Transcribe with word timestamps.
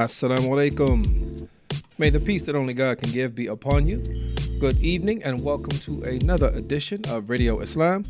Assalamu 0.00 0.48
alaikum. 0.48 1.48
May 1.98 2.08
the 2.08 2.20
peace 2.20 2.46
that 2.46 2.56
only 2.56 2.72
God 2.72 2.96
can 2.96 3.10
give 3.10 3.34
be 3.34 3.48
upon 3.48 3.86
you. 3.86 3.98
Good 4.58 4.78
evening 4.78 5.22
and 5.22 5.44
welcome 5.44 5.78
to 5.80 6.02
another 6.04 6.48
edition 6.54 7.02
of 7.10 7.28
Radio 7.28 7.60
Islam. 7.60 8.04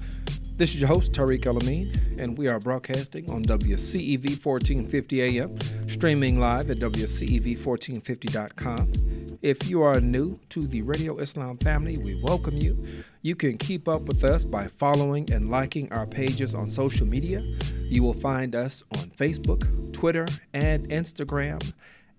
This 0.57 0.73
is 0.73 0.81
your 0.81 0.87
host, 0.87 1.11
Tariq 1.11 1.41
Alameen, 1.41 1.99
and 2.17 2.39
we 2.39 2.47
are 2.47 2.61
broadcasting 2.61 3.29
on 3.29 3.43
WCEV 3.43 4.39
1450 4.41 5.41
AM, 5.41 5.59
streaming 5.89 6.39
live 6.39 6.71
at 6.71 6.79
WCEV1450.com. 6.79 9.10
If 9.43 9.71
you 9.71 9.81
are 9.81 10.01
new 10.01 10.39
to 10.51 10.61
the 10.61 10.83
Radio 10.83 11.17
Islam 11.17 11.57
family, 11.57 11.97
we 11.97 12.21
welcome 12.23 12.59
you. 12.59 12.77
You 13.23 13.35
can 13.35 13.57
keep 13.57 13.89
up 13.89 14.03
with 14.03 14.23
us 14.23 14.45
by 14.45 14.67
following 14.67 15.33
and 15.33 15.51
liking 15.51 15.91
our 15.95 16.07
pages 16.07 16.55
on 16.55 16.69
social 16.69 17.07
media. 17.07 17.41
You 17.85 18.03
will 18.03 18.13
find 18.13 18.55
us 18.55 18.85
on 18.99 19.05
Facebook, 19.09 19.95
Twitter, 19.95 20.27
and 20.53 20.85
Instagram 20.89 21.73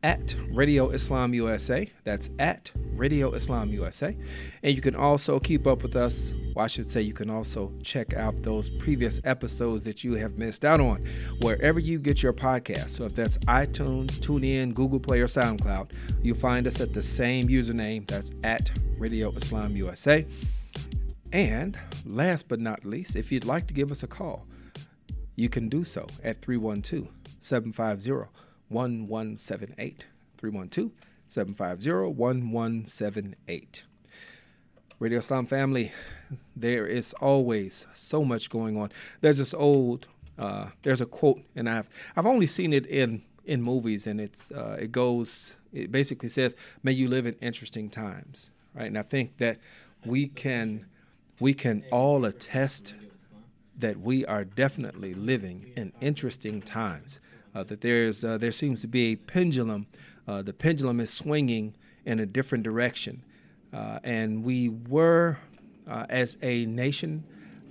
at 0.04 0.36
Radio 0.52 0.90
Islam 0.90 1.34
USA. 1.34 1.90
That's 2.04 2.30
at 2.40 2.72
Radio 2.96 3.34
Islam 3.34 3.70
USA. 3.70 4.16
And 4.64 4.76
you 4.76 4.82
can 4.82 4.96
also 4.96 5.40
keep 5.40 5.68
up 5.68 5.84
with 5.84 5.96
us, 5.96 6.34
well, 6.56 6.66
I 6.66 6.68
should 6.68 6.90
say, 6.90 7.02
you 7.02 7.14
can 7.14 7.30
also 7.30 7.72
check 7.84 8.14
out 8.14 8.36
those 8.38 8.70
previous 8.70 9.20
episodes 9.24 9.84
that 9.86 10.04
you 10.04 10.14
have 10.14 10.38
missed 10.38 10.66
out 10.66 10.80
on 10.80 11.06
wherever 11.42 11.80
you 11.80 12.00
get 12.00 12.24
your 12.24 12.34
podcast. 12.34 12.90
So 12.92 13.06
if 13.06 13.14
that's 13.14 13.38
iTunes, 13.40 14.20
TuneIn, 14.20 14.74
Google 14.74 15.00
Play, 15.00 15.22
or 15.22 15.28
SoundCloud, 15.28 15.92
you'll 16.24 16.38
find 16.38 16.66
us 16.66 16.82
at 16.82 16.94
the 16.94 17.04
same 17.04 17.48
username. 17.48 18.08
That's 18.08 18.32
at 18.44 18.72
Radio 18.98 19.32
Islam 19.32 19.76
USA. 19.76 20.26
And 21.32 21.78
last 22.06 22.48
but 22.48 22.60
not 22.60 22.84
least, 22.86 23.16
if 23.16 23.32
you'd 23.32 23.46
like 23.46 23.68
to 23.68 23.74
give 23.74 23.92
us 23.92 24.04
a 24.04 24.08
call, 24.08 24.46
you 25.36 25.48
can 25.48 25.70
do 25.70 25.84
so 25.84 26.06
at 26.24 26.42
312 26.42 27.08
750 27.40 28.51
1178. 28.72 30.06
312 30.38 30.92
750 31.28 32.14
1178. 32.14 33.84
Radio 35.00 35.20
Islam 35.20 35.46
family, 35.46 35.92
there 36.56 36.86
is 36.86 37.14
always 37.14 37.88
so 37.94 38.24
much 38.24 38.50
going 38.50 38.78
on. 38.78 38.92
There's 39.22 39.38
this 39.38 39.54
old, 39.54 40.08
uh, 40.38 40.68
there's 40.84 41.02
a 41.02 41.06
quote, 41.06 41.42
and 41.56 41.70
I've 41.70 41.90
I've 42.16 42.26
only 42.26 42.46
seen 42.48 42.74
it 42.74 42.86
in 42.86 43.24
in 43.46 43.62
movies, 43.62 44.08
and 44.08 44.22
it's 44.22 44.52
uh, 44.52 44.78
it 44.80 44.92
goes, 44.92 45.58
it 45.74 45.92
basically 45.92 46.30
says, 46.30 46.56
"May 46.84 46.92
you 46.92 47.08
live 47.08 47.26
in 47.26 47.36
interesting 47.42 47.90
times." 47.90 48.52
Right, 48.76 48.86
and 48.88 48.98
I 48.98 49.02
think 49.02 49.38
that 49.38 49.58
we 50.06 50.28
can 50.28 50.86
we 51.40 51.54
can 51.54 51.84
all 51.92 52.26
attest 52.26 52.94
that 53.80 54.00
we 54.00 54.26
are 54.26 54.44
definitely 54.46 55.14
living 55.14 55.74
in 55.76 55.92
interesting 56.02 56.62
times. 56.62 57.20
Uh, 57.54 57.64
that 57.64 57.82
there's 57.82 58.24
uh, 58.24 58.38
there 58.38 58.52
seems 58.52 58.82
to 58.82 58.88
be 58.88 59.12
a 59.12 59.16
pendulum. 59.16 59.86
Uh, 60.28 60.42
the 60.42 60.54
pendulum 60.54 61.00
is 61.00 61.10
swinging 61.10 61.74
in 62.06 62.20
a 62.20 62.26
different 62.26 62.64
direction, 62.64 63.22
uh, 63.74 64.00
and 64.04 64.44
we 64.44 64.70
were, 64.70 65.38
uh, 65.88 66.06
as 66.10 66.38
a 66.42 66.66
nation, 66.66 67.24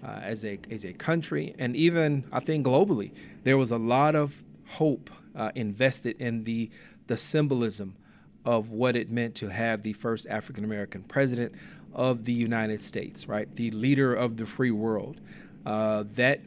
uh, 0.04 0.20
as 0.22 0.44
a 0.44 0.58
as 0.70 0.84
a 0.84 0.92
country, 0.92 1.54
and 1.58 1.74
even 1.76 2.24
I 2.30 2.40
think 2.40 2.66
globally, 2.66 3.12
there 3.42 3.56
was 3.56 3.70
a 3.70 3.78
lot 3.78 4.14
of 4.14 4.42
hope 4.66 5.10
invested 5.54 6.20
in 6.20 6.44
the 6.44 6.70
the 7.06 7.16
symbolism 7.16 7.96
of 8.44 8.70
what 8.70 8.96
it 8.96 9.10
meant 9.10 9.34
to 9.36 9.48
have 9.48 9.82
the 9.82 9.94
first 9.94 10.26
African 10.28 10.64
American 10.64 11.02
president 11.02 11.54
of 11.94 12.24
the 12.24 12.32
United 12.32 12.82
States, 12.82 13.26
right? 13.26 13.54
The 13.56 13.70
leader 13.70 14.14
of 14.14 14.36
the 14.36 14.44
free 14.44 14.70
world. 14.70 15.20
That 15.64 16.40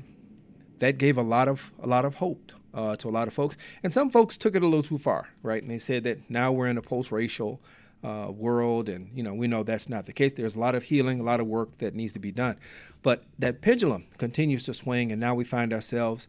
that 0.77 0.99
gave 0.99 1.17
a 1.17 1.23
lot 1.23 1.47
of 1.47 1.71
a 1.81 1.87
lot 1.87 2.05
of 2.05 2.15
hope 2.15 2.51
uh, 2.73 2.95
to 2.97 3.09
a 3.09 3.11
lot 3.11 3.27
of 3.27 3.33
folks, 3.33 3.57
and 3.83 3.93
some 3.93 4.09
folks 4.09 4.37
took 4.37 4.55
it 4.55 4.63
a 4.63 4.65
little 4.65 4.83
too 4.83 4.97
far, 4.97 5.29
right? 5.41 5.61
And 5.61 5.71
they 5.71 5.77
said 5.77 6.03
that 6.03 6.29
now 6.29 6.51
we're 6.51 6.67
in 6.67 6.77
a 6.77 6.81
post-racial 6.81 7.61
uh, 8.03 8.27
world, 8.31 8.89
and 8.89 9.09
you 9.15 9.23
know 9.23 9.33
we 9.33 9.47
know 9.47 9.63
that's 9.63 9.89
not 9.89 10.05
the 10.05 10.13
case. 10.13 10.33
There's 10.33 10.55
a 10.55 10.59
lot 10.59 10.75
of 10.75 10.83
healing, 10.83 11.19
a 11.19 11.23
lot 11.23 11.39
of 11.39 11.47
work 11.47 11.77
that 11.77 11.95
needs 11.95 12.13
to 12.13 12.19
be 12.19 12.31
done, 12.31 12.57
but 13.01 13.23
that 13.39 13.61
pendulum 13.61 14.05
continues 14.17 14.63
to 14.65 14.73
swing, 14.73 15.11
and 15.11 15.19
now 15.21 15.35
we 15.35 15.43
find 15.43 15.71
ourselves 15.73 16.27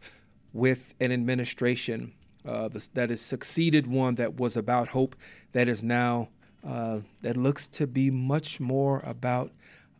with 0.53 0.93
an 1.01 1.11
administration 1.11 2.13
uh, 2.47 2.69
that 2.93 3.09
has 3.09 3.21
succeeded 3.21 3.87
one 3.87 4.15
that 4.15 4.39
was 4.39 4.55
about 4.55 4.89
hope, 4.89 5.15
that 5.51 5.67
is 5.67 5.83
now 5.83 6.29
uh, 6.65 6.99
that 7.21 7.37
looks 7.37 7.67
to 7.67 7.85
be 7.85 8.09
much 8.09 8.59
more 8.59 9.01
about 9.05 9.51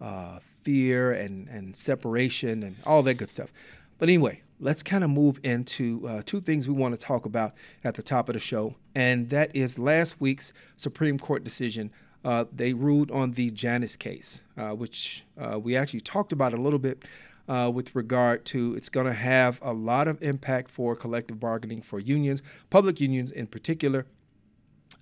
uh, 0.01 0.39
fear 0.63 1.11
and, 1.11 1.47
and 1.47 1.75
separation 1.75 2.63
and 2.63 2.75
all 2.85 3.03
that 3.03 3.15
good 3.15 3.29
stuff. 3.29 3.51
But 3.97 4.09
anyway, 4.09 4.41
let's 4.59 4.83
kind 4.83 5.03
of 5.03 5.09
move 5.09 5.39
into 5.43 6.07
uh, 6.07 6.21
two 6.25 6.41
things 6.41 6.67
we 6.67 6.73
want 6.73 6.93
to 6.93 6.99
talk 6.99 7.25
about 7.25 7.53
at 7.83 7.95
the 7.95 8.03
top 8.03 8.29
of 8.29 8.33
the 8.33 8.39
show, 8.39 8.75
and 8.93 9.29
that 9.29 9.55
is 9.55 9.77
last 9.77 10.19
week's 10.19 10.53
Supreme 10.75 11.17
Court 11.19 11.43
decision. 11.43 11.91
Uh, 12.23 12.45
they 12.51 12.73
ruled 12.73 13.11
on 13.11 13.31
the 13.31 13.51
Janus 13.51 13.95
case, 13.95 14.43
uh, 14.57 14.69
which 14.69 15.25
uh, 15.39 15.59
we 15.59 15.75
actually 15.75 16.01
talked 16.01 16.31
about 16.31 16.53
a 16.53 16.57
little 16.57 16.79
bit 16.79 17.05
with 17.47 17.93
regard 17.95 18.43
to 18.45 18.73
it's 18.75 18.89
going 18.89 19.05
to 19.05 19.13
have 19.13 19.59
a 19.61 19.71
lot 19.71 20.07
of 20.07 20.21
impact 20.23 20.71
for 20.71 20.95
collective 20.95 21.39
bargaining 21.39 21.83
for 21.83 21.99
unions, 21.99 22.41
public 22.71 22.99
unions 22.99 23.29
in 23.31 23.45
particular. 23.45 24.07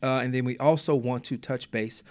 Uh, 0.03 0.19
and 0.19 0.33
then 0.33 0.43
we 0.43 0.57
also 0.57 0.93
want 0.93 1.23
to 1.23 1.37
touch 1.37 1.71
base 1.71 2.03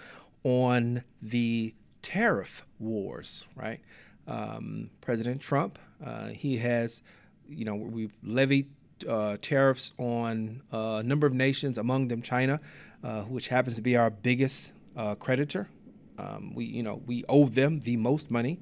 on 0.43 1.03
the 1.21 1.73
tariff 2.01 2.65
wars, 2.79 3.45
right? 3.55 3.79
Um, 4.27 4.89
President 5.01 5.41
Trump, 5.41 5.77
uh, 6.03 6.29
he 6.29 6.57
has, 6.57 7.03
you 7.49 7.65
know, 7.65 7.75
we've 7.75 8.13
levied 8.23 8.67
uh, 9.07 9.37
tariffs 9.41 9.93
on 9.97 10.61
a 10.71 11.03
number 11.03 11.27
of 11.27 11.33
nations, 11.33 11.77
among 11.77 12.07
them 12.07 12.21
China, 12.21 12.59
uh, 13.03 13.23
which 13.23 13.47
happens 13.47 13.75
to 13.75 13.81
be 13.81 13.95
our 13.97 14.09
biggest 14.09 14.71
uh, 14.95 15.15
creditor. 15.15 15.67
Um, 16.17 16.53
we, 16.53 16.65
you 16.65 16.83
know, 16.83 17.01
we 17.05 17.25
owe 17.27 17.47
them 17.47 17.81
the 17.81 17.97
most 17.97 18.31
money. 18.31 18.59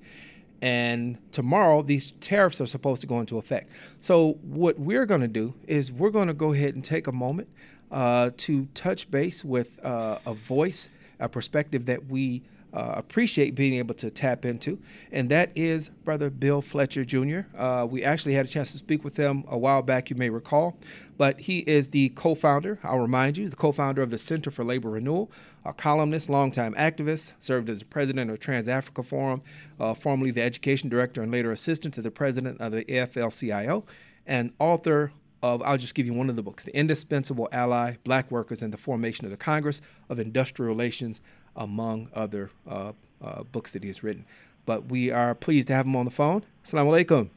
And 0.61 1.17
tomorrow, 1.31 1.81
these 1.81 2.11
tariffs 2.11 2.61
are 2.61 2.67
supposed 2.67 3.01
to 3.01 3.07
go 3.07 3.19
into 3.19 3.37
effect. 3.37 3.71
So, 3.99 4.33
what 4.43 4.79
we're 4.79 5.07
going 5.07 5.21
to 5.21 5.27
do 5.27 5.55
is 5.67 5.91
we're 5.91 6.11
going 6.11 6.27
to 6.27 6.35
go 6.35 6.53
ahead 6.53 6.75
and 6.75 6.83
take 6.83 7.07
a 7.07 7.11
moment 7.11 7.49
uh, 7.91 8.29
to 8.37 8.65
touch 8.73 9.09
base 9.09 9.43
with 9.43 9.83
uh, 9.83 10.19
a 10.25 10.33
voice, 10.35 10.89
a 11.19 11.27
perspective 11.27 11.87
that 11.87 12.05
we 12.05 12.43
uh, 12.73 12.93
appreciate 12.95 13.55
being 13.55 13.75
able 13.75 13.93
to 13.95 14.09
tap 14.09 14.45
into, 14.45 14.79
and 15.11 15.29
that 15.29 15.51
is 15.55 15.89
Brother 15.89 16.29
Bill 16.29 16.61
Fletcher 16.61 17.03
Jr. 17.03 17.41
Uh, 17.57 17.85
we 17.85 18.03
actually 18.03 18.33
had 18.33 18.45
a 18.45 18.49
chance 18.49 18.71
to 18.71 18.77
speak 18.77 19.03
with 19.03 19.17
him 19.17 19.43
a 19.47 19.57
while 19.57 19.81
back, 19.81 20.09
you 20.09 20.15
may 20.15 20.29
recall, 20.29 20.77
but 21.17 21.41
he 21.41 21.59
is 21.59 21.89
the 21.89 22.09
co 22.09 22.33
founder, 22.33 22.79
I'll 22.83 22.99
remind 22.99 23.37
you, 23.37 23.49
the 23.49 23.55
co 23.55 23.71
founder 23.71 24.01
of 24.01 24.09
the 24.09 24.17
Center 24.17 24.51
for 24.51 24.63
Labor 24.63 24.89
Renewal, 24.89 25.31
a 25.65 25.73
columnist, 25.73 26.29
longtime 26.29 26.73
activist, 26.75 27.33
served 27.41 27.69
as 27.69 27.83
president 27.83 28.31
of 28.31 28.39
Trans 28.39 28.69
Africa 28.69 29.03
Forum, 29.03 29.41
uh, 29.79 29.93
formerly 29.93 30.31
the 30.31 30.41
education 30.41 30.89
director 30.89 31.21
and 31.21 31.31
later 31.31 31.51
assistant 31.51 31.93
to 31.95 32.01
the 32.01 32.11
president 32.11 32.59
of 32.61 32.71
the 32.71 32.85
AFL 32.85 33.37
CIO, 33.37 33.85
and 34.25 34.51
author 34.59 35.11
of, 35.43 35.61
I'll 35.63 35.77
just 35.77 35.95
give 35.95 36.05
you 36.05 36.13
one 36.13 36.29
of 36.29 36.35
the 36.35 36.43
books, 36.43 36.63
The 36.63 36.75
Indispensable 36.75 37.49
Ally 37.51 37.95
Black 38.03 38.29
Workers 38.31 38.61
and 38.61 38.71
the 38.71 38.77
Formation 38.77 39.25
of 39.25 39.31
the 39.31 39.37
Congress 39.37 39.81
of 40.09 40.19
Industrial 40.19 40.69
Relations, 40.69 41.21
among 41.55 42.09
other 42.13 42.49
uh, 42.69 42.91
uh, 43.21 43.43
books 43.43 43.71
that 43.71 43.83
he 43.83 43.89
has 43.89 44.03
written. 44.03 44.25
But 44.65 44.85
we 44.85 45.11
are 45.11 45.33
pleased 45.35 45.67
to 45.69 45.73
have 45.73 45.85
him 45.85 45.95
on 45.95 46.05
the 46.05 46.11
phone. 46.11 46.43
Assalamu 46.63 47.05
alaikum. 47.05 47.29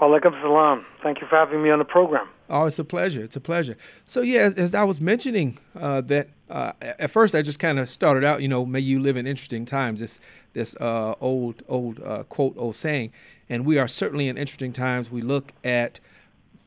Wa 0.00 0.08
alaikum 0.08 0.40
salam. 0.42 0.84
Thank 1.02 1.20
you 1.20 1.26
for 1.26 1.36
having 1.36 1.62
me 1.62 1.70
on 1.70 1.78
the 1.78 1.84
program. 1.84 2.28
Oh, 2.50 2.66
it's 2.66 2.78
a 2.78 2.84
pleasure. 2.84 3.22
It's 3.22 3.36
a 3.36 3.40
pleasure. 3.40 3.76
So, 4.06 4.20
yeah, 4.20 4.40
as, 4.40 4.54
as 4.54 4.74
I 4.74 4.84
was 4.84 5.00
mentioning 5.00 5.58
uh, 5.74 6.02
that 6.02 6.28
uh, 6.50 6.72
at 6.82 7.10
first 7.10 7.34
I 7.34 7.40
just 7.40 7.58
kind 7.58 7.78
of 7.78 7.88
started 7.88 8.24
out, 8.24 8.42
you 8.42 8.48
know, 8.48 8.66
may 8.66 8.80
you 8.80 9.00
live 9.00 9.16
in 9.16 9.26
interesting 9.26 9.64
times, 9.64 10.00
this, 10.00 10.20
this 10.52 10.76
uh, 10.76 11.14
old, 11.20 11.62
old 11.68 12.00
uh, 12.00 12.24
quote, 12.24 12.54
old 12.58 12.76
saying. 12.76 13.12
And 13.48 13.64
we 13.64 13.78
are 13.78 13.88
certainly 13.88 14.28
in 14.28 14.36
interesting 14.36 14.72
times. 14.72 15.10
We 15.10 15.22
look 15.22 15.52
at 15.64 15.98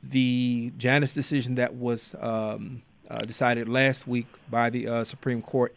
the 0.01 0.71
Janus 0.77 1.13
decision 1.13 1.55
that 1.55 1.75
was 1.75 2.15
um, 2.19 2.81
uh, 3.09 3.19
decided 3.19 3.69
last 3.69 4.07
week 4.07 4.27
by 4.49 4.69
the 4.69 4.87
uh, 4.87 5.03
Supreme 5.03 5.41
Court, 5.41 5.75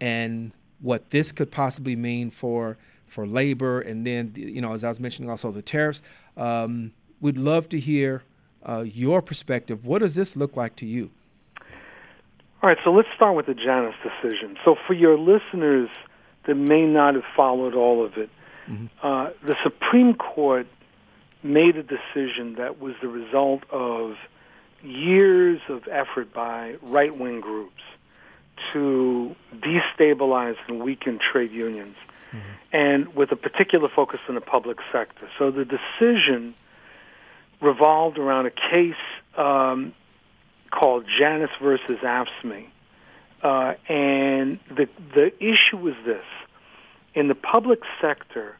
and 0.00 0.52
what 0.80 1.10
this 1.10 1.32
could 1.32 1.50
possibly 1.50 1.96
mean 1.96 2.30
for 2.30 2.76
for 3.06 3.26
labor, 3.26 3.80
and 3.80 4.06
then 4.06 4.32
you 4.34 4.60
know, 4.60 4.72
as 4.72 4.84
I 4.84 4.88
was 4.88 5.00
mentioning, 5.00 5.30
also 5.30 5.50
the 5.50 5.62
tariffs. 5.62 6.02
Um, 6.36 6.92
we'd 7.20 7.38
love 7.38 7.68
to 7.70 7.78
hear 7.78 8.22
uh, 8.68 8.80
your 8.80 9.22
perspective. 9.22 9.86
What 9.86 10.00
does 10.00 10.14
this 10.14 10.36
look 10.36 10.56
like 10.56 10.76
to 10.76 10.86
you? 10.86 11.10
All 12.62 12.70
right, 12.70 12.78
so 12.82 12.90
let's 12.90 13.08
start 13.14 13.36
with 13.36 13.46
the 13.46 13.54
Janus 13.54 13.94
decision. 14.02 14.56
So, 14.64 14.76
for 14.86 14.94
your 14.94 15.18
listeners 15.18 15.88
that 16.46 16.54
may 16.56 16.84
not 16.86 17.14
have 17.14 17.24
followed 17.36 17.74
all 17.74 18.04
of 18.04 18.16
it, 18.16 18.30
mm-hmm. 18.68 18.86
uh, 19.02 19.30
the 19.44 19.56
Supreme 19.62 20.14
Court 20.14 20.66
made 21.42 21.76
a 21.76 21.82
decision 21.82 22.56
that 22.56 22.80
was 22.80 22.94
the 23.00 23.08
result 23.08 23.62
of 23.70 24.16
years 24.82 25.60
of 25.68 25.86
effort 25.88 26.32
by 26.32 26.76
right 26.82 27.16
wing 27.16 27.40
groups 27.40 27.82
to 28.72 29.34
destabilize 29.54 30.56
and 30.68 30.82
weaken 30.82 31.18
trade 31.18 31.52
unions, 31.52 31.96
mm-hmm. 32.32 32.48
and 32.72 33.14
with 33.14 33.32
a 33.32 33.36
particular 33.36 33.88
focus 33.94 34.20
on 34.28 34.34
the 34.34 34.40
public 34.40 34.78
sector. 34.92 35.28
So 35.38 35.50
the 35.50 35.64
decision 35.64 36.54
revolved 37.60 38.18
around 38.18 38.46
a 38.46 38.50
case 38.50 38.94
um, 39.36 39.94
called 40.70 41.04
Janus 41.18 41.50
versus 41.62 41.98
AFSCME. 42.02 42.66
Uh, 43.42 43.74
and 43.88 44.58
the, 44.68 44.88
the 45.14 45.32
issue 45.38 45.86
is 45.88 45.94
this. 46.04 46.24
In 47.14 47.28
the 47.28 47.34
public 47.34 47.80
sector, 48.00 48.56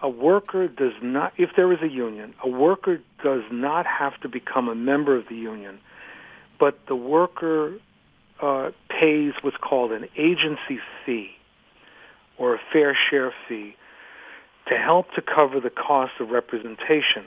a 0.00 0.08
worker 0.08 0.68
does 0.68 0.92
not, 1.02 1.32
if 1.36 1.50
there 1.56 1.72
is 1.72 1.80
a 1.82 1.88
union, 1.88 2.34
a 2.42 2.48
worker 2.48 3.00
does 3.22 3.42
not 3.50 3.86
have 3.86 4.18
to 4.20 4.28
become 4.28 4.68
a 4.68 4.74
member 4.74 5.16
of 5.16 5.28
the 5.28 5.36
union, 5.36 5.78
but 6.58 6.78
the 6.88 6.96
worker 6.96 7.74
uh, 8.40 8.70
pays 8.88 9.32
what's 9.42 9.56
called 9.56 9.92
an 9.92 10.08
agency 10.16 10.78
fee 11.04 11.30
or 12.38 12.54
a 12.54 12.60
fair 12.72 12.96
share 13.10 13.32
fee 13.48 13.76
to 14.68 14.76
help 14.76 15.12
to 15.12 15.22
cover 15.22 15.60
the 15.60 15.70
cost 15.70 16.12
of 16.20 16.30
representation. 16.30 17.24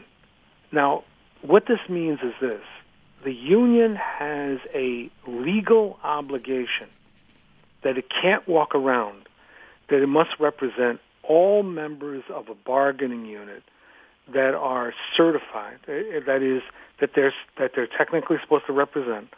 Now, 0.71 1.03
what 1.41 1.65
this 1.67 1.79
means 1.87 2.19
is 2.23 2.33
this. 2.41 2.61
The 3.23 3.33
union 3.33 3.95
has 3.95 4.59
a 4.73 5.09
legal 5.27 5.97
obligation 6.03 6.87
that 7.83 7.97
it 7.97 8.05
can't 8.09 8.47
walk 8.47 8.75
around, 8.75 9.27
that 9.89 10.01
it 10.01 10.07
must 10.07 10.31
represent 10.39 10.99
all 11.23 11.63
members 11.63 12.23
of 12.33 12.49
a 12.49 12.55
bargaining 12.55 13.25
unit 13.25 13.63
that 14.33 14.53
are 14.53 14.93
certified, 15.15 15.77
eh, 15.87 16.19
that 16.25 16.41
is, 16.41 16.61
that 16.99 17.11
they're, 17.15 17.33
that 17.57 17.71
they're 17.75 17.87
technically 17.87 18.37
supposed 18.41 18.65
to 18.67 18.73
represent, 18.73 19.29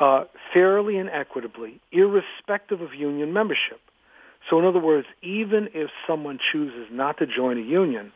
uh, 0.00 0.24
fairly 0.52 0.98
and 0.98 1.10
equitably, 1.10 1.80
irrespective 1.92 2.80
of 2.80 2.94
union 2.94 3.32
membership. 3.32 3.80
So 4.48 4.58
in 4.58 4.64
other 4.64 4.78
words, 4.78 5.06
even 5.22 5.68
if 5.74 5.90
someone 6.06 6.38
chooses 6.52 6.88
not 6.90 7.18
to 7.18 7.26
join 7.26 7.58
a 7.58 7.62
union, 7.62 8.12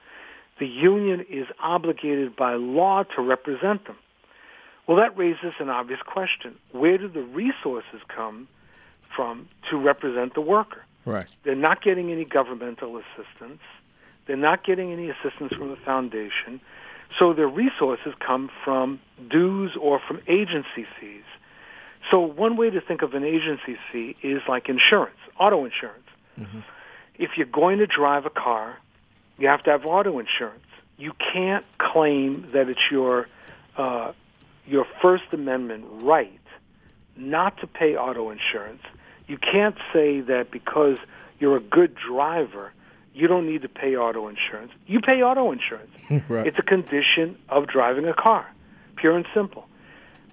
the 0.58 0.66
union 0.66 1.24
is 1.28 1.46
obligated 1.60 2.36
by 2.36 2.54
law 2.54 3.02
to 3.16 3.22
represent 3.22 3.86
them. 3.86 3.96
Well, 4.86 4.96
that 4.98 5.16
raises 5.16 5.54
an 5.58 5.68
obvious 5.68 6.00
question. 6.04 6.56
Where 6.72 6.98
do 6.98 7.08
the 7.08 7.22
resources 7.22 8.00
come 8.08 8.48
from 9.14 9.48
to 9.70 9.76
represent 9.76 10.34
the 10.34 10.40
worker? 10.40 10.84
Right. 11.04 11.26
They're 11.44 11.54
not 11.54 11.82
getting 11.82 12.10
any 12.10 12.24
governmental 12.24 12.96
assistance. 12.96 13.60
They're 14.26 14.36
not 14.36 14.64
getting 14.64 14.92
any 14.92 15.10
assistance 15.10 15.52
from 15.54 15.70
the 15.70 15.76
foundation. 15.76 16.60
So 17.18 17.32
their 17.32 17.48
resources 17.48 18.14
come 18.24 18.50
from 18.64 19.00
dues 19.30 19.76
or 19.80 20.00
from 20.06 20.20
agency 20.28 20.86
fees. 20.98 21.24
So 22.10 22.20
one 22.20 22.56
way 22.56 22.70
to 22.70 22.80
think 22.80 23.02
of 23.02 23.14
an 23.14 23.24
agency 23.24 23.76
fee 23.90 24.16
is 24.22 24.42
like 24.48 24.68
insurance, 24.68 25.16
auto 25.38 25.64
insurance. 25.64 26.08
Mm-hmm. 26.38 26.60
If 27.16 27.30
you're 27.36 27.46
going 27.46 27.78
to 27.78 27.86
drive 27.86 28.26
a 28.26 28.30
car, 28.30 28.78
you 29.38 29.48
have 29.48 29.62
to 29.64 29.70
have 29.70 29.86
auto 29.86 30.18
insurance. 30.18 30.64
You 30.98 31.12
can't 31.32 31.64
claim 31.78 32.48
that 32.52 32.68
it's 32.68 32.90
your 32.90 33.28
uh, 33.76 34.12
your 34.66 34.86
First 35.00 35.24
Amendment 35.32 35.84
right 36.02 36.38
not 37.16 37.58
to 37.60 37.66
pay 37.66 37.96
auto 37.96 38.30
insurance. 38.30 38.82
You 39.26 39.38
can't 39.38 39.76
say 39.92 40.20
that 40.20 40.50
because 40.50 40.98
you're 41.38 41.56
a 41.56 41.60
good 41.60 41.94
driver, 41.94 42.72
you 43.14 43.28
don't 43.28 43.46
need 43.46 43.62
to 43.62 43.68
pay 43.68 43.96
auto 43.96 44.28
insurance. 44.28 44.72
You 44.86 45.00
pay 45.00 45.22
auto 45.22 45.52
insurance. 45.52 45.90
right. 46.28 46.46
It's 46.46 46.58
a 46.58 46.62
condition 46.62 47.38
of 47.48 47.66
driving 47.66 48.06
a 48.06 48.14
car, 48.14 48.46
pure 48.96 49.16
and 49.16 49.26
simple. 49.34 49.66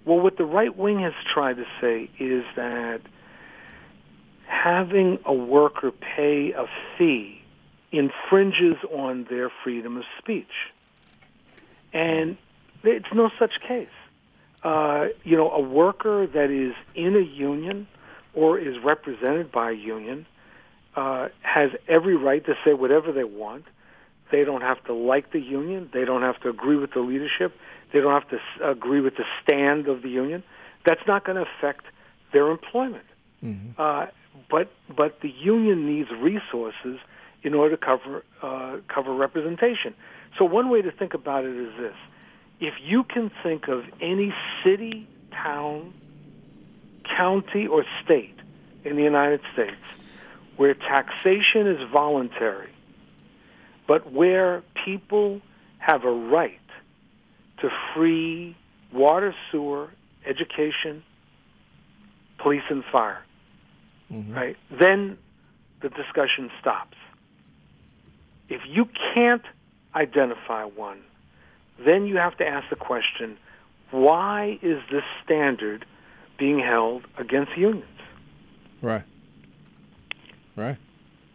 Well, 0.06 0.20
what 0.20 0.38
the 0.38 0.46
right 0.46 0.76
wing 0.76 1.00
has 1.00 1.14
tried 1.32 1.58
to 1.58 1.66
say 1.82 2.10
is 2.20 2.44
that 2.56 3.02
having 4.46 5.20
a 5.26 5.34
worker 5.34 5.92
pay 5.92 6.52
a 6.54 6.66
fee 6.98 7.42
infringes 7.92 8.78
on 8.92 9.26
their 9.30 9.52
freedom 9.64 9.98
of 9.98 10.04
speech. 10.18 10.72
And 11.94 12.38
it's 12.84 13.14
no 13.14 13.30
such 13.40 13.62
case. 13.62 13.88
Uh, 14.64 15.08
you 15.24 15.38
know, 15.38 15.52
a 15.52 15.62
worker 15.62 16.28
that 16.28 16.52
is 16.52 16.74
in 16.96 17.16
a 17.16 17.22
union 17.22 17.88
or 18.34 18.60
is 18.60 18.76
represented 18.84 19.52
by 19.52 19.72
a 19.72 19.76
union 19.76 20.26
uh, 20.96 21.30
has 21.42 21.72
every 21.88 22.16
right 22.16 22.46
to 22.46 22.56
say 22.66 22.74
whatever 22.74 23.12
they 23.12 23.24
want. 23.24 23.66
They 24.32 24.44
don't 24.44 24.62
have 24.62 24.84
to 24.86 24.94
like 24.94 25.32
the 25.32 25.40
union. 25.40 25.90
They 25.94 26.06
don't 26.06 26.22
have 26.22 26.40
to 26.42 26.50
agree 26.50 26.76
with 26.76 26.92
the 26.92 27.00
leadership. 27.00 27.56
They 27.92 28.00
don't 28.00 28.14
have 28.14 28.30
to 28.30 28.70
agree 28.70 29.02
with 29.02 29.16
the 29.18 29.26
stand 29.42 29.88
of 29.88 30.02
the 30.02 30.10
union. 30.10 30.44
That's 30.86 31.02
not 31.08 31.26
going 31.26 31.38
to 31.38 31.46
affect 31.58 31.86
their 32.34 32.50
employment. 32.50 33.06
Mm-hmm. 33.44 33.82
Uh, 33.82 34.08
but 34.50 34.72
but 34.96 35.20
the 35.22 35.30
union 35.30 35.86
needs 35.86 36.10
resources 36.12 37.00
in 37.44 37.54
order 37.54 37.76
to 37.76 37.86
cover 37.86 38.24
uh, 38.42 38.78
cover 38.94 39.14
representation. 39.14 39.94
So 40.38 40.46
one 40.46 40.70
way 40.70 40.82
to 40.82 40.92
think 40.92 41.14
about 41.14 41.46
it 41.46 41.56
is 41.56 41.74
this: 41.80 41.96
if 42.60 42.74
you 42.84 43.04
can 43.04 43.32
think 43.44 43.68
of 43.68 43.84
any 44.02 44.34
city, 44.64 45.08
town, 45.32 45.94
county, 47.18 47.68
or 47.68 47.86
state 48.04 48.36
in 48.84 48.96
the 48.96 49.04
United 49.04 49.42
States 49.54 49.76
where 50.58 50.74
taxation 50.74 51.68
is 51.68 51.90
voluntary, 51.90 52.70
but 53.88 54.12
where 54.12 54.62
people 54.86 55.42
have 55.78 56.04
a 56.04 56.12
right 56.12 56.60
to 57.62 57.70
free 57.94 58.56
water, 58.94 59.36
sewer, 59.52 59.90
education, 60.26 61.04
police, 62.38 62.64
and 62.70 62.84
fire 62.92 63.24
mm-hmm. 64.12 64.34
right? 64.34 64.58
Then 64.72 65.18
the 65.82 65.90
discussion 65.90 66.50
stops. 66.60 66.98
If 68.50 68.62
you 68.68 68.88
can't 69.14 69.44
identify 69.96 70.64
one, 70.64 71.02
then 71.86 72.06
you 72.06 72.18
have 72.18 72.38
to 72.38 72.48
ask 72.48 72.70
the 72.70 72.76
question, 72.76 73.38
why 73.92 74.60
is 74.62 74.82
this 74.92 75.04
standard 75.24 75.86
being 76.38 76.60
held 76.60 77.04
against 77.18 77.58
unions? 77.58 77.86
Right. 78.82 79.04
Right. 80.56 80.78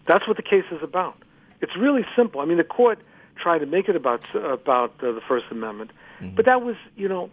That's 0.07 0.27
what 0.29 0.37
the 0.37 0.43
case 0.43 0.65
is 0.71 0.83
about. 0.83 1.17
It's 1.61 1.77
really 1.77 2.05
simple. 2.15 2.41
I 2.41 2.45
mean, 2.45 2.59
the 2.59 2.65
court 2.65 2.99
tried 3.37 3.61
to 3.61 3.67
make 3.67 3.89
it 3.89 3.97
about 3.97 4.21
about 4.35 4.93
uh, 5.03 5.13
the 5.13 5.23
First 5.27 5.47
Amendment, 5.51 5.93
mm-hmm. 6.21 6.35
but 6.35 6.45
that 6.47 6.63
was, 6.63 6.77
you 6.97 7.09
know, 7.09 7.31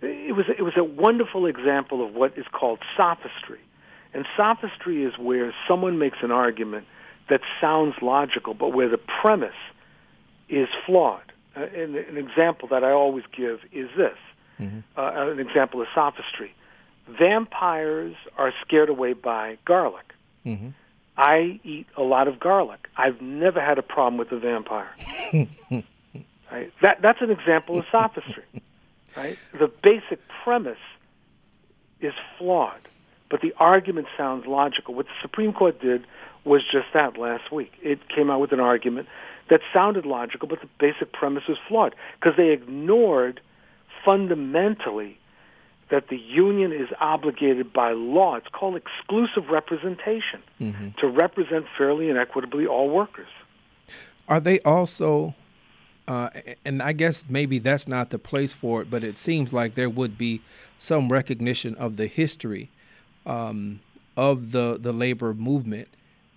it 0.00 0.34
was 0.34 0.46
it 0.48 0.62
was 0.62 0.74
a 0.76 0.84
wonderful 0.84 1.46
example 1.46 2.04
of 2.04 2.14
what 2.14 2.36
is 2.36 2.46
called 2.52 2.80
sophistry. 2.96 3.60
And 4.14 4.26
sophistry 4.36 5.04
is 5.04 5.16
where 5.18 5.54
someone 5.66 5.98
makes 5.98 6.18
an 6.22 6.30
argument 6.30 6.86
that 7.30 7.40
sounds 7.60 7.94
logical, 8.02 8.52
but 8.52 8.70
where 8.70 8.88
the 8.88 8.98
premise 8.98 9.54
is 10.48 10.68
flawed. 10.84 11.32
Uh, 11.56 11.62
and 11.74 11.96
an 11.96 12.16
example 12.16 12.68
that 12.68 12.84
I 12.84 12.90
always 12.90 13.24
give 13.34 13.60
is 13.72 13.88
this. 13.96 14.18
Mm-hmm. 14.60 14.80
Uh, 14.96 15.30
an 15.30 15.38
example 15.38 15.80
of 15.80 15.88
sophistry. 15.94 16.54
Vampires 17.08 18.14
are 18.36 18.52
scared 18.64 18.88
away 18.88 19.12
by 19.12 19.58
garlic. 19.64 20.12
Mm-hmm. 20.44 20.68
I 21.16 21.60
eat 21.64 21.86
a 21.96 22.02
lot 22.02 22.28
of 22.28 22.40
garlic. 22.40 22.88
I've 22.96 23.20
never 23.20 23.60
had 23.60 23.78
a 23.78 23.82
problem 23.82 24.18
with 24.18 24.32
a 24.32 24.38
vampire. 24.38 24.90
right? 26.52 26.72
That 26.82 27.02
that's 27.02 27.20
an 27.20 27.30
example 27.30 27.78
of 27.78 27.84
sophistry. 27.90 28.44
Right? 29.14 29.36
The 29.52 29.70
basic 29.82 30.20
premise 30.42 30.78
is 32.00 32.14
flawed 32.38 32.80
but 33.32 33.40
the 33.40 33.54
argument 33.56 34.08
sounds 34.14 34.46
logical. 34.46 34.94
What 34.94 35.06
the 35.06 35.12
Supreme 35.22 35.54
Court 35.54 35.80
did 35.80 36.04
was 36.44 36.62
just 36.70 36.88
that 36.92 37.16
last 37.16 37.50
week. 37.50 37.72
It 37.80 38.06
came 38.10 38.30
out 38.30 38.40
with 38.40 38.52
an 38.52 38.60
argument 38.60 39.08
that 39.48 39.62
sounded 39.72 40.04
logical, 40.04 40.46
but 40.48 40.60
the 40.60 40.68
basic 40.78 41.14
premise 41.14 41.44
was 41.48 41.56
flawed 41.66 41.94
because 42.20 42.36
they 42.36 42.50
ignored 42.50 43.40
fundamentally 44.04 45.18
that 45.88 46.08
the 46.08 46.18
union 46.18 46.72
is 46.72 46.88
obligated 47.00 47.72
by 47.72 47.92
law. 47.92 48.36
It's 48.36 48.48
called 48.48 48.76
exclusive 48.76 49.48
representation 49.48 50.42
mm-hmm. 50.60 50.88
to 50.98 51.06
represent 51.06 51.64
fairly 51.76 52.10
and 52.10 52.18
equitably 52.18 52.66
all 52.66 52.90
workers. 52.90 53.28
Are 54.28 54.40
they 54.40 54.60
also, 54.60 55.34
uh, 56.08 56.30
and 56.64 56.82
I 56.82 56.92
guess 56.92 57.26
maybe 57.28 57.58
that's 57.58 57.86
not 57.86 58.10
the 58.10 58.18
place 58.18 58.52
for 58.52 58.82
it, 58.82 58.90
but 58.90 59.04
it 59.04 59.18
seems 59.18 59.52
like 59.52 59.74
there 59.74 59.90
would 59.90 60.18
be 60.18 60.40
some 60.78 61.10
recognition 61.10 61.74
of 61.76 61.96
the 61.96 62.06
history 62.06 62.70
um, 63.24 63.80
of 64.16 64.52
the 64.52 64.78
the 64.80 64.92
labor 64.92 65.32
movement 65.32 65.88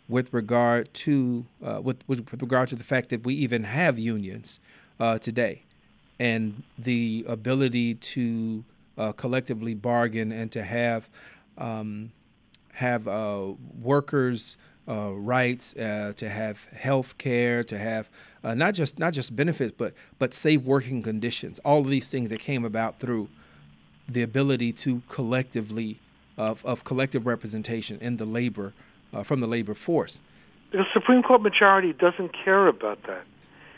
with 0.07 0.31
regard 0.34 0.93
to 0.93 1.45
uh, 1.63 1.81
with, 1.81 2.07
with, 2.07 2.29
with 2.31 2.41
regard 2.41 2.69
to 2.69 2.75
the 2.75 2.84
fact 2.84 3.10
that 3.10 3.25
we 3.25 3.34
even 3.34 3.63
have 3.63 3.98
unions 3.98 4.60
uh, 5.00 5.17
today, 5.17 5.63
and 6.19 6.63
the 6.77 7.25
ability 7.27 7.95
to 7.95 8.63
uh, 8.98 9.12
collectively 9.13 9.74
bargain 9.74 10.31
and 10.31 10.51
to 10.51 10.63
have 10.63 11.10
um, 11.57 12.12
have 12.74 13.07
uh, 13.07 13.53
workers. 13.81 14.57
Uh, 14.88 15.12
rights 15.13 15.75
uh, 15.77 16.13
to 16.15 16.30
have 16.30 16.65
health 16.65 17.18
care, 17.18 17.63
to 17.63 17.75
have 17.75 18.08
not 18.44 18.75
just 18.75 19.00
not 19.00 19.13
just 19.13 19.36
benefits, 19.36 19.74
but 19.75 19.94
but 20.20 20.32
safe 20.32 20.62
working 20.62 21.01
conditions. 21.01 21.58
All 21.65 21.80
of 21.80 21.88
these 21.88 22.08
things 22.08 22.30
that 22.30 22.39
came 22.39 22.63
about 22.63 23.00
through 23.00 23.27
the 24.08 24.22
ability 24.22 24.72
to 24.74 25.01
collectively 25.10 26.00
of, 26.38 26.63
of 26.65 26.84
collective 26.84 27.25
representation 27.25 27.98
in 28.00 28.18
the 28.18 28.25
labor 28.25 28.74
uh, 29.13 29.24
from 29.24 29.39
the 29.39 29.48
labor 29.48 29.74
force. 29.74 30.22
The 30.72 30.86
Supreme 30.94 31.24
Court 31.24 31.42
majority 31.42 31.94
doesn't 31.94 32.34
care 32.34 32.68
about 32.68 33.01
that. 33.04 33.24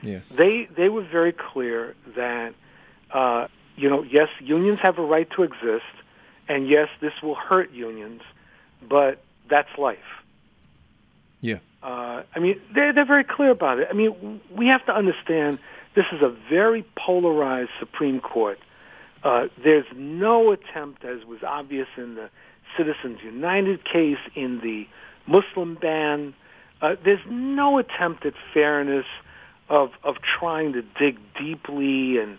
Yeah. 0.02 0.20
They 0.36 0.68
they 0.76 0.90
were 0.90 1.04
very 1.04 1.34
clear 1.34 1.96
that 2.16 2.54
uh, 3.12 3.48
you 3.76 3.90
know, 3.90 4.04
yes, 4.04 4.30
unions 4.40 4.80
have 4.82 4.98
a 4.98 5.04
right 5.04 5.30
to 5.32 5.44
exist, 5.44 5.86
and 6.48 6.68
yes, 6.68 6.90
this 7.00 7.14
will 7.22 7.36
hurt 7.36 7.72
unions, 7.72 8.22
but 8.88 9.22
that's 9.50 9.70
life. 9.78 9.98
Uh, 11.84 12.24
I 12.36 12.40
mean, 12.40 12.60
they're, 12.74 12.94
they're 12.94 13.06
very 13.06 13.24
clear 13.24 13.52
about 13.52 13.80
it. 13.80 13.88
I 13.90 13.94
mean, 13.94 14.42
we 14.56 14.68
have 14.68 14.86
to 14.88 14.94
understand 14.94 15.60
this 15.96 16.06
is 16.12 16.22
a 16.22 16.36
very 16.50 16.86
polarized 16.98 17.70
Supreme 17.80 18.20
Court. 18.20 18.60
Uh, 19.24 19.48
there's 19.64 19.86
no 19.96 20.52
attempt, 20.52 21.04
as 21.04 21.26
was 21.26 21.40
obvious 21.46 21.88
in 21.98 22.16
the 22.16 22.30
Citizens 22.78 23.20
United 23.24 23.84
case, 23.84 24.18
in 24.36 24.60
the 24.62 24.88
Muslim 25.28 25.76
ban. 25.76 26.34
Uh, 26.82 26.96
there's 27.04 27.26
no 27.30 27.80
attempt 27.80 28.26
at 28.26 28.34
fairness 28.54 29.06
of 29.70 29.90
of 30.04 30.16
trying 30.40 30.74
to 30.74 30.82
dig 30.82 31.18
deeply 31.38 32.18
and 32.18 32.38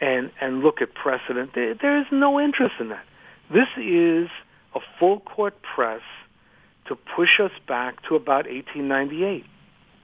and 0.00 0.30
and 0.40 0.60
look 0.60 0.80
at 0.80 0.94
precedent. 0.94 1.50
There, 1.54 1.74
there 1.74 1.98
is 1.98 2.06
no 2.12 2.38
interest 2.38 2.74
in 2.78 2.90
that. 2.90 3.04
This 3.50 3.68
is 3.76 4.28
a 4.74 4.80
full 4.98 5.20
court 5.20 5.54
press 5.62 6.02
to 6.88 6.96
push 6.96 7.40
us 7.40 7.52
back 7.66 8.02
to 8.08 8.16
about 8.16 8.46
1898. 8.46 9.44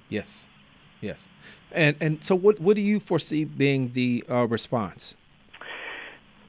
Yes, 0.08 0.48
yes. 1.00 1.26
And 1.72 1.96
and 2.00 2.22
so, 2.22 2.34
what 2.34 2.60
what 2.60 2.76
do 2.76 2.82
you 2.82 3.00
foresee 3.00 3.44
being 3.44 3.90
the 3.92 4.24
uh, 4.30 4.46
response? 4.46 5.16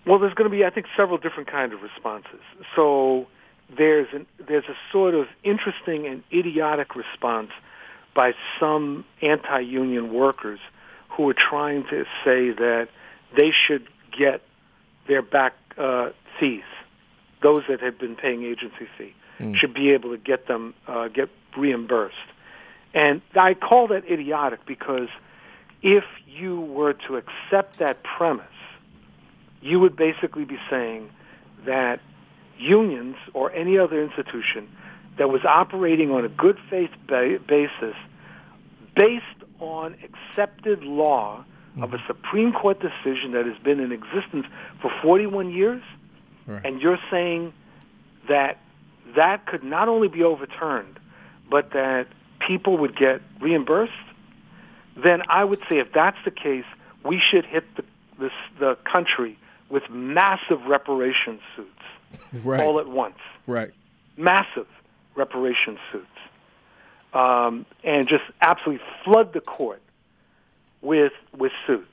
Well, 0.05 0.19
there's 0.19 0.35
going 0.35 0.49
to 0.49 0.55
be, 0.55 0.63
I 0.63 0.69
think, 0.69 0.85
several 0.95 1.17
different 1.17 1.49
kinds 1.49 1.73
of 1.73 1.81
responses. 1.81 2.41
So 2.75 3.25
there's 3.75 4.07
an, 4.13 4.27
there's 4.47 4.65
a 4.65 4.75
sort 4.91 5.15
of 5.15 5.25
interesting 5.43 6.05
and 6.05 6.23
idiotic 6.31 6.95
response 6.95 7.49
by 8.13 8.33
some 8.59 9.03
anti-union 9.23 10.13
workers 10.13 10.59
who 11.09 11.27
are 11.29 11.33
trying 11.33 11.85
to 11.85 12.03
say 12.23 12.51
that 12.51 12.89
they 13.35 13.51
should 13.51 13.87
get 14.17 14.43
their 15.07 15.23
back 15.23 15.53
uh, 15.75 16.11
fees. 16.39 16.61
Those 17.41 17.63
that 17.67 17.81
had 17.81 17.97
been 17.97 18.15
paying 18.15 18.43
agency 18.43 18.87
fee 18.97 19.15
mm. 19.39 19.55
should 19.55 19.73
be 19.73 19.91
able 19.91 20.11
to 20.11 20.17
get 20.17 20.47
them 20.47 20.73
uh, 20.87 21.07
get 21.07 21.29
reimbursed. 21.57 22.15
And 22.93 23.21
I 23.35 23.53
call 23.53 23.87
that 23.89 24.09
idiotic 24.09 24.65
because 24.65 25.09
if 25.81 26.03
you 26.27 26.61
were 26.61 26.93
to 26.93 27.17
accept 27.17 27.79
that 27.79 28.03
premise, 28.03 28.45
you 29.61 29.79
would 29.79 29.95
basically 29.95 30.45
be 30.45 30.57
saying 30.69 31.09
that 31.65 31.99
unions 32.57 33.15
or 33.33 33.51
any 33.51 33.77
other 33.77 34.01
institution 34.01 34.69
that 35.17 35.29
was 35.29 35.43
operating 35.45 36.11
on 36.11 36.23
a 36.23 36.29
good 36.29 36.57
faith 36.69 36.91
ba- 37.07 37.39
basis 37.47 37.95
based 38.95 39.23
on 39.59 39.95
accepted 40.03 40.83
law 40.83 41.43
of 41.81 41.93
a 41.93 41.97
Supreme 42.07 42.53
Court 42.53 42.79
decision 42.79 43.33
that 43.33 43.45
has 43.45 43.57
been 43.61 43.79
in 43.79 43.91
existence 43.91 44.45
for 44.81 44.89
41 45.01 45.51
years, 45.51 45.83
right. 46.47 46.65
and 46.65 46.81
you're 46.81 46.99
saying 47.11 47.51
that 48.29 48.57
that 49.15 49.45
could 49.45 49.63
not 49.63 49.87
only 49.87 50.07
be 50.07 50.23
overturned, 50.23 50.99
but 51.49 51.71
that 51.71 52.07
people 52.45 52.77
would 52.77 52.95
get 52.97 53.21
reimbursed, 53.41 53.93
then 54.95 55.21
I 55.29 55.43
would 55.43 55.59
say 55.69 55.79
if 55.79 55.91
that's 55.93 56.17
the 56.25 56.31
case, 56.31 56.65
we 57.03 57.19
should 57.19 57.45
hit 57.45 57.63
the, 57.75 57.83
this, 58.19 58.31
the 58.59 58.77
country 58.91 59.37
with 59.69 59.83
massive 59.89 60.65
reparation 60.67 61.39
suits 61.55 61.69
right. 62.43 62.61
all 62.61 62.79
at 62.79 62.87
once. 62.87 63.17
Right. 63.47 63.71
Massive 64.17 64.67
reparation 65.15 65.77
suits. 65.91 66.05
Um, 67.13 67.65
and 67.83 68.07
just 68.07 68.23
absolutely 68.41 68.85
flood 69.03 69.33
the 69.33 69.39
court 69.39 69.81
with 70.81 71.13
with 71.37 71.53
suits. 71.65 71.87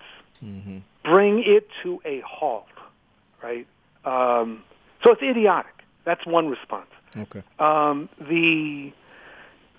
Mm-hmm. 0.45 0.79
Bring 1.05 1.43
it 1.45 1.69
to 1.83 2.01
a 2.05 2.21
halt, 2.27 2.67
right? 3.41 3.67
Um, 4.05 4.65
so 5.05 5.13
it's 5.13 5.23
idiotic. 5.23 5.73
That's 6.05 6.27
one 6.27 6.49
response. 6.49 6.91
Okay. 7.17 7.43
Um, 7.59 8.09
the 8.19 8.93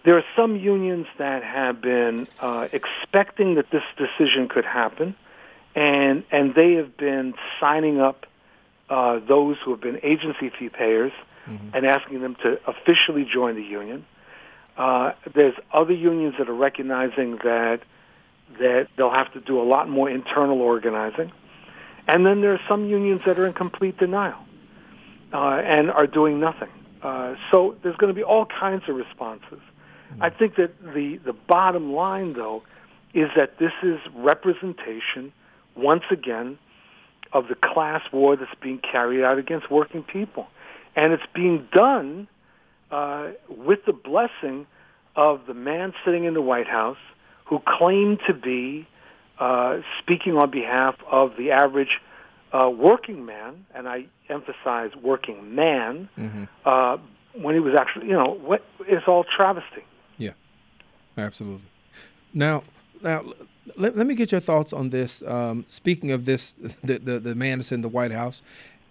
there 0.06 0.18
are 0.18 0.26
some 0.36 0.58
unions 0.58 1.08
that 1.18 1.44
have 1.44 1.82
been 1.82 2.28
uh, 2.42 2.68
expecting 2.74 3.56
that 3.56 3.72
this 3.72 3.84
decision 3.98 4.50
could 4.50 4.66
happen, 4.66 5.16
and 5.76 6.24
and 6.32 6.54
they 6.56 6.74
have 6.74 6.98
been 6.98 7.34
signing 7.60 8.00
up 8.00 8.26
uh, 8.90 9.20
those 9.28 9.58
who 9.64 9.72
have 9.72 9.82
been 9.82 10.00
agency 10.04 10.52
fee 10.58 10.70
payers 10.70 11.14
mm-hmm. 11.48 11.76
and 11.76 11.86
asking 11.86 12.22
them 12.22 12.36
to 12.44 12.60
officially 12.68 13.26
join 13.26 13.56
the 13.56 13.64
union. 13.64 14.06
Uh, 14.78 15.14
there's 15.34 15.56
other 15.72 15.94
unions 15.94 16.36
that 16.38 16.50
are 16.50 16.56
recognizing 16.56 17.38
that 17.44 17.82
that 18.60 18.88
they'll 18.98 19.10
have 19.10 19.32
to 19.34 19.40
do 19.40 19.60
a 19.60 19.64
lot 19.64 19.90
more 19.90 20.10
internal 20.10 20.62
organizing, 20.62 21.32
and 22.08 22.26
then 22.26 22.42
there 22.42 22.54
are 22.54 22.62
some 22.68 22.88
unions 22.88 23.22
that 23.26 23.40
are 23.40 23.48
in 23.48 23.54
complete 23.54 23.98
denial 23.98 24.40
uh, 25.32 25.62
and 25.64 25.90
are 25.90 26.08
doing 26.08 26.40
nothing. 26.40 26.70
Uh, 27.04 27.36
so 27.52 27.76
there's 27.84 27.98
going 27.98 28.14
to 28.14 28.16
be 28.16 28.24
all 28.24 28.46
kinds 28.46 28.84
of 28.88 28.96
responses. 28.96 29.60
Mm-hmm. 29.60 30.24
I 30.24 30.30
think 30.30 30.56
that 30.56 30.72
the 30.82 31.20
the 31.26 31.34
bottom 31.34 31.94
line, 31.94 32.34
though, 32.34 32.64
is 33.14 33.30
that 33.36 33.60
this 33.60 33.74
is 33.84 34.00
representation 34.16 35.34
once 35.76 36.04
again 36.12 36.58
of 37.34 37.48
the 37.48 37.56
class 37.56 38.02
war 38.12 38.36
that's 38.36 38.54
being 38.62 38.80
carried 38.80 39.24
out 39.24 39.38
against 39.38 39.70
working 39.70 40.04
people. 40.04 40.48
And 40.96 41.12
it's 41.14 41.24
being 41.34 41.68
done 41.74 42.28
uh, 42.92 43.32
with 43.50 43.80
the 43.86 43.94
blessing 43.94 44.68
of 45.16 45.42
the 45.48 45.54
man 45.54 45.94
sitting 46.06 46.26
in 46.26 46.34
the 46.34 46.42
White 46.42 46.68
House 46.68 46.98
who 47.46 47.60
claimed 47.66 48.20
to 48.28 48.34
be 48.34 48.88
uh, 49.40 49.80
speaking 50.00 50.38
on 50.38 50.52
behalf 50.52 50.96
of 51.12 51.32
the 51.38 51.52
average 51.52 52.00
uh, 52.54 52.70
working 52.70 53.26
man, 53.26 53.66
and 53.74 53.88
I 53.88 54.06
emphasize 54.30 54.92
working 55.02 55.56
man, 55.56 56.10
mm-hmm. 56.18 56.44
uh, 56.66 56.98
when 57.34 57.56
he 57.56 57.60
was 57.60 57.74
actually, 57.78 58.08
you 58.08 58.14
know, 58.14 58.38
what, 58.42 58.64
it's 58.82 59.08
all 59.08 59.24
travesty. 59.24 59.84
Yeah, 60.18 60.32
absolutely. 61.18 61.68
Now, 62.34 62.64
now 63.02 63.24
let, 63.76 63.98
let 63.98 64.06
me 64.06 64.16
get 64.16 64.32
your 64.32 64.42
thoughts 64.42 64.72
on 64.72 64.90
this. 64.90 65.24
Um, 65.24 65.66
speaking 65.68 66.12
of 66.12 66.26
this, 66.26 66.54
the, 66.84 67.00
the, 67.00 67.20
the 67.20 67.36
man 67.36 67.58
that's 67.58 67.72
in 67.72 67.82
the 67.82 67.90
White 67.90 68.12
House, 68.12 68.42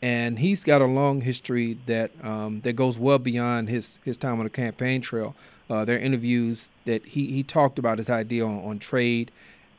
and 0.01 0.41
he's 0.41 0.65
got 0.65 0.83
a 0.83 0.87
long 0.87 1.21
history 1.21 1.79
that 1.87 2.11
um, 2.25 2.61
that 2.63 2.73
goes 2.73 2.99
well 2.99 3.21
beyond 3.21 3.69
his 3.69 4.01
his 4.05 4.17
time 4.17 4.41
on 4.41 4.45
the 4.45 4.51
campaign 4.51 5.01
trail. 5.01 5.37
Uh, 5.71 5.85
there 5.85 5.97
are 5.97 6.01
interviews 6.01 6.71
that 6.85 7.07
he, 7.07 7.29
he 7.29 7.43
talked 7.43 7.79
about 7.79 7.97
his 7.99 8.11
idea 8.11 8.45
on, 8.45 8.65
on 8.65 8.79
trade 8.79 9.31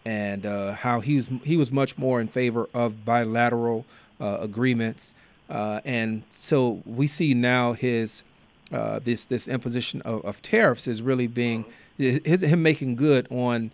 and 0.06 0.46
uh, 0.46 0.74
how 0.74 1.00
he 1.00 1.16
was 1.16 1.30
he 1.44 1.58
was 1.58 1.72
much 1.72 1.98
more 1.98 2.20
in 2.20 2.28
favor 2.28 2.68
of 2.74 3.06
bilateral 3.06 3.86
uh, 4.20 4.38
agreements. 4.40 5.14
Uh, 5.50 5.82
and 5.86 6.24
so 6.30 6.82
we 6.86 7.08
see 7.08 7.34
now 7.34 7.74
his 7.74 8.24
uh, 8.72 9.00
this 9.04 9.26
this 9.26 9.48
imposition 9.48 10.02
of, 10.02 10.24
of, 10.26 10.42
tariffs 10.42 10.88
is 10.88 11.02
really 11.02 11.28
being 11.28 11.66
his, 11.98 12.42
him 12.42 12.64
making 12.64 12.96
good 12.96 13.28
on 13.30 13.72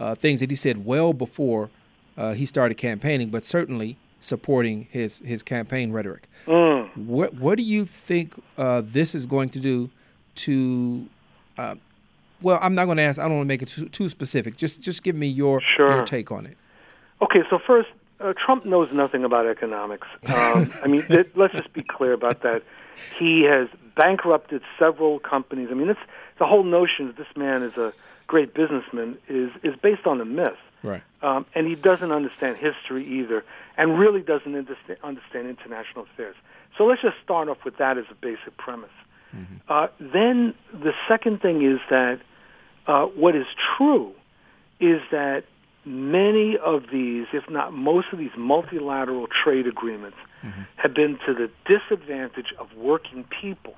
uh, 0.00 0.14
things 0.14 0.40
that 0.40 0.50
he 0.50 0.56
said 0.56 0.84
well 0.84 1.12
before 1.12 1.70
uh, 2.16 2.32
he 2.32 2.44
started 2.44 2.74
campaigning, 2.74 3.30
but 3.30 3.44
certainly 3.44 3.96
supporting 4.20 4.88
his 4.90 5.20
his 5.20 5.42
campaign 5.42 5.92
rhetoric. 5.92 6.28
Mm. 6.46 6.96
What 7.06 7.34
what 7.34 7.56
do 7.56 7.62
you 7.62 7.84
think 7.84 8.34
uh, 8.58 8.82
this 8.84 9.14
is 9.14 9.26
going 9.26 9.50
to 9.50 9.60
do 9.60 9.90
to? 10.36 11.06
Well, 12.42 12.58
I'm 12.60 12.74
not 12.74 12.86
going 12.86 12.96
to 12.96 13.02
ask. 13.02 13.18
I 13.18 13.22
don't 13.24 13.36
want 13.36 13.44
to 13.46 13.48
make 13.48 13.62
it 13.62 13.68
too, 13.68 13.88
too, 13.88 14.08
specific. 14.08 14.56
Just 14.56 14.80
just 14.80 15.02
give 15.02 15.16
me 15.16 15.26
your 15.26 15.60
sure. 15.60 15.96
your 15.96 16.04
take 16.04 16.30
on 16.32 16.46
it. 16.46 16.56
Okay, 17.20 17.40
so 17.48 17.58
first, 17.64 17.88
uh, 18.20 18.32
Trump 18.44 18.64
knows 18.66 18.88
nothing 18.92 19.24
about 19.24 19.46
economics. 19.46 20.08
Um, 20.34 20.72
I 20.82 20.88
mean, 20.88 21.02
th- 21.02 21.30
let's 21.34 21.54
just 21.54 21.72
be 21.72 21.82
clear 21.82 22.12
about 22.12 22.42
that. 22.42 22.62
He 23.18 23.42
has 23.42 23.68
bankrupted 23.96 24.62
several 24.78 25.18
companies. 25.18 25.68
I 25.70 25.74
mean, 25.74 25.88
it's 25.88 26.00
the 26.38 26.46
whole 26.46 26.64
notion 26.64 27.06
that 27.06 27.16
this 27.16 27.28
man 27.36 27.62
is 27.62 27.76
a 27.76 27.92
great 28.26 28.54
businessman 28.54 29.18
is 29.28 29.50
is 29.62 29.74
based 29.82 30.06
on 30.06 30.20
a 30.20 30.24
myth. 30.24 30.58
Right. 30.82 31.02
Um, 31.22 31.46
and 31.54 31.68
he 31.68 31.76
doesn't 31.76 32.10
understand 32.10 32.56
history 32.56 33.06
either, 33.20 33.44
and 33.76 33.98
really 33.98 34.20
doesn't 34.20 34.54
understand 35.04 35.48
international 35.48 36.06
affairs. 36.12 36.34
So 36.76 36.84
let's 36.84 37.02
just 37.02 37.16
start 37.22 37.48
off 37.48 37.58
with 37.64 37.76
that 37.76 37.98
as 37.98 38.04
a 38.10 38.14
basic 38.14 38.56
premise. 38.56 38.90
Mm-hmm. 39.34 39.54
Uh, 39.68 39.86
then 40.00 40.54
the 40.72 40.92
second 41.08 41.40
thing 41.40 41.62
is 41.62 41.78
that 41.90 42.20
uh, 42.86 43.06
what 43.06 43.36
is 43.36 43.46
true 43.76 44.12
is 44.80 45.00
that 45.10 45.44
many 45.84 46.56
of 46.58 46.84
these, 46.92 47.26
if 47.32 47.48
not 47.50 47.72
most 47.72 48.08
of 48.12 48.18
these 48.18 48.30
multilateral 48.36 49.26
trade 49.26 49.66
agreements, 49.66 50.16
mm-hmm. 50.42 50.62
have 50.76 50.94
been 50.94 51.18
to 51.26 51.34
the 51.34 51.50
disadvantage 51.66 52.52
of 52.58 52.68
working 52.76 53.24
people. 53.24 53.74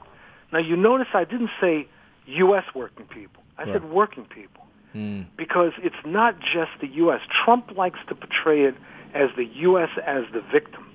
Now 0.53 0.59
you 0.59 0.77
notice 0.77 1.09
I 1.15 1.25
didn't 1.25 1.51
say 1.61 1.87
U.S. 2.27 2.65
working 2.75 3.07
people. 3.07 3.43
I 3.59 3.65
right. 3.65 3.73
said 3.73 3.91
working 3.91 4.25
people. 4.25 4.65
Mm. 4.95 5.27
Because 5.37 5.73
it's 5.79 5.97
not 6.07 6.39
just 6.41 6.71
the 6.81 6.87
U.S. 6.87 7.21
Trump 7.45 7.77
likes 7.77 7.99
to 8.09 8.15
portray 8.15 8.65
it 8.65 8.75
as 9.13 9.31
the 9.37 9.45
U.S. 9.45 9.91
as 10.07 10.25
the 10.33 10.41
victim. 10.41 10.87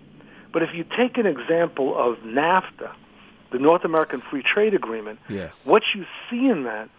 But 0.52 0.64
if 0.64 0.70
you 0.74 0.86
take 0.98 1.18
an 1.18 1.26
example 1.26 1.98
of 1.98 2.18
NAFTA, 2.20 2.92
the 3.52 3.60
North 3.60 3.84
American 3.84 4.22
Free 4.22 4.44
Trade 4.44 4.74
Agreement, 4.74 5.20
yes. 5.28 5.66
what 5.66 5.84
you 5.94 6.06
see 6.30 6.48
in 6.48 6.64
that 6.64 6.90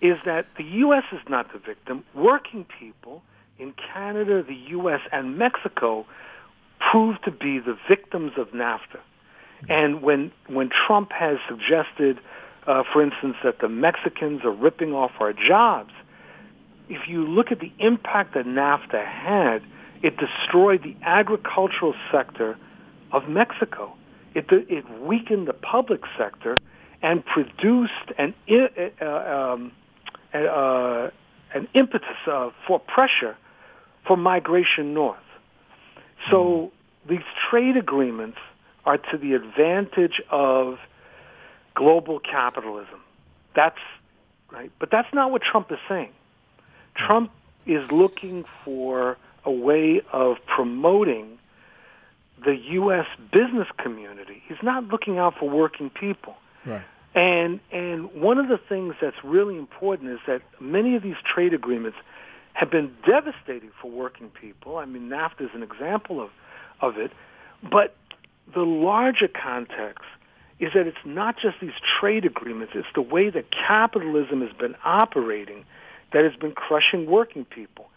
is 0.00 0.16
that 0.24 0.46
the 0.56 0.64
U.S. 0.64 1.04
is 1.12 1.20
not 1.28 1.52
the 1.52 1.58
victim. 1.58 2.04
Working 2.14 2.66
people 2.78 3.22
in 3.58 3.74
Canada, 3.92 4.42
the 4.42 4.54
U.S., 4.54 5.00
and 5.12 5.36
Mexico 5.36 6.06
proved 6.78 7.24
to 7.24 7.30
be 7.30 7.58
the 7.58 7.76
victims 7.88 8.32
of 8.36 8.48
NAFTA. 8.50 9.00
And 9.68 10.02
when 10.02 10.30
when 10.46 10.70
Trump 10.70 11.10
has 11.10 11.38
suggested, 11.48 12.20
uh, 12.66 12.84
for 12.92 13.02
instance, 13.02 13.36
that 13.42 13.58
the 13.60 13.68
Mexicans 13.68 14.44
are 14.44 14.52
ripping 14.52 14.92
off 14.92 15.10
our 15.18 15.32
jobs, 15.32 15.92
if 16.88 17.08
you 17.08 17.26
look 17.26 17.50
at 17.50 17.58
the 17.58 17.72
impact 17.80 18.34
that 18.34 18.46
NAFTA 18.46 19.04
had, 19.04 19.62
it 20.02 20.16
destroyed 20.16 20.84
the 20.84 20.94
agricultural 21.02 21.94
sector 22.12 22.56
of 23.10 23.28
Mexico. 23.28 23.94
It 24.34 24.46
it 24.50 24.88
weakened 25.00 25.48
the 25.48 25.54
public 25.54 26.02
sector 26.16 26.60
and 27.02 27.24
produced 27.24 27.92
an 28.16 28.34
uh, 29.00 29.04
um, 29.04 29.72
uh, 30.34 31.10
an 31.54 31.68
impetus 31.74 32.16
uh, 32.26 32.50
for 32.66 32.78
pressure 32.78 33.36
for 34.06 34.16
migration 34.16 34.94
north. 34.94 35.18
So 36.30 36.72
mm. 37.06 37.08
these 37.08 37.24
trade 37.50 37.76
agreements 37.76 38.38
are 38.84 38.98
to 38.98 39.18
the 39.18 39.34
advantage 39.34 40.20
of 40.30 40.78
global 41.74 42.18
capitalism. 42.18 43.00
That's 43.54 43.78
right, 44.50 44.72
but 44.78 44.90
that's 44.90 45.12
not 45.12 45.30
what 45.30 45.42
Trump 45.42 45.70
is 45.70 45.78
saying. 45.88 46.12
Trump 46.94 47.30
is 47.66 47.88
looking 47.90 48.44
for 48.64 49.16
a 49.44 49.50
way 49.52 50.00
of 50.12 50.38
promoting 50.46 51.38
the 52.44 52.56
U.S. 52.56 53.06
business 53.32 53.68
community. 53.78 54.42
He's 54.48 54.62
not 54.62 54.84
looking 54.88 55.18
out 55.18 55.34
for 55.38 55.48
working 55.48 55.90
people. 55.90 56.36
Right. 56.64 56.82
And 57.18 57.58
and 57.72 58.12
one 58.12 58.38
of 58.38 58.46
the 58.46 58.60
things 58.68 58.94
that's 59.00 59.16
really 59.24 59.58
important 59.58 60.10
is 60.10 60.20
that 60.28 60.40
many 60.60 60.94
of 60.94 61.02
these 61.02 61.16
trade 61.24 61.52
agreements 61.52 61.98
have 62.52 62.70
been 62.70 62.94
devastating 63.04 63.72
for 63.82 63.90
working 63.90 64.28
people. 64.28 64.76
I 64.76 64.84
mean, 64.84 65.08
NAFTA 65.08 65.40
is 65.46 65.50
an 65.52 65.64
example 65.64 66.20
of 66.20 66.30
of 66.80 66.96
it, 66.96 67.10
but 67.68 67.96
the 68.54 68.62
larger 68.62 69.26
context 69.26 70.04
is 70.60 70.72
that 70.74 70.86
it's 70.86 71.04
not 71.04 71.36
just 71.36 71.56
these 71.60 71.72
trade 72.00 72.24
agreements, 72.24 72.74
it's 72.76 72.86
the 72.94 73.02
way 73.02 73.30
that 73.30 73.46
capitalism 73.50 74.40
has 74.40 74.52
been 74.56 74.76
operating 74.84 75.64
that 76.12 76.22
has 76.22 76.36
been 76.36 76.52
crushing 76.52 77.06
working 77.06 77.44
people. 77.44 77.88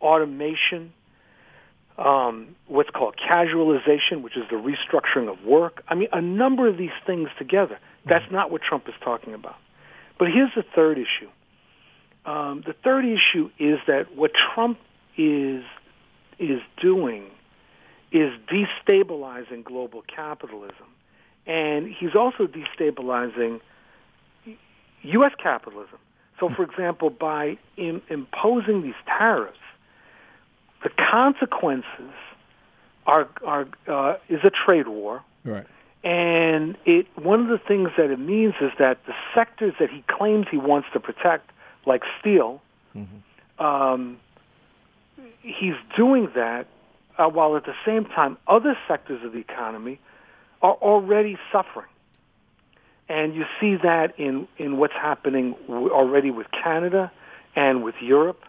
Automation, 0.00 0.92
um, 1.96 2.56
what's 2.66 2.90
called 2.90 3.14
casualization, 3.16 4.22
which 4.22 4.36
is 4.36 4.42
the 4.50 4.56
restructuring 4.56 5.30
of 5.30 5.44
work. 5.44 5.84
I 5.86 5.94
mean, 5.94 6.08
a 6.12 6.20
number 6.20 6.66
of 6.66 6.76
these 6.76 6.90
things 7.06 7.28
together. 7.38 7.78
That's 8.06 8.30
not 8.30 8.50
what 8.50 8.62
Trump 8.62 8.88
is 8.88 8.94
talking 9.02 9.34
about. 9.34 9.56
But 10.18 10.28
here's 10.28 10.50
the 10.54 10.64
third 10.74 10.98
issue. 10.98 11.30
Um, 12.26 12.62
the 12.66 12.72
third 12.72 13.04
issue 13.04 13.50
is 13.58 13.78
that 13.86 14.16
what 14.16 14.32
Trump 14.34 14.78
is 15.16 15.64
is 16.38 16.60
doing 16.80 17.24
is 18.12 18.32
destabilizing 18.48 19.64
global 19.64 20.02
capitalism. 20.02 20.86
And 21.46 21.88
he's 21.92 22.14
also 22.14 22.46
destabilizing 22.46 23.60
U.S. 25.02 25.32
capitalism. 25.42 25.98
So, 26.40 26.48
for 26.48 26.62
example, 26.62 27.10
by 27.10 27.58
in, 27.76 28.00
imposing 28.08 28.82
these 28.82 28.94
tariffs, 29.06 29.58
the 30.82 30.90
consequences 30.90 32.14
are, 33.06 33.28
are 33.44 33.66
uh, 33.86 34.16
is 34.28 34.40
a 34.44 34.50
trade 34.50 34.88
war. 34.88 35.22
Right. 35.44 35.66
And 36.04 36.76
it 36.84 37.06
one 37.16 37.40
of 37.40 37.48
the 37.48 37.58
things 37.58 37.88
that 37.96 38.10
it 38.10 38.18
means 38.18 38.54
is 38.60 38.70
that 38.78 38.98
the 39.06 39.14
sectors 39.34 39.72
that 39.80 39.90
he 39.90 40.04
claims 40.06 40.46
he 40.50 40.58
wants 40.58 40.88
to 40.92 41.00
protect, 41.00 41.50
like 41.86 42.02
steel, 42.20 42.60
mm-hmm. 42.94 43.64
um, 43.64 44.18
he's 45.40 45.74
doing 45.96 46.28
that 46.34 46.66
uh, 47.16 47.28
while 47.28 47.56
at 47.56 47.64
the 47.64 47.74
same 47.86 48.04
time 48.04 48.36
other 48.46 48.76
sectors 48.86 49.24
of 49.24 49.32
the 49.32 49.38
economy 49.38 49.98
are 50.60 50.74
already 50.74 51.38
suffering. 51.50 51.88
And 53.08 53.34
you 53.34 53.44
see 53.60 53.76
that 53.76 54.18
in, 54.18 54.48
in 54.58 54.78
what's 54.78 54.94
happening 54.94 55.54
w- 55.68 55.90
already 55.90 56.30
with 56.30 56.46
Canada 56.50 57.12
and 57.54 57.84
with 57.84 57.96
Europe. 58.00 58.42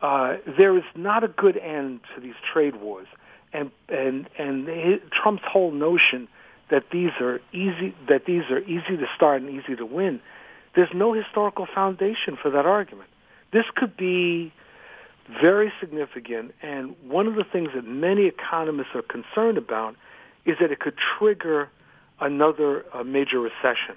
Uh, 0.00 0.36
there 0.56 0.76
is 0.76 0.84
not 0.94 1.22
a 1.22 1.28
good 1.28 1.58
end 1.58 2.00
to 2.14 2.20
these 2.20 2.34
trade 2.52 2.76
wars. 2.76 3.06
And, 3.52 3.70
and, 3.88 4.28
and 4.38 4.66
his, 4.66 5.00
Trump's 5.10 5.42
whole 5.44 5.70
notion 5.70 6.28
that 6.70 6.90
these 6.90 7.12
are 7.20 7.40
easy, 7.52 7.94
that 8.08 8.24
these 8.24 8.44
are 8.50 8.60
easy 8.60 8.96
to 8.96 9.06
start 9.14 9.42
and 9.42 9.50
easy 9.50 9.76
to 9.76 9.86
win, 9.86 10.20
there's 10.74 10.92
no 10.94 11.12
historical 11.12 11.66
foundation 11.66 12.36
for 12.40 12.50
that 12.50 12.66
argument. 12.66 13.08
This 13.52 13.64
could 13.74 13.96
be 13.96 14.52
very 15.40 15.72
significant. 15.80 16.54
And 16.62 16.94
one 17.06 17.26
of 17.26 17.34
the 17.34 17.44
things 17.44 17.70
that 17.74 17.84
many 17.84 18.26
economists 18.26 18.94
are 18.94 19.02
concerned 19.02 19.58
about 19.58 19.96
is 20.44 20.56
that 20.60 20.70
it 20.70 20.80
could 20.80 20.96
trigger 21.18 21.68
another 22.20 22.84
uh, 22.92 23.02
major 23.02 23.40
recession. 23.40 23.96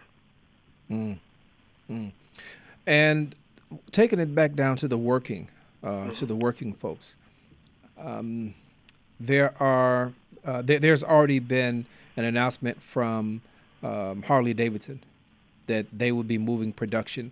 Mm. 0.90 1.20
Mm. 1.90 2.12
And 2.86 3.36
taking 3.92 4.20
it 4.20 4.34
back 4.34 4.54
down 4.54 4.76
to 4.78 4.88
the 4.88 4.98
working, 4.98 5.50
uh, 5.84 5.88
mm-hmm. 5.88 6.12
to 6.12 6.26
the 6.26 6.36
working 6.36 6.74
folks, 6.74 7.16
um, 7.98 8.54
there 9.20 9.54
are 9.62 10.14
uh, 10.46 10.62
there, 10.62 10.80
there's 10.80 11.04
already 11.04 11.40
been 11.40 11.86
an 12.18 12.26
announcement 12.26 12.82
from 12.82 13.42
um, 13.82 14.22
Harley 14.24 14.54
Davidson 14.54 15.02
that 15.68 15.86
they 15.92 16.12
will 16.12 16.24
be 16.24 16.38
moving 16.38 16.74
production 16.74 17.32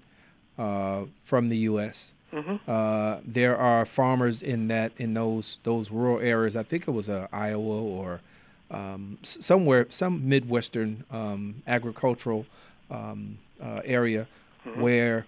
uh, 0.58 1.04
from 1.24 1.50
the 1.50 1.58
U.S. 1.58 2.13
Mm-hmm. 2.34 2.56
Uh, 2.69 3.17
there 3.26 3.58
are 3.58 3.86
farmers 3.86 4.41
in 4.41 4.67
that 4.69 4.91
in 4.97 5.13
those 5.13 5.60
those 5.63 5.91
rural 5.91 6.19
areas. 6.19 6.56
I 6.56 6.63
think 6.63 6.88
it 6.88 6.91
was 6.91 7.10
uh, 7.10 7.28
Iowa 7.34 7.82
or 7.82 8.21
um, 8.69 9.17
somewhere, 9.21 9.88
some 9.89 10.28
midwestern 10.28 11.04
um, 11.12 11.62
agricultural 11.67 12.45
um, 12.89 13.38
uh, 13.62 13.82
area 13.84 14.28
mm-hmm. 14.65 14.82
where 14.82 15.26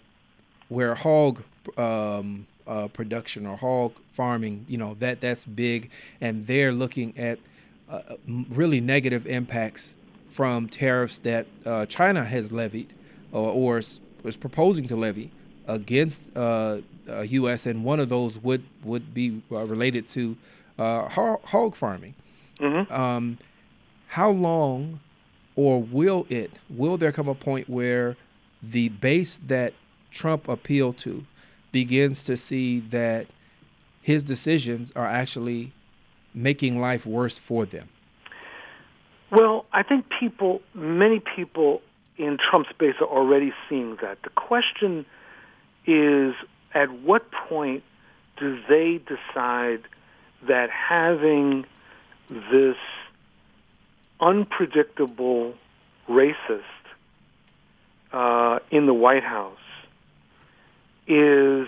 where 0.70 0.96
hog 0.96 1.44
um, 1.78 2.48
uh, 2.68 2.88
production 2.88 3.46
or 3.46 3.58
hog 3.58 3.94
farming, 4.14 4.66
you 4.70 4.78
know, 4.78 4.96
that 5.00 5.20
that's 5.22 5.44
big, 5.46 5.90
and 6.22 6.48
they're 6.48 6.72
looking 6.72 7.18
at 7.18 7.40
uh, 7.94 8.16
really 8.50 8.82
negative 8.82 9.28
impacts 9.28 9.96
from 10.30 10.68
tariffs 10.68 11.20
that 11.20 11.46
uh, 11.66 11.86
China 11.86 12.24
has 12.24 12.52
levied 12.52 12.94
or, 13.32 13.50
or 13.50 13.78
is, 13.78 14.00
is 14.24 14.36
proposing 14.36 14.88
to 14.88 14.96
levy 14.96 15.32
against 15.68 16.36
uh, 16.36 16.80
uh, 17.08 17.22
U.S. 17.22 17.66
and 17.66 17.84
one 17.84 18.00
of 18.00 18.10
those 18.10 18.40
would 18.40 18.64
would 18.84 19.14
be 19.14 19.42
uh, 19.52 19.64
related 19.66 20.08
to 20.10 20.36
uh, 20.80 21.08
hog 21.10 21.76
farming. 21.76 22.16
Mm-hmm. 22.60 22.92
Um, 22.94 23.38
how 24.08 24.32
long, 24.32 25.00
or 25.56 25.82
will 25.82 26.26
it? 26.30 26.52
Will 26.70 26.98
there 26.98 27.12
come 27.12 27.28
a 27.28 27.36
point 27.36 27.70
where 27.70 28.18
the 28.62 28.90
base 28.90 29.38
that 29.48 29.74
Trump 30.12 30.48
appealed 30.48 30.98
to 31.00 31.26
begins 31.72 32.24
to 32.26 32.38
see 32.38 32.80
that 32.80 33.28
his 34.02 34.24
decisions 34.24 34.92
are 34.96 35.08
actually 35.08 35.72
making 36.34 36.80
life 36.80 37.06
worse 37.06 37.38
for 37.38 37.66
them? 37.66 37.90
Well, 39.32 39.66
I 39.74 39.84
think 39.84 40.06
people, 40.20 40.62
many 40.74 41.20
people 41.20 41.82
in 42.18 42.38
Trump's 42.38 42.70
base 42.78 42.96
are 43.02 43.08
already 43.08 43.54
seeing 43.68 43.98
that. 44.02 44.22
The 44.24 44.30
question 44.30 45.06
is 45.86 46.36
at 46.74 46.92
what 47.02 47.32
point 47.32 47.84
do 48.38 48.60
they 48.70 49.02
decide 49.08 49.84
that 50.48 50.70
having 50.70 51.66
this 52.30 52.78
unpredictable 54.20 55.54
racist 56.10 56.62
uh, 58.12 58.60
in 58.72 58.86
the 58.86 58.94
White 58.94 59.24
House 59.24 59.58
is 61.08 61.68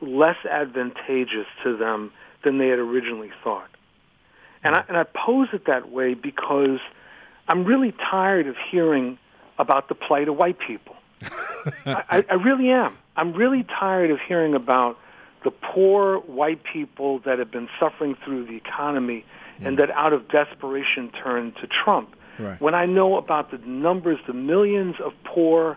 less 0.00 0.36
advantageous 0.48 1.46
to 1.64 1.76
them 1.76 2.12
than 2.42 2.58
they 2.58 2.68
had 2.68 2.78
originally 2.78 3.30
thought. 3.42 3.68
And 4.62 4.74
I, 4.74 4.84
and 4.88 4.96
I 4.96 5.04
pose 5.04 5.48
it 5.52 5.66
that 5.66 5.90
way 5.90 6.14
because 6.14 6.80
I'm 7.48 7.64
really 7.64 7.92
tired 7.92 8.46
of 8.46 8.56
hearing 8.70 9.18
about 9.58 9.88
the 9.88 9.94
plight 9.94 10.28
of 10.28 10.36
white 10.36 10.58
people. 10.58 10.96
I, 11.86 12.24
I 12.28 12.34
really 12.34 12.70
am. 12.70 12.96
I'm 13.16 13.32
really 13.32 13.64
tired 13.64 14.10
of 14.10 14.20
hearing 14.20 14.54
about 14.54 14.98
the 15.44 15.50
poor 15.50 16.18
white 16.18 16.62
people 16.62 17.20
that 17.20 17.38
have 17.38 17.50
been 17.50 17.68
suffering 17.78 18.16
through 18.24 18.46
the 18.46 18.56
economy 18.56 19.24
mm. 19.60 19.66
and 19.66 19.78
that 19.78 19.90
out 19.90 20.12
of 20.12 20.28
desperation 20.28 21.10
turned 21.10 21.56
to 21.56 21.66
Trump. 21.66 22.14
Right. 22.38 22.60
When 22.60 22.74
I 22.74 22.86
know 22.86 23.16
about 23.16 23.50
the 23.50 23.58
numbers, 23.58 24.18
the 24.26 24.32
millions 24.32 24.96
of 25.04 25.12
poor 25.24 25.76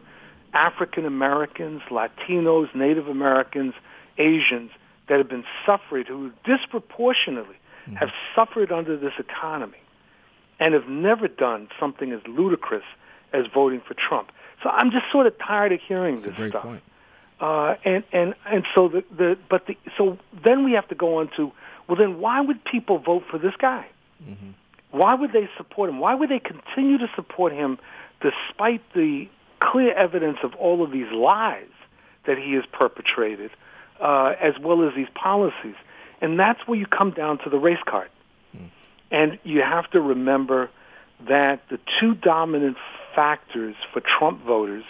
African 0.53 1.05
Americans, 1.05 1.81
Latinos, 1.89 2.73
Native 2.75 3.07
Americans, 3.07 3.73
Asians 4.17 4.71
that 5.11 5.17
have 5.17 5.27
been 5.27 5.43
suffering, 5.65 6.05
who 6.07 6.31
disproportionately 6.45 7.57
mm. 7.85 7.97
have 7.97 8.11
suffered 8.33 8.71
under 8.71 8.95
this 8.95 9.11
economy 9.19 9.77
and 10.57 10.73
have 10.73 10.87
never 10.87 11.27
done 11.27 11.67
something 11.77 12.13
as 12.13 12.21
ludicrous 12.25 12.85
as 13.33 13.45
voting 13.53 13.81
for 13.85 13.93
Trump. 13.93 14.31
So 14.63 14.69
I'm 14.69 14.89
just 14.89 15.11
sort 15.11 15.27
of 15.27 15.37
tired 15.37 15.73
of 15.73 15.81
hearing 15.85 16.15
That's 16.15 16.27
this 16.27 16.33
a 16.33 16.37
great 16.37 16.51
stuff. 16.51 16.63
Point. 16.63 16.83
Uh, 17.41 17.75
and 17.83 18.05
and 18.13 18.35
and 18.45 18.65
so 18.73 18.87
the 18.87 19.03
the 19.13 19.37
but 19.49 19.65
the 19.65 19.77
so 19.97 20.17
then 20.45 20.63
we 20.63 20.71
have 20.71 20.87
to 20.87 20.95
go 20.95 21.17
on 21.17 21.29
to 21.35 21.51
well 21.89 21.97
then 21.97 22.21
why 22.21 22.39
would 22.39 22.63
people 22.63 22.97
vote 22.97 23.23
for 23.29 23.37
this 23.37 23.55
guy? 23.59 23.85
Mm-hmm. 24.23 24.51
Why 24.91 25.13
would 25.13 25.33
they 25.33 25.49
support 25.57 25.89
him? 25.89 25.99
Why 25.99 26.15
would 26.15 26.29
they 26.29 26.39
continue 26.39 26.97
to 26.99 27.09
support 27.17 27.51
him 27.51 27.79
despite 28.21 28.81
the 28.93 29.27
clear 29.59 29.93
evidence 29.93 30.37
of 30.43 30.55
all 30.55 30.81
of 30.81 30.91
these 30.91 31.11
lies 31.11 31.67
that 32.25 32.37
he 32.37 32.53
has 32.53 32.63
perpetrated, 32.71 33.51
uh, 34.01 34.33
as 34.41 34.53
well 34.59 34.87
as 34.87 34.95
these 34.95 35.09
policies? 35.13 35.75
And 36.21 36.39
that's 36.39 36.59
where 36.67 36.77
you 36.77 36.85
come 36.85 37.11
down 37.11 37.39
to 37.39 37.49
the 37.49 37.57
race 37.57 37.83
card. 37.85 38.09
Mm. 38.55 38.69
And 39.09 39.39
you 39.43 39.61
have 39.61 39.89
to 39.91 40.01
remember 40.01 40.69
that 41.27 41.61
the 41.69 41.79
two 41.99 42.15
dominant 42.15 42.77
factors 43.15 43.75
for 43.93 44.01
Trump 44.01 44.43
voters 44.43 44.83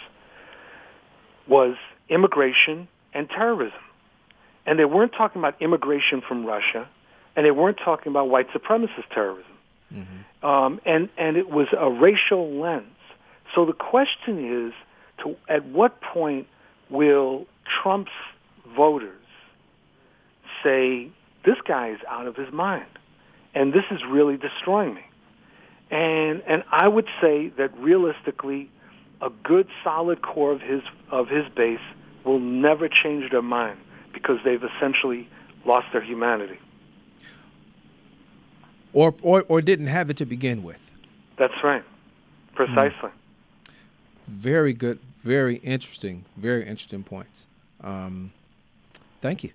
was 1.46 1.76
immigration 2.08 2.88
and 3.12 3.28
terrorism. 3.28 3.78
And 4.64 4.78
they 4.78 4.84
weren't 4.84 5.12
talking 5.12 5.40
about 5.40 5.60
immigration 5.60 6.22
from 6.26 6.46
Russia, 6.46 6.88
and 7.34 7.44
they 7.44 7.50
weren't 7.50 7.78
talking 7.78 8.10
about 8.10 8.28
white 8.28 8.48
supremacist 8.50 9.08
terrorism. 9.12 9.52
Mm-hmm. 9.92 10.46
Um, 10.46 10.80
and, 10.86 11.08
and 11.18 11.36
it 11.36 11.50
was 11.50 11.68
a 11.76 11.90
racial 11.90 12.60
lens. 12.60 12.86
So 13.54 13.66
the 13.66 13.72
question 13.72 14.68
is, 14.68 14.72
to, 15.22 15.36
at 15.48 15.66
what 15.66 16.00
point 16.00 16.46
will 16.90 17.46
Trump's 17.64 18.12
voters 18.74 19.18
say, 20.62 21.10
this 21.44 21.56
guy 21.66 21.90
is 21.90 21.98
out 22.08 22.26
of 22.26 22.36
his 22.36 22.52
mind, 22.52 22.86
and 23.54 23.72
this 23.72 23.84
is 23.90 24.00
really 24.08 24.36
destroying 24.36 24.94
me? 24.94 25.04
And, 25.90 26.42
and 26.46 26.64
I 26.70 26.88
would 26.88 27.08
say 27.20 27.48
that 27.58 27.76
realistically, 27.78 28.70
a 29.20 29.30
good 29.30 29.68
solid 29.84 30.22
core 30.22 30.52
of 30.52 30.60
his, 30.60 30.82
of 31.10 31.28
his 31.28 31.44
base 31.54 31.80
will 32.24 32.40
never 32.40 32.88
change 32.88 33.30
their 33.30 33.42
mind 33.42 33.78
because 34.12 34.38
they've 34.44 34.62
essentially 34.62 35.28
lost 35.64 35.86
their 35.92 36.02
humanity. 36.02 36.58
Or, 38.92 39.14
or, 39.22 39.44
or 39.48 39.62
didn't 39.62 39.86
have 39.86 40.10
it 40.10 40.16
to 40.18 40.26
begin 40.26 40.62
with. 40.62 40.78
That's 41.36 41.62
right. 41.64 41.82
Precisely. 42.54 43.10
Mm. 43.10 43.72
Very 44.28 44.72
good, 44.72 44.98
very 45.22 45.56
interesting, 45.56 46.24
very 46.36 46.62
interesting 46.62 47.02
points. 47.02 47.46
Um, 47.82 48.32
thank 49.22 49.42
you. 49.42 49.50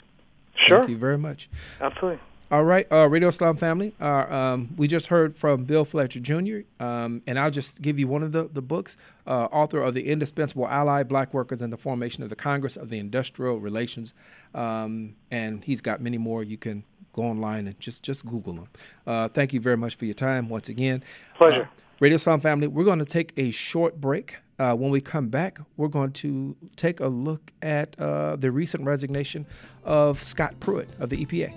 Sure. 0.56 0.80
Thank 0.80 0.90
you 0.90 0.98
very 0.98 1.18
much. 1.18 1.50
Absolutely. 1.80 2.20
All 2.50 2.64
right, 2.64 2.90
uh, 2.90 3.10
Radio 3.10 3.28
Islam 3.28 3.58
family. 3.58 3.94
Uh, 4.00 4.06
um, 4.06 4.70
we 4.78 4.88
just 4.88 5.08
heard 5.08 5.36
from 5.36 5.66
Bill 5.66 5.84
Fletcher 5.84 6.22
Jr., 6.22 6.60
um, 6.80 7.22
and 7.28 7.38
I'll 7.38 7.52
just 7.52 7.82
give 7.82 8.00
you 8.00 8.08
one 8.08 8.24
of 8.24 8.32
the, 8.32 8.48
the 8.54 8.62
books. 8.62 8.96
Uh, 9.26 9.50
author 9.52 9.82
of 9.82 9.94
The 9.94 10.08
Indispensable 10.08 10.66
Ally 10.66 11.04
Black 11.04 11.34
Workers 11.34 11.62
and 11.62 11.74
the 11.74 11.78
Formation 11.78 12.24
of 12.24 12.30
the 12.30 12.38
Congress 12.38 12.78
of 12.78 12.90
the 12.90 13.00
Industrial 13.00 13.60
Relations. 13.60 14.14
Um, 14.56 15.14
and 15.30 15.62
he's 15.62 15.82
got 15.82 16.00
many 16.00 16.18
more. 16.18 16.42
You 16.42 16.58
can 16.58 16.86
go 17.12 17.24
online 17.24 17.68
and 17.68 17.78
just, 17.82 18.02
just 18.04 18.26
Google 18.26 18.54
them. 18.54 18.68
Uh, 19.06 19.28
thank 19.28 19.52
you 19.52 19.60
very 19.60 19.76
much 19.76 19.96
for 19.96 20.06
your 20.06 20.14
time 20.14 20.48
once 20.48 20.70
again. 20.70 21.04
Pleasure. 21.38 21.64
Uh, 21.64 21.82
Radio 22.00 22.16
Islam 22.16 22.40
family, 22.40 22.68
we're 22.68 22.86
going 22.86 23.00
to 23.00 23.06
take 23.06 23.34
a 23.36 23.52
short 23.52 24.00
break. 24.00 24.38
Uh, 24.60 24.74
when 24.74 24.90
we 24.90 25.00
come 25.00 25.30
back, 25.30 25.60
we're 25.76 25.88
going 25.88 26.12
to 26.12 26.56
take 26.76 27.00
a 27.00 27.08
look 27.08 27.54
at 27.62 27.92
the 27.94 28.52
recent 28.52 28.84
resignation 28.84 29.46
of 29.84 30.22
Scott 30.22 30.60
Pruitt 30.60 30.90
of 31.00 31.10
the 31.10 31.26
EPA. 31.26 31.54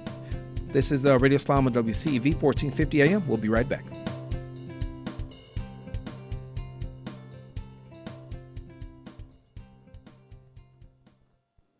This 0.73 0.93
is 0.93 1.05
uh, 1.05 1.19
Radio 1.19 1.35
Islam 1.35 1.67
on 1.67 1.73
WCEV 1.73 2.41
1450 2.41 3.03
AM. 3.03 3.27
We'll 3.27 3.39
be 3.39 3.49
right 3.49 3.69
back. 3.69 3.85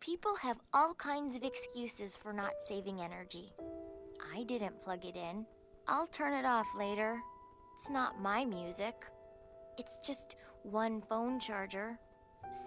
People 0.01 0.35
have 0.35 0.57
all 0.73 0.93
kinds 0.95 1.37
of 1.37 1.43
excuses 1.43 2.17
for 2.17 2.33
not 2.33 2.51
saving 2.67 2.99
energy. 2.99 3.53
I 4.35 4.43
didn't 4.43 4.81
plug 4.83 5.05
it 5.05 5.15
in. 5.15 5.45
I'll 5.87 6.07
turn 6.07 6.33
it 6.33 6.45
off 6.45 6.67
later. 6.77 7.17
It's 7.75 7.89
not 7.89 8.19
my 8.21 8.43
music. 8.43 8.95
It's 9.77 10.05
just 10.05 10.35
one 10.63 11.01
phone 11.01 11.39
charger. 11.39 11.97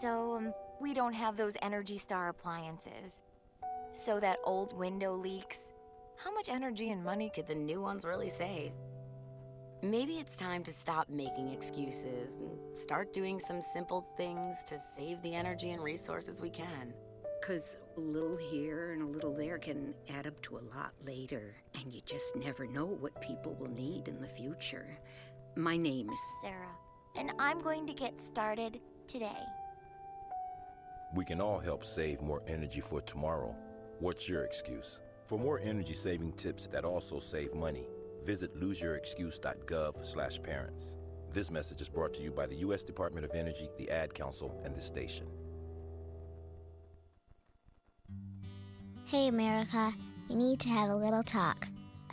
So, 0.01 0.37
um, 0.37 0.55
we 0.81 0.95
don't 0.95 1.15
have 1.15 1.37
those 1.37 1.57
Energy 1.63 1.99
Star 1.99 2.29
appliances. 2.29 3.23
So 3.93 4.19
that 4.21 4.39
old 4.45 4.77
window 4.77 5.15
leaks 5.15 5.73
how 6.17 6.33
much 6.33 6.49
energy 6.49 6.91
and 6.91 7.03
money 7.03 7.31
could 7.35 7.47
the 7.47 7.55
new 7.55 7.81
ones 7.81 8.05
really 8.05 8.31
save? 8.31 8.73
Maybe 9.83 10.15
it's 10.15 10.37
time 10.37 10.65
to 10.65 10.73
stop 10.73 11.11
making 11.11 11.51
excuses 11.51 12.37
and 12.37 12.79
start 12.79 13.13
doing 13.13 13.41
some 13.41 13.61
simple 13.61 14.07
things 14.17 14.57
to 14.67 14.79
save 14.79 15.21
the 15.23 15.35
energy 15.35 15.73
and 15.73 15.83
resources 15.83 16.41
we 16.41 16.49
can. 16.49 16.95
Because 17.41 17.77
a 17.99 18.01
little 18.01 18.37
here 18.37 18.93
and 18.93 19.03
a 19.03 19.07
little 19.07 19.35
there 19.35 19.59
can 19.59 19.93
add 20.17 20.27
up 20.27 20.41
to 20.43 20.57
a 20.57 20.65
lot 20.75 20.93
later, 21.05 21.57
and 21.75 21.93
you 21.93 22.01
just 22.07 22.35
never 22.37 22.67
know 22.67 22.87
what 22.87 23.21
people 23.21 23.55
will 23.61 23.69
need 23.69 24.09
in 24.09 24.19
the 24.19 24.27
future. 24.27 24.99
My 25.55 25.77
name 25.77 26.09
is 26.09 26.21
Sarah, 26.41 26.75
and 27.17 27.31
I'm 27.39 27.63
going 27.63 27.87
to 27.87 27.93
get 27.93 28.19
started 28.21 28.81
today. 29.07 29.39
We 31.15 31.25
can 31.25 31.41
all 31.41 31.61
help 31.61 31.85
save 31.85 32.21
more 32.21 32.43
energy 32.47 32.81
for 32.81 33.01
tomorrow. 33.01 33.55
What's 34.01 34.29
your 34.29 34.43
excuse? 34.43 35.01
For 35.25 35.39
more 35.39 35.61
energy 35.61 35.95
saving 35.95 36.33
tips 36.33 36.67
that 36.67 36.85
also 36.85 37.21
save 37.21 37.55
money, 37.55 37.87
visit 38.25 38.61
loseyourexcuse.gov/parents. 38.61 40.97
This 41.33 41.51
message 41.51 41.81
is 41.81 41.89
brought 41.89 42.13
to 42.15 42.23
you 42.23 42.31
by 42.31 42.47
the 42.47 42.55
U.S. 42.57 42.85
Department 42.85 43.25
of 43.25 43.33
Energy, 43.35 43.71
the 43.77 43.91
Ad 43.91 44.15
Council, 44.15 44.61
and 44.65 44.75
this 44.75 44.85
station. 44.85 45.27
Hey, 49.07 49.29
America, 49.29 49.93
we 50.29 50.37
need 50.37 50.61
to 50.61 50.69
have 50.69 50.91
a 50.91 50.97
little 50.97 51.23
talk. 51.23 51.67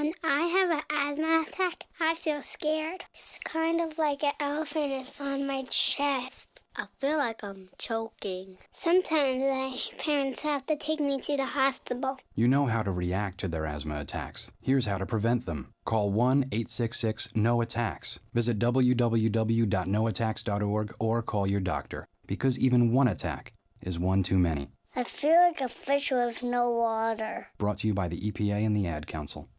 When 0.00 0.14
I 0.24 0.46
have 0.46 0.70
an 0.70 0.80
asthma 0.88 1.44
attack, 1.46 1.84
I 2.00 2.14
feel 2.14 2.40
scared. 2.40 3.04
It's 3.14 3.38
kind 3.44 3.82
of 3.82 3.98
like 3.98 4.22
an 4.22 4.32
elephant 4.40 4.92
is 4.92 5.20
on 5.20 5.46
my 5.46 5.64
chest. 5.68 6.64
I 6.74 6.86
feel 6.98 7.18
like 7.18 7.44
I'm 7.44 7.68
choking. 7.76 8.56
Sometimes 8.72 9.40
my 9.40 9.78
parents 9.98 10.42
have 10.44 10.64
to 10.68 10.76
take 10.76 11.00
me 11.00 11.20
to 11.20 11.36
the 11.36 11.44
hospital. 11.44 12.18
You 12.34 12.48
know 12.48 12.64
how 12.64 12.82
to 12.82 12.90
react 12.90 13.40
to 13.40 13.48
their 13.48 13.66
asthma 13.66 14.00
attacks. 14.00 14.50
Here's 14.62 14.86
how 14.86 14.96
to 14.96 15.04
prevent 15.04 15.44
them. 15.44 15.74
Call 15.84 16.10
1 16.10 16.44
866 16.44 17.36
No 17.36 17.60
Attacks. 17.60 18.20
Visit 18.32 18.58
www.noattacks.org 18.58 20.94
or 20.98 21.22
call 21.22 21.46
your 21.46 21.60
doctor 21.60 22.08
because 22.26 22.58
even 22.58 22.90
one 22.90 23.08
attack 23.08 23.52
is 23.82 23.98
one 23.98 24.22
too 24.22 24.38
many. 24.38 24.70
I 24.96 25.04
feel 25.04 25.36
like 25.36 25.60
a 25.60 25.68
fish 25.68 26.10
with 26.10 26.42
no 26.42 26.70
water. 26.70 27.48
Brought 27.58 27.76
to 27.78 27.86
you 27.86 27.92
by 27.92 28.08
the 28.08 28.18
EPA 28.18 28.64
and 28.64 28.74
the 28.74 28.86
Ad 28.88 29.06
Council. 29.06 29.49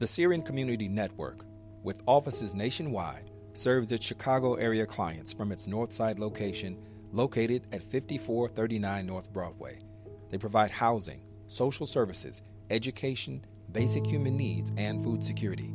The 0.00 0.06
Syrian 0.06 0.40
Community 0.40 0.88
Network, 0.88 1.44
with 1.82 2.02
offices 2.06 2.54
nationwide, 2.54 3.30
serves 3.52 3.92
its 3.92 4.06
Chicago 4.06 4.54
area 4.54 4.86
clients 4.86 5.30
from 5.30 5.52
its 5.52 5.66
Northside 5.66 6.18
location 6.18 6.78
located 7.12 7.66
at 7.70 7.82
5439 7.82 9.06
North 9.06 9.30
Broadway. 9.30 9.80
They 10.30 10.38
provide 10.38 10.70
housing, 10.70 11.20
social 11.48 11.84
services, 11.84 12.40
education, 12.70 13.44
basic 13.72 14.06
human 14.06 14.38
needs, 14.38 14.72
and 14.78 15.04
food 15.04 15.22
security. 15.22 15.74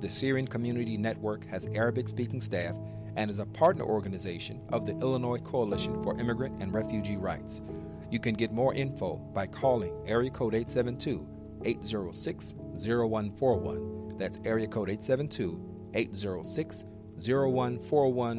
The 0.00 0.08
Syrian 0.10 0.48
Community 0.48 0.98
Network 0.98 1.46
has 1.46 1.66
Arabic 1.68 2.08
speaking 2.08 2.42
staff 2.42 2.76
and 3.16 3.30
is 3.30 3.38
a 3.38 3.46
partner 3.46 3.84
organization 3.84 4.60
of 4.68 4.84
the 4.84 4.98
Illinois 4.98 5.38
Coalition 5.38 6.02
for 6.02 6.20
Immigrant 6.20 6.62
and 6.62 6.74
Refugee 6.74 7.16
Rights. 7.16 7.62
You 8.10 8.18
can 8.18 8.34
get 8.34 8.52
more 8.52 8.74
info 8.74 9.16
by 9.32 9.46
calling 9.46 9.94
area 10.06 10.28
code 10.28 10.54
872 10.54 11.26
806 11.64 12.54
0141 12.74 14.18
That's 14.18 14.40
area 14.44 14.66
code 14.66 14.90
872 14.90 15.90
806 15.94 16.84
0141 17.16 18.38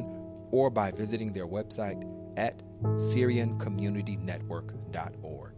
or 0.50 0.68
by 0.70 0.90
visiting 0.90 1.32
their 1.32 1.46
website 1.46 2.04
at 2.36 2.62
SyrianCommunityNetwork.org. 2.82 5.54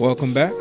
Welcome 0.00 0.32
back. 0.32 0.54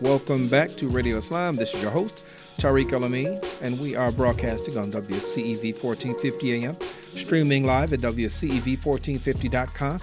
Welcome 0.00 0.48
back 0.48 0.68
to 0.70 0.88
Radio 0.88 1.18
Islam. 1.18 1.54
This 1.54 1.72
is 1.72 1.80
your 1.80 1.92
host, 1.92 2.16
Tariq 2.60 2.90
Alameen, 2.90 3.38
and 3.62 3.78
we 3.78 3.94
are 3.94 4.10
broadcasting 4.10 4.76
on 4.76 4.90
WCEV 4.90 5.80
1450 5.80 6.64
AM, 6.64 6.74
streaming 6.74 7.64
live 7.64 7.92
at 7.92 8.00
WCEV1450.com. 8.00 10.00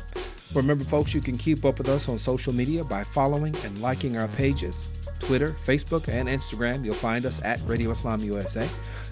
Remember, 0.56 0.86
folks, 0.86 1.14
you 1.14 1.20
can 1.20 1.38
keep 1.38 1.66
up 1.66 1.78
with 1.78 1.90
us 1.90 2.08
on 2.08 2.18
social 2.18 2.54
media 2.54 2.86
by 2.86 3.04
following 3.04 3.54
and 3.66 3.82
liking 3.82 4.16
our 4.16 4.30
pages 4.30 5.06
Twitter, 5.20 5.50
Facebook, 5.50 6.08
and 6.08 6.30
Instagram. 6.30 6.86
You'll 6.86 6.94
find 6.94 7.26
us 7.26 7.44
at 7.44 7.62
Radio 7.66 7.92
Islam 7.92 8.22
USA. 8.22 8.66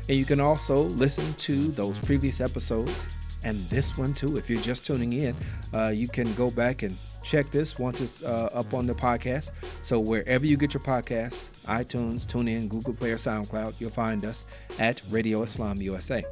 And 0.07 0.17
you 0.17 0.23
can 0.23 0.39
also 0.39 0.83
listen 0.83 1.33
to 1.39 1.67
those 1.71 1.99
previous 1.99 2.39
episodes 2.39 3.17
and 3.43 3.57
this 3.69 3.97
one 3.97 4.13
too. 4.13 4.37
If 4.37 4.49
you're 4.49 4.61
just 4.61 4.85
tuning 4.85 5.11
in, 5.13 5.35
uh, 5.73 5.89
you 5.89 6.07
can 6.07 6.31
go 6.35 6.51
back 6.51 6.83
and 6.83 6.95
check 7.27 7.45
this 7.47 7.77
once 7.77 7.99
it's 7.99 8.23
uh, 8.23 8.49
up 8.53 8.73
on 8.73 8.87
the 8.87 8.93
podcast. 8.93 9.51
So 9.83 9.99
wherever 9.99 10.45
you 10.45 10.55
get 10.55 10.73
your 10.73 10.81
podcasts, 10.81 11.65
iTunes, 11.65 12.25
TuneIn, 12.25 12.69
Google 12.69 12.93
Play, 12.93 13.11
or 13.11 13.17
SoundCloud, 13.17 13.81
you'll 13.81 13.89
find 13.89 14.23
us 14.23 14.45
at 14.79 15.01
Radio 15.11 15.43
Islam 15.43 15.81
USA. 15.81 16.23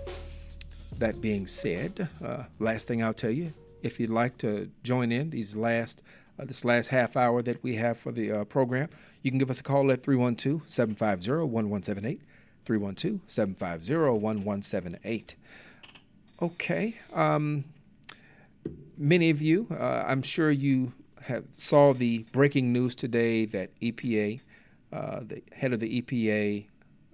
That 0.97 1.21
being 1.21 1.47
said, 1.47 2.07
uh, 2.23 2.43
last 2.59 2.87
thing 2.87 3.03
I'll 3.03 3.13
tell 3.13 3.31
you, 3.31 3.51
if 3.83 3.99
you'd 3.99 4.09
like 4.09 4.37
to 4.37 4.71
join 4.83 5.11
in 5.11 5.31
these 5.31 5.53
last 5.53 6.01
uh, 6.39 6.45
this 6.45 6.63
last 6.63 6.87
half 6.87 7.17
hour 7.17 7.41
that 7.41 7.61
we 7.61 7.75
have 7.75 7.97
for 7.97 8.13
the 8.13 8.31
uh, 8.31 8.45
program, 8.45 8.87
you 9.21 9.31
can 9.31 9.37
give 9.37 9.49
us 9.49 9.59
a 9.59 9.63
call 9.63 9.91
at 9.91 10.01
312-750-1178, 10.03 12.19
312-750-1178. 12.65 15.35
Okay. 16.41 16.95
Um, 17.13 17.65
many 18.97 19.29
of 19.29 19.41
you, 19.41 19.67
uh, 19.71 20.03
I'm 20.07 20.21
sure 20.21 20.51
you 20.51 20.93
have 21.21 21.45
saw 21.51 21.93
the 21.93 22.19
breaking 22.31 22.71
news 22.71 22.95
today 22.95 23.45
that 23.45 23.71
EPA, 23.79 24.39
uh, 24.93 25.21
the 25.21 25.41
head 25.51 25.73
of 25.73 25.79
the 25.79 26.01
EPA, 26.01 26.65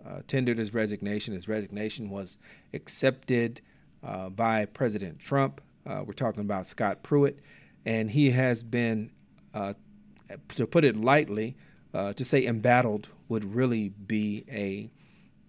uh, 0.06 0.22
tendered 0.28 0.58
his 0.58 0.74
resignation. 0.74 1.34
His 1.34 1.48
resignation 1.48 2.10
was 2.10 2.38
accepted 2.74 3.62
uh, 4.04 4.30
by 4.30 4.66
President 4.66 5.20
Trump. 5.20 5.62
Uh, 5.86 6.04
we're 6.06 6.14
talking 6.14 6.42
about 6.42 6.66
Scott 6.66 7.04
Pruitt, 7.04 7.40
and 7.86 8.10
he 8.10 8.32
has 8.32 8.64
been, 8.64 9.12
to 9.54 10.68
put 10.68 10.84
it 10.84 10.96
lightly, 10.96 11.56
to 11.94 12.26
say 12.26 12.46
embattled 12.46 13.10
would 13.30 13.56
really 13.56 13.90
be 13.90 14.44
a, 14.50 14.90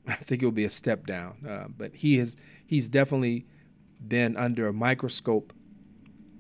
I 0.11 0.15
think 0.17 0.43
it 0.43 0.47
would 0.47 0.55
be 0.55 0.65
a 0.65 0.71
step 0.71 1.07
down. 1.07 1.75
but 1.77 1.95
he 1.95 2.19
has, 2.19 2.37
he's 2.67 2.89
definitely 2.89 3.47
been 4.07 4.37
under 4.37 4.69
a 4.69 4.73
microscope 4.73 5.53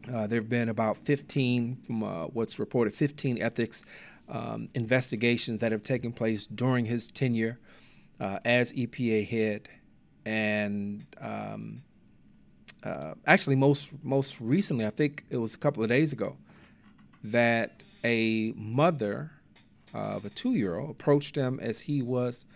uh, 0.08 0.26
there 0.26 0.40
have 0.40 0.48
been 0.48 0.68
about 0.68 0.96
15, 0.96 1.76
from 1.76 2.02
uh, 2.02 2.24
what's 2.26 2.58
reported, 2.58 2.94
15 2.94 3.40
ethics 3.40 3.84
um, 4.28 4.68
investigations 4.74 5.60
that 5.60 5.72
have 5.72 5.82
taken 5.82 6.12
place 6.12 6.46
during 6.46 6.86
his 6.86 7.10
tenure 7.10 7.58
uh, 8.20 8.38
as 8.44 8.72
EPA 8.72 9.28
head, 9.28 9.68
and 10.24 11.04
um, 11.20 11.82
uh, 12.84 13.14
actually, 13.26 13.56
most 13.56 13.90
most 14.02 14.40
recently, 14.40 14.86
I 14.86 14.90
think 14.90 15.24
it 15.30 15.36
was 15.36 15.54
a 15.54 15.58
couple 15.58 15.82
of 15.82 15.88
days 15.88 16.12
ago, 16.12 16.36
that 17.24 17.82
a 18.04 18.52
mother 18.56 19.32
of 19.94 20.24
a 20.24 20.30
two-year-old 20.30 20.90
approached 20.90 21.36
him 21.36 21.60
as 21.60 21.80
he 21.80 22.02
was 22.02 22.46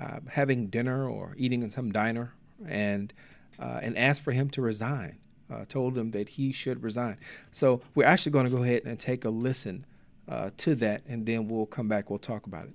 uh, 0.00 0.20
having 0.28 0.66
dinner 0.66 1.08
or 1.08 1.34
eating 1.36 1.62
in 1.62 1.70
some 1.70 1.90
diner, 1.90 2.34
and 2.66 3.12
and 3.58 3.96
asked 3.98 4.22
for 4.22 4.32
him 4.32 4.48
to 4.50 4.62
resign 4.62 5.18
uh, 5.50 5.64
told 5.66 5.96
him 5.96 6.10
that 6.12 6.30
he 6.30 6.52
should 6.52 6.82
resign. 6.82 7.16
So 7.50 7.80
we're 7.94 8.06
actually 8.06 8.32
going 8.32 8.44
to 8.44 8.50
go 8.50 8.62
ahead 8.62 8.82
and 8.84 8.98
take 8.98 9.24
a 9.24 9.30
listen 9.30 9.86
uh, 10.28 10.50
to 10.58 10.74
that, 10.76 11.02
and 11.08 11.24
then 11.26 11.48
we'll 11.48 11.66
come 11.66 11.88
back. 11.88 12.10
We'll 12.10 12.18
talk 12.18 12.46
about 12.46 12.64
it. 12.64 12.74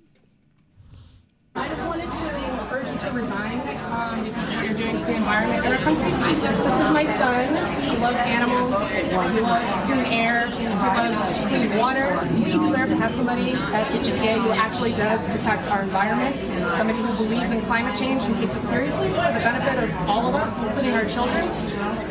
I 1.56 1.68
just 1.68 1.86
wanted 1.86 2.10
to 2.12 2.74
urge 2.74 2.88
you 2.90 2.98
to 2.98 3.10
resign 3.12 3.60
um, 3.86 4.24
because 4.24 4.48
of 4.48 4.54
what 4.56 4.64
you're 4.66 4.74
doing 4.74 4.98
to 4.98 5.04
the 5.04 5.14
environment 5.14 5.64
in 5.64 5.72
our 5.72 5.78
country. 5.78 6.10
This 6.10 6.80
is 6.80 6.90
my 6.90 7.04
son. 7.04 7.46
He 7.80 7.96
loves 7.98 8.18
animals. 8.18 8.90
He 8.90 9.40
loves 9.40 9.72
clean 9.86 10.04
air. 10.06 10.48
He 10.48 10.66
loves 10.66 11.48
clean 11.48 11.78
water. 11.78 12.28
We 12.34 12.58
deserve 12.58 12.88
to 12.88 12.96
have 12.96 13.14
somebody 13.14 13.52
at 13.52 13.86
the 13.92 13.98
EPA 13.98 14.42
who 14.42 14.50
actually 14.50 14.92
does 14.92 15.28
protect 15.28 15.70
our 15.70 15.82
environment, 15.82 16.34
somebody 16.76 16.98
who 16.98 17.24
believes 17.24 17.52
in 17.52 17.60
climate 17.62 17.96
change 17.96 18.24
and 18.24 18.34
takes 18.34 18.54
it 18.56 18.66
seriously 18.66 19.08
for 19.10 19.30
the 19.30 19.44
benefit 19.46 19.84
of 19.84 20.10
all 20.10 20.26
of 20.26 20.34
us, 20.34 20.58
including 20.58 20.94
our 20.94 21.04
children. 21.04 21.44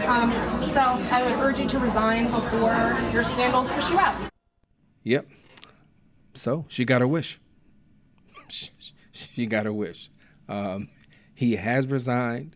Um, 0.07 0.31
so 0.69 0.81
I 0.81 1.23
would 1.23 1.39
urge 1.39 1.59
you 1.59 1.67
to 1.69 1.79
resign 1.79 2.29
before 2.29 2.97
your 3.11 3.23
scandals 3.23 3.69
push 3.69 3.89
you 3.89 3.99
out. 3.99 4.29
Yep. 5.03 5.27
So 6.33 6.65
she 6.67 6.85
got 6.85 7.01
her 7.01 7.07
wish. 7.07 7.39
she 9.11 9.45
got 9.45 9.65
her 9.65 9.73
wish. 9.73 10.09
Um, 10.49 10.89
he 11.33 11.55
has 11.55 11.87
resigned, 11.87 12.55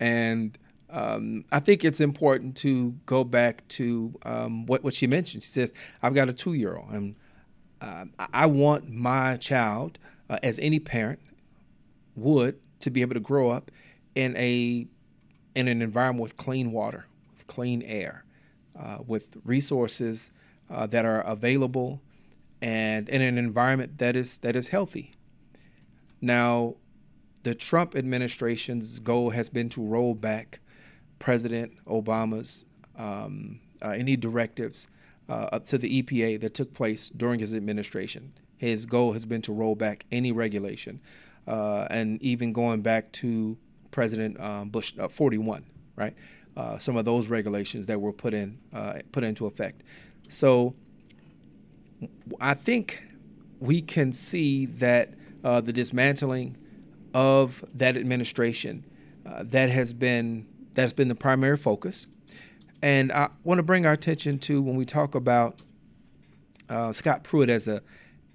and 0.00 0.56
um, 0.90 1.44
I 1.52 1.60
think 1.60 1.84
it's 1.84 2.00
important 2.00 2.56
to 2.58 2.94
go 3.06 3.24
back 3.24 3.66
to 3.68 4.14
um, 4.24 4.66
what 4.66 4.82
what 4.82 4.94
she 4.94 5.06
mentioned. 5.06 5.42
She 5.42 5.50
says, 5.50 5.72
"I've 6.02 6.14
got 6.14 6.28
a 6.28 6.32
two 6.32 6.54
year 6.54 6.76
old, 6.76 6.90
and 6.90 7.14
uh, 7.80 8.06
I 8.32 8.46
want 8.46 8.88
my 8.88 9.36
child, 9.36 9.98
uh, 10.30 10.38
as 10.42 10.58
any 10.60 10.78
parent 10.78 11.20
would, 12.14 12.58
to 12.80 12.90
be 12.90 13.02
able 13.02 13.14
to 13.14 13.20
grow 13.20 13.50
up 13.50 13.70
in 14.14 14.36
a 14.36 14.86
in 15.56 15.66
an 15.68 15.82
environment 15.82 16.22
with 16.22 16.36
clean 16.36 16.70
water, 16.70 17.06
with 17.32 17.46
clean 17.46 17.82
air, 17.82 18.24
uh, 18.78 18.98
with 19.06 19.38
resources 19.44 20.30
uh, 20.70 20.86
that 20.86 21.04
are 21.04 21.22
available, 21.22 22.00
and 22.60 23.08
in 23.08 23.22
an 23.22 23.38
environment 23.38 23.98
that 23.98 24.14
is 24.14 24.38
that 24.38 24.54
is 24.54 24.68
healthy." 24.68 25.14
Now, 26.20 26.76
the 27.42 27.54
Trump 27.54 27.96
administration's 27.96 28.98
goal 28.98 29.30
has 29.30 29.48
been 29.48 29.68
to 29.70 29.82
roll 29.82 30.14
back 30.14 30.60
President 31.18 31.72
Obama's 31.86 32.64
um, 32.98 33.60
uh, 33.82 33.90
any 33.90 34.16
directives 34.16 34.88
uh, 35.28 35.58
to 35.58 35.78
the 35.78 36.02
EPA 36.02 36.40
that 36.40 36.54
took 36.54 36.72
place 36.74 37.10
during 37.10 37.40
his 37.40 37.54
administration. 37.54 38.32
His 38.58 38.86
goal 38.86 39.12
has 39.12 39.24
been 39.24 39.42
to 39.42 39.52
roll 39.52 39.74
back 39.74 40.06
any 40.12 40.32
regulation, 40.32 41.00
uh, 41.46 41.86
and 41.90 42.22
even 42.22 42.52
going 42.52 42.82
back 42.82 43.12
to 43.12 43.56
President 43.96 44.38
um, 44.38 44.68
Bush 44.68 44.92
uh, 44.98 45.08
41, 45.08 45.64
right? 45.96 46.14
Uh, 46.54 46.76
some 46.76 46.98
of 46.98 47.06
those 47.06 47.28
regulations 47.28 47.86
that 47.86 47.98
were 47.98 48.12
put 48.12 48.34
in 48.34 48.58
uh, 48.74 48.98
put 49.10 49.24
into 49.24 49.46
effect. 49.46 49.82
So, 50.28 50.74
I 52.38 52.52
think 52.52 53.02
we 53.58 53.80
can 53.80 54.12
see 54.12 54.66
that 54.66 55.14
uh, 55.42 55.62
the 55.62 55.72
dismantling 55.72 56.58
of 57.14 57.64
that 57.72 57.96
administration 57.96 58.84
uh, 59.24 59.44
that 59.46 59.70
has 59.70 59.94
been 59.94 60.46
that's 60.74 60.92
been 60.92 61.08
the 61.08 61.14
primary 61.14 61.56
focus. 61.56 62.06
And 62.82 63.10
I 63.10 63.30
want 63.44 63.60
to 63.60 63.62
bring 63.62 63.86
our 63.86 63.92
attention 63.92 64.38
to 64.40 64.60
when 64.60 64.76
we 64.76 64.84
talk 64.84 65.14
about 65.14 65.62
Scott 66.92 67.24
Pruitt 67.24 67.48
as 67.48 67.66
a 67.66 67.80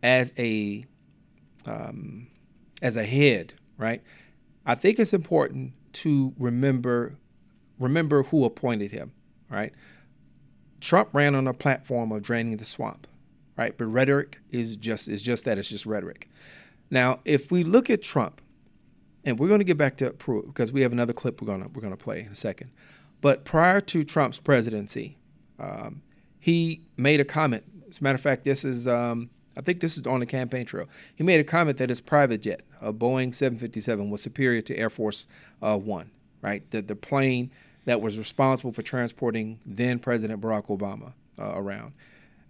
as 0.01 0.33
a 0.39 0.85
um, 1.67 2.29
as 2.81 2.97
a 2.97 3.03
head, 3.03 3.53
right? 3.77 4.01
I 4.65 4.75
think 4.75 4.99
it's 4.99 5.13
important 5.13 5.73
to 5.93 6.33
remember 6.37 7.15
remember 7.79 8.23
who 8.23 8.45
appointed 8.45 8.91
him, 8.91 9.11
right? 9.49 9.73
Trump 10.79 11.09
ran 11.13 11.35
on 11.35 11.47
a 11.47 11.53
platform 11.53 12.11
of 12.11 12.21
draining 12.21 12.57
the 12.57 12.65
swamp, 12.65 13.07
right? 13.57 13.75
But 13.77 13.85
rhetoric 13.85 14.39
is 14.51 14.77
just 14.77 15.07
is 15.07 15.21
just 15.21 15.45
that. 15.45 15.57
It's 15.57 15.69
just 15.69 15.85
rhetoric. 15.85 16.29
Now, 16.89 17.19
if 17.25 17.51
we 17.51 17.63
look 17.63 17.89
at 17.89 18.01
Trump, 18.01 18.41
and 19.23 19.39
we're 19.39 19.47
going 19.47 19.59
to 19.59 19.65
get 19.65 19.77
back 19.77 19.97
to 19.97 20.11
Pruitt 20.11 20.47
because 20.47 20.71
we 20.71 20.81
have 20.81 20.91
another 20.91 21.13
clip 21.13 21.41
we're 21.41 21.47
going 21.47 21.63
to 21.63 21.69
we're 21.69 21.81
going 21.81 21.93
to 21.93 22.03
play 22.03 22.21
in 22.21 22.31
a 22.31 22.35
second. 22.35 22.71
But 23.21 23.45
prior 23.45 23.81
to 23.81 24.03
Trump's 24.03 24.39
presidency, 24.39 25.17
um, 25.59 26.01
he 26.39 26.81
made 26.97 27.19
a 27.19 27.25
comment. 27.25 27.63
As 27.89 27.99
a 27.99 28.03
matter 28.03 28.15
of 28.15 28.21
fact, 28.21 28.43
this 28.43 28.65
is 28.65 28.87
um, 28.87 29.29
I 29.55 29.61
think 29.61 29.79
this 29.79 29.97
is 29.97 30.07
on 30.07 30.19
the 30.19 30.25
campaign 30.25 30.65
trail. 30.65 30.87
He 31.15 31.23
made 31.23 31.39
a 31.39 31.43
comment 31.43 31.77
that 31.77 31.89
his 31.89 32.01
private 32.01 32.41
jet, 32.41 32.63
a 32.81 32.91
Boeing 32.91 33.33
757, 33.33 34.09
was 34.09 34.21
superior 34.21 34.61
to 34.61 34.75
Air 34.75 34.89
Force 34.89 35.27
uh, 35.61 35.77
One. 35.77 36.11
Right, 36.41 36.69
the 36.71 36.81
the 36.81 36.95
plane 36.95 37.51
that 37.85 38.01
was 38.01 38.17
responsible 38.17 38.71
for 38.71 38.81
transporting 38.81 39.59
then 39.65 39.99
President 39.99 40.41
Barack 40.41 40.67
Obama 40.67 41.13
uh, 41.39 41.53
around. 41.55 41.93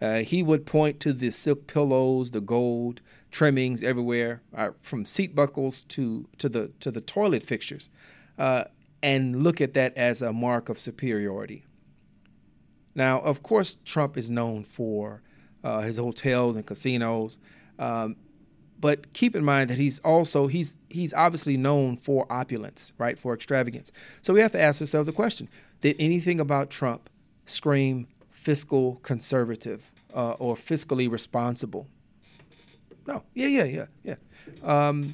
uh, 0.02 0.20
he 0.20 0.42
would 0.42 0.66
point 0.66 1.00
to 1.00 1.14
the 1.14 1.30
silk 1.30 1.68
pillows, 1.68 2.32
the 2.32 2.42
gold 2.42 3.02
trimmings 3.30 3.84
everywhere, 3.84 4.42
uh, 4.56 4.72
from 4.82 5.06
seat 5.06 5.36
buckles 5.36 5.84
to 5.86 6.28
to 6.38 6.50
the 6.50 6.72
to 6.80 6.92
the 6.92 7.02
toilet 7.02 7.44
fixtures, 7.44 7.90
uh, 8.38 8.64
and 9.04 9.44
look 9.44 9.62
at 9.62 9.74
that 9.74 9.96
as 9.98 10.22
a 10.22 10.34
mark 10.34 10.70
of 10.70 10.80
superiority. 10.80 11.64
Now, 12.96 13.20
of 13.20 13.42
course, 13.44 13.78
Trump 13.86 14.18
is 14.18 14.30
known 14.30 14.64
for 14.64 15.22
uh, 15.64 15.82
his 15.82 15.98
hotels 15.98 16.56
and 16.56 16.66
casinos, 16.66 17.38
um, 17.80 18.16
but 18.82 19.14
keep 19.14 19.36
in 19.36 19.46
mind 19.46 19.70
that 19.70 19.78
he's 19.78 20.00
also 20.00 20.48
he's 20.48 20.76
he's 20.90 21.14
obviously 21.14 21.56
known 21.56 21.96
for 21.96 22.26
opulence, 22.32 22.92
right? 22.98 23.18
For 23.18 23.34
extravagance. 23.34 23.92
So 24.22 24.34
we 24.34 24.42
have 24.42 24.52
to 24.52 24.60
ask 24.60 24.82
ourselves 24.82 25.08
a 25.08 25.14
question: 25.14 25.48
Did 25.82 25.96
anything 26.00 26.40
about 26.40 26.70
Trump 26.72 27.10
scream 27.46 28.08
fiscal 28.32 28.96
conservative 29.04 29.92
uh, 30.14 30.32
or 30.32 30.56
fiscally 30.56 31.10
responsible? 31.10 31.88
No. 33.08 33.24
Yeah, 33.34 33.48
yeah, 33.48 33.64
yeah, 33.64 33.86
yeah. 34.04 34.16
Um, 34.64 35.14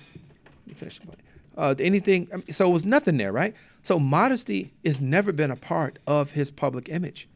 let 0.66 0.68
me 0.68 0.74
finish. 0.74 1.00
Uh, 1.58 1.76
anything? 1.80 2.30
So 2.52 2.70
it 2.70 2.74
was 2.74 2.86
nothing 2.86 3.18
there, 3.18 3.32
right? 3.32 3.54
So 3.82 4.00
modesty 4.00 4.74
has 4.86 5.02
never 5.02 5.32
been 5.32 5.52
a 5.52 5.56
part 5.56 6.00
of 6.08 6.32
his 6.32 6.52
public 6.52 6.90
image. 6.90 7.28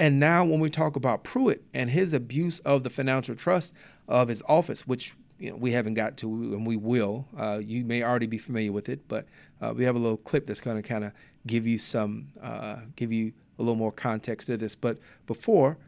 And 0.00 0.20
now, 0.20 0.44
when 0.44 0.60
we 0.60 0.70
talk 0.70 0.94
about 0.94 1.24
Pruitt 1.24 1.64
and 1.74 1.90
his 1.90 2.14
abuse 2.14 2.60
of 2.60 2.84
the 2.84 2.90
financial 2.90 3.34
trust 3.34 3.74
of 4.06 4.28
his 4.28 4.42
office, 4.48 4.86
which 4.86 5.14
you 5.38 5.50
know 5.50 5.56
we 5.56 5.72
haven't 5.72 5.94
got 5.94 6.16
to, 6.18 6.28
and 6.30 6.66
we 6.66 6.76
will. 6.76 7.26
Uh, 7.36 7.60
you 7.62 7.84
may 7.84 8.02
already 8.02 8.26
be 8.26 8.38
familiar 8.38 8.72
with 8.72 8.88
it, 8.88 9.06
but 9.08 9.26
uh, 9.60 9.72
we 9.76 9.84
have 9.84 9.96
a 9.96 9.98
little 9.98 10.16
clip 10.16 10.46
that's 10.46 10.60
going 10.60 10.80
to 10.80 10.86
kind 10.88 11.04
of 11.04 11.12
give 11.46 11.66
you 11.66 11.78
some, 11.78 12.28
uh, 12.42 12.76
give 12.96 13.12
you 13.12 13.32
a 13.58 13.62
little 13.62 13.76
more 13.76 13.92
context 13.92 14.46
to 14.48 14.56
this. 14.56 14.74
But 14.74 14.98
before, 15.26 15.78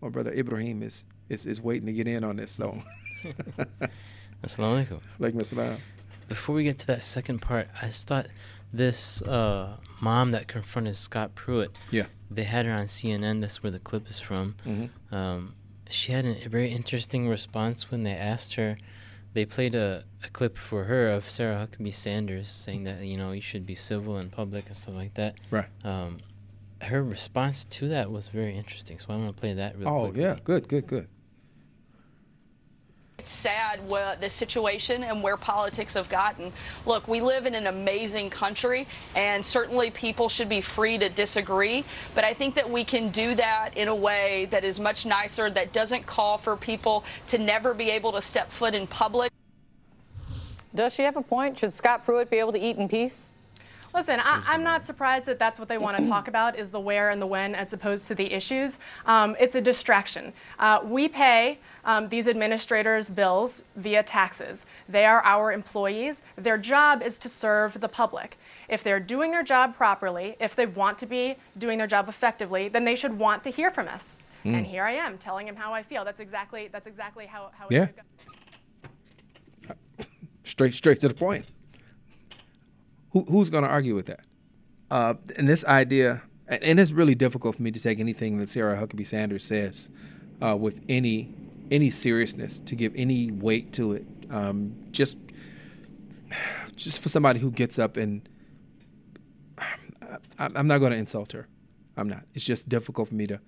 my 0.00 0.08
brother 0.08 0.32
Ibrahim 0.32 0.82
is 0.82 1.04
is, 1.28 1.46
is 1.46 1.60
waiting 1.60 1.86
to 1.86 1.92
get 1.92 2.06
in 2.08 2.24
on 2.24 2.36
this. 2.36 2.50
So, 2.50 2.76
Assalamu 4.44 4.86
alaikum. 5.20 5.76
Before 6.28 6.54
we 6.54 6.64
get 6.64 6.78
to 6.78 6.86
that 6.88 7.02
second 7.02 7.40
part, 7.40 7.68
I 7.82 7.86
just 7.86 8.06
thought 8.08 8.26
this 8.72 9.20
uh, 9.22 9.76
mom 10.00 10.30
that 10.30 10.46
confronted 10.48 10.94
Scott 10.96 11.34
Pruitt. 11.34 11.72
Yeah. 11.90 12.06
They 12.30 12.44
had 12.44 12.66
her 12.66 12.72
on 12.72 12.84
CNN. 12.84 13.40
That's 13.40 13.62
where 13.62 13.72
the 13.72 13.80
clip 13.80 14.08
is 14.08 14.20
from. 14.20 14.54
Mhm. 14.64 14.90
Um, 15.12 15.54
she 15.92 16.12
had 16.12 16.24
a 16.24 16.48
very 16.48 16.70
interesting 16.72 17.28
response 17.28 17.90
when 17.90 18.02
they 18.04 18.14
asked 18.14 18.54
her. 18.54 18.78
They 19.32 19.44
played 19.44 19.74
a, 19.76 20.04
a 20.24 20.28
clip 20.30 20.58
for 20.58 20.84
her 20.84 21.08
of 21.10 21.30
Sarah 21.30 21.66
Huckabee 21.66 21.94
Sanders 21.94 22.48
saying 22.48 22.84
that 22.84 23.04
you 23.04 23.16
know 23.16 23.32
you 23.32 23.40
should 23.40 23.64
be 23.64 23.74
civil 23.76 24.18
in 24.18 24.28
public 24.30 24.66
and 24.68 24.76
stuff 24.76 24.94
like 24.94 25.14
that. 25.14 25.36
Right. 25.50 25.66
Um, 25.84 26.18
her 26.82 27.02
response 27.02 27.64
to 27.66 27.88
that 27.88 28.10
was 28.10 28.28
very 28.28 28.56
interesting. 28.56 28.98
So 28.98 29.12
I 29.12 29.16
want 29.16 29.34
to 29.34 29.40
play 29.40 29.52
that. 29.54 29.78
Real 29.78 29.88
Oh 29.88 30.04
quick. 30.10 30.16
yeah, 30.16 30.36
good, 30.42 30.66
good, 30.68 30.86
good. 30.86 31.08
It's 33.30 33.38
sad 33.38 33.88
the 34.20 34.28
situation 34.28 35.04
and 35.04 35.22
where 35.22 35.36
politics 35.36 35.94
have 35.94 36.08
gotten. 36.08 36.52
Look, 36.84 37.06
we 37.06 37.20
live 37.20 37.46
in 37.46 37.54
an 37.54 37.68
amazing 37.68 38.28
country, 38.28 38.88
and 39.14 39.46
certainly 39.46 39.92
people 39.92 40.28
should 40.28 40.48
be 40.48 40.60
free 40.60 40.98
to 40.98 41.08
disagree. 41.08 41.84
But 42.16 42.24
I 42.24 42.34
think 42.34 42.56
that 42.56 42.68
we 42.68 42.82
can 42.82 43.10
do 43.10 43.36
that 43.36 43.76
in 43.76 43.86
a 43.86 43.94
way 43.94 44.48
that 44.50 44.64
is 44.64 44.80
much 44.80 45.06
nicer, 45.06 45.48
that 45.48 45.72
doesn't 45.72 46.06
call 46.06 46.38
for 46.38 46.56
people 46.56 47.04
to 47.28 47.38
never 47.38 47.72
be 47.72 47.88
able 47.90 48.10
to 48.12 48.20
step 48.20 48.50
foot 48.50 48.74
in 48.74 48.88
public. 48.88 49.30
Does 50.74 50.92
she 50.92 51.02
have 51.02 51.16
a 51.16 51.22
point? 51.22 51.56
Should 51.56 51.72
Scott 51.72 52.04
Pruitt 52.04 52.30
be 52.30 52.38
able 52.38 52.50
to 52.50 52.58
eat 52.58 52.78
in 52.78 52.88
peace? 52.88 53.29
Listen, 53.92 54.20
I, 54.20 54.42
I'm 54.46 54.62
not 54.62 54.86
surprised 54.86 55.26
that 55.26 55.38
that's 55.38 55.58
what 55.58 55.68
they 55.68 55.78
want 55.78 55.98
to 55.98 56.08
talk 56.08 56.28
about 56.32 56.58
is 56.58 56.70
the 56.70 56.80
where 56.80 57.10
and 57.10 57.20
the 57.20 57.26
when 57.26 57.54
as 57.54 57.72
opposed 57.72 58.06
to 58.08 58.14
the 58.14 58.32
issues. 58.32 58.78
Um, 59.06 59.36
it's 59.40 59.54
a 59.54 59.60
distraction. 59.60 60.32
Uh, 60.58 60.80
we 60.84 61.08
pay 61.08 61.58
um, 61.84 62.08
these 62.08 62.28
administrators 62.28 63.10
bills 63.10 63.62
via 63.76 64.02
taxes. 64.02 64.66
They 64.88 65.04
are 65.06 65.22
our 65.24 65.52
employees. 65.52 66.22
Their 66.36 66.58
job 66.58 67.02
is 67.02 67.18
to 67.18 67.28
serve 67.28 67.80
the 67.80 67.88
public. 67.88 68.38
If 68.68 68.84
they're 68.84 69.00
doing 69.00 69.32
their 69.32 69.42
job 69.42 69.74
properly, 69.76 70.36
if 70.40 70.54
they 70.54 70.66
want 70.66 70.98
to 70.98 71.06
be 71.06 71.36
doing 71.58 71.78
their 71.78 71.86
job 71.88 72.08
effectively, 72.08 72.68
then 72.68 72.84
they 72.84 72.94
should 72.94 73.18
want 73.18 73.42
to 73.44 73.50
hear 73.50 73.70
from 73.70 73.88
us. 73.88 74.18
Mm. 74.44 74.58
And 74.58 74.66
here 74.66 74.84
I 74.84 74.92
am 74.92 75.18
telling 75.18 75.48
him 75.48 75.56
how 75.56 75.74
I 75.74 75.82
feel. 75.82 76.04
That's 76.04 76.20
exactly 76.20 76.68
that's 76.72 76.86
exactly 76.86 77.26
how, 77.26 77.50
how 77.58 77.66
Yeah. 77.70 77.84
it 77.84 77.86
should 77.86 79.68
go. 79.98 80.04
straight 80.44 80.74
straight 80.74 81.00
to 81.00 81.08
the 81.08 81.14
point. 81.14 81.44
Who, 83.12 83.24
who's 83.24 83.50
going 83.50 83.64
to 83.64 83.70
argue 83.70 83.94
with 83.94 84.06
that? 84.06 84.24
Uh, 84.90 85.14
and 85.36 85.48
this 85.48 85.64
idea, 85.64 86.22
and, 86.48 86.62
and 86.62 86.80
it's 86.80 86.92
really 86.92 87.14
difficult 87.14 87.56
for 87.56 87.62
me 87.62 87.70
to 87.70 87.80
take 87.80 88.00
anything 88.00 88.38
that 88.38 88.48
Sarah 88.48 88.76
Huckabee 88.76 89.06
Sanders 89.06 89.44
says 89.44 89.90
uh, 90.42 90.56
with 90.56 90.80
any 90.88 91.34
any 91.70 91.88
seriousness, 91.88 92.58
to 92.60 92.74
give 92.74 92.92
any 92.96 93.30
weight 93.30 93.72
to 93.74 93.92
it. 93.92 94.04
Um, 94.30 94.74
just 94.90 95.16
just 96.74 97.00
for 97.00 97.08
somebody 97.08 97.38
who 97.38 97.50
gets 97.50 97.78
up 97.78 97.96
and 97.96 98.28
I, 100.38 100.48
I'm 100.54 100.66
not 100.66 100.78
going 100.78 100.92
to 100.92 100.98
insult 100.98 101.32
her. 101.32 101.46
I'm 101.96 102.08
not. 102.08 102.24
It's 102.34 102.44
just 102.44 102.68
difficult 102.68 103.08
for 103.08 103.14
me 103.14 103.26
to 103.26 103.40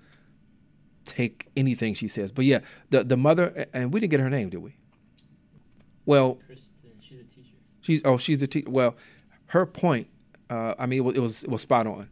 take 1.05 1.49
anything 1.57 1.95
she 1.95 2.09
says. 2.09 2.31
But 2.31 2.45
yeah, 2.45 2.61
the 2.91 3.03
the 3.03 3.17
mother, 3.17 3.67
and 3.73 3.93
we 3.93 4.01
didn't 4.01 4.11
get 4.11 4.21
her 4.21 4.31
name, 4.31 4.51
did 4.51 4.59
we? 4.59 4.77
Well, 6.05 6.39
she's 6.49 6.71
a 6.79 6.83
teacher. 6.83 7.57
She's 7.81 8.03
oh 8.05 8.17
she's 8.19 8.43
a 8.43 8.47
teacher. 8.47 8.71
Well, 8.71 8.97
her 9.53 9.67
point. 9.67 10.09
Uh, 10.49 10.75
I 10.79 10.87
mean, 10.87 11.01
it 11.01 11.03
was, 11.03 11.15
it 11.15 11.21
was 11.21 11.45
it 11.45 11.51
was 11.51 11.61
spot 11.61 11.87
on, 11.87 12.09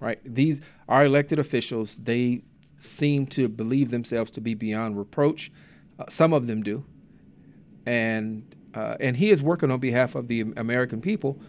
right? 0.00 0.20
These 0.22 0.60
our 0.86 1.06
elected 1.06 1.38
officials. 1.38 1.96
They 1.96 2.42
seem 2.76 3.26
to 3.28 3.48
believe 3.48 3.90
themselves 3.90 4.30
to 4.32 4.42
be 4.42 4.52
beyond 4.52 4.98
reproach. 4.98 5.50
Uh, 5.98 6.04
some 6.10 6.34
of 6.34 6.46
them 6.46 6.62
do, 6.62 6.84
and 7.86 8.54
uh, 8.74 8.98
and 9.00 9.16
he 9.16 9.30
is 9.30 9.42
working 9.42 9.70
on 9.70 9.80
behalf 9.80 10.14
of 10.14 10.28
the 10.28 10.42
American 10.58 11.00
people. 11.00 11.40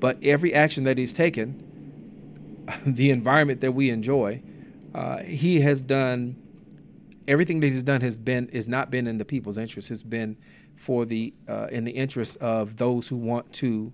But 0.00 0.18
every 0.24 0.54
action 0.54 0.84
that 0.84 0.98
he's 0.98 1.12
taken, 1.12 2.64
the 2.86 3.10
environment 3.10 3.60
that 3.60 3.72
we 3.72 3.90
enjoy, 3.90 4.42
uh, 4.92 5.18
he 5.18 5.60
has 5.60 5.84
done 5.84 6.36
everything 7.28 7.60
that 7.60 7.66
he's 7.66 7.84
done 7.84 8.00
has 8.00 8.18
been 8.18 8.48
is 8.48 8.66
not 8.66 8.90
been 8.90 9.06
in 9.06 9.18
the 9.18 9.24
people's 9.24 9.56
interest. 9.56 9.88
Has 9.88 10.02
been 10.02 10.36
for 10.74 11.04
the 11.04 11.32
uh, 11.46 11.68
in 11.70 11.84
the 11.84 11.92
interest 11.92 12.38
of 12.38 12.76
those 12.76 13.06
who 13.06 13.16
want 13.16 13.52
to 13.52 13.92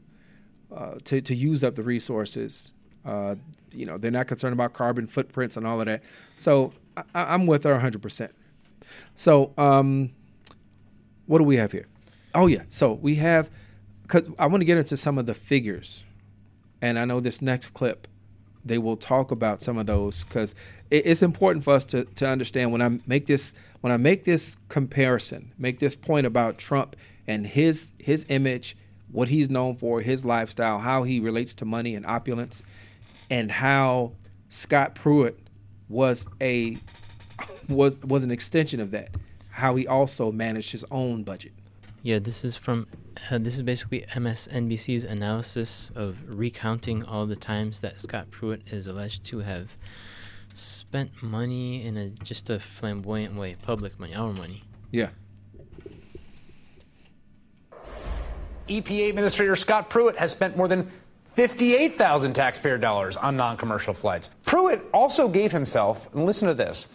uh, 0.77 0.95
to 1.05 1.21
to 1.21 1.35
use 1.35 1.65
up 1.65 1.75
the 1.75 1.83
resources. 1.83 2.73
Uh, 3.05 3.37
you 3.73 3.87
know, 3.87 3.99
they're 3.99 4.11
not 4.11 4.27
concerned 4.27 4.53
about 4.53 4.73
carbon 4.73 5.07
footprints 5.07 5.57
and 5.57 5.67
all 5.67 5.81
of 5.81 5.87
that. 5.87 6.03
So 6.39 6.73
I, 6.97 7.05
I'm 7.15 7.47
with 7.47 7.65
her 7.65 7.73
100. 7.73 8.03
percent 8.03 8.35
So 9.15 9.53
um, 9.57 10.11
what 11.27 11.39
do 11.39 11.45
we 11.45 11.57
have 11.57 11.73
here? 11.73 11.87
Oh 12.35 12.47
yeah, 12.47 12.63
so 12.69 12.95
we 12.95 13.17
have 13.17 13.51
because 14.03 14.29
I 14.39 14.47
want 14.47 14.61
to 14.61 14.65
get 14.65 14.79
into 14.79 14.97
some 14.97 15.19
of 15.19 15.27
the 15.27 15.35
figures, 15.35 16.05
and 16.83 16.99
I 16.99 17.05
know 17.05 17.21
this 17.21 17.41
next 17.41 17.69
clip 17.69 18.07
they 18.67 18.79
will 18.79 18.97
talk 18.97 19.31
about 19.31 19.61
some 19.61 19.79
of 19.79 19.87
those 19.87 20.25
because 20.25 20.55
it's 20.91 21.23
important 21.23 21.65
for 21.65 21.73
us 21.73 21.85
to, 21.87 22.05
to 22.05 22.29
understand 22.29 22.73
when 22.73 22.83
I 22.83 22.99
make 23.07 23.27
this 23.27 23.55
when 23.81 23.93
I 23.93 23.97
make 23.97 24.25
this 24.25 24.57
comparison, 24.69 25.53
make 25.59 25.79
this 25.79 25.95
point 25.95 26.27
about 26.27 26.59
Trump 26.59 26.97
and 27.27 27.47
his 27.47 27.93
his 27.99 28.27
image, 28.29 28.77
what 29.11 29.29
he's 29.29 29.49
known 29.49 29.77
for, 29.77 30.01
his 30.01 30.25
lifestyle, 30.25 30.79
how 30.79 31.03
he 31.03 31.21
relates 31.21 31.55
to 31.57 31.65
money 31.65 31.95
and 31.95 32.05
opulence, 32.07 32.63
and 33.31 33.51
how 33.51 34.13
Scott 34.49 34.95
Pruitt 34.95 35.39
was 35.89 36.29
a 36.41 36.79
was 37.69 37.99
was 38.01 38.23
an 38.23 38.31
extension 38.31 38.81
of 38.81 38.91
that. 38.93 39.11
How 39.51 39.75
he 39.77 39.87
also 39.87 40.31
managed 40.33 40.73
his 40.73 40.85
own 40.91 41.23
budget. 41.23 41.53
Yeah, 42.03 42.19
this 42.19 42.45
is 42.45 42.57
from. 42.57 42.87
Uh, 43.31 43.39
this 43.39 43.57
is 43.57 43.63
basically 43.63 44.03
MSNBC's 44.13 45.05
analysis 45.05 45.91
of 45.95 46.19
recounting 46.29 47.03
all 47.03 47.25
the 47.25 47.37
times 47.37 47.81
that 47.81 47.99
Scott 47.99 48.31
Pruitt 48.31 48.63
is 48.71 48.87
alleged 48.87 49.25
to 49.25 49.39
have 49.39 49.77
spent 50.53 51.23
money 51.23 51.85
in 51.85 51.97
a 51.97 52.11
just 52.11 52.51
a 52.51 52.61
flamboyant 52.61 53.35
way, 53.35 53.57
public 53.63 53.99
money, 53.99 54.15
our 54.15 54.33
money. 54.33 54.65
Yeah. 54.91 55.09
EPA 58.69 59.11
Administrator 59.11 59.57
Scott 59.57 59.91
Pruitt 59.91 60.17
has 60.17 60.33
spent 60.33 60.57
more 60.57 60.69
than 60.69 60.91
58,000 61.35 62.33
taxpayer 62.33 62.79
dollars 62.79 63.17
on 63.17 63.37
non 63.37 63.57
commercial 63.57 63.95
flights. 63.95 64.31
Pruitt 64.45 64.83
also 64.93 65.29
gave 65.29 65.53
himself, 65.53 66.13
and 66.15 66.25
listen 66.25 66.49
to 66.49 66.55
this, 66.55 66.89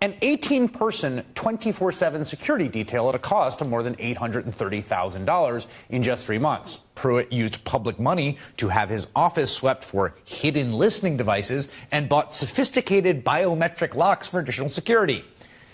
an 0.00 0.16
18 0.20 0.68
person, 0.68 1.24
24 1.36 1.92
7 1.92 2.24
security 2.24 2.68
detail 2.68 3.08
at 3.08 3.14
a 3.14 3.20
cost 3.20 3.60
of 3.60 3.68
more 3.68 3.84
than 3.84 3.94
$830,000 3.96 5.66
in 5.90 6.02
just 6.02 6.26
three 6.26 6.38
months. 6.38 6.80
Pruitt 6.96 7.32
used 7.32 7.64
public 7.64 8.00
money 8.00 8.38
to 8.56 8.68
have 8.68 8.88
his 8.88 9.06
office 9.14 9.52
swept 9.52 9.84
for 9.84 10.16
hidden 10.24 10.72
listening 10.72 11.16
devices 11.16 11.70
and 11.92 12.08
bought 12.08 12.34
sophisticated 12.34 13.24
biometric 13.24 13.94
locks 13.94 14.26
for 14.26 14.40
additional 14.40 14.68
security. 14.68 15.24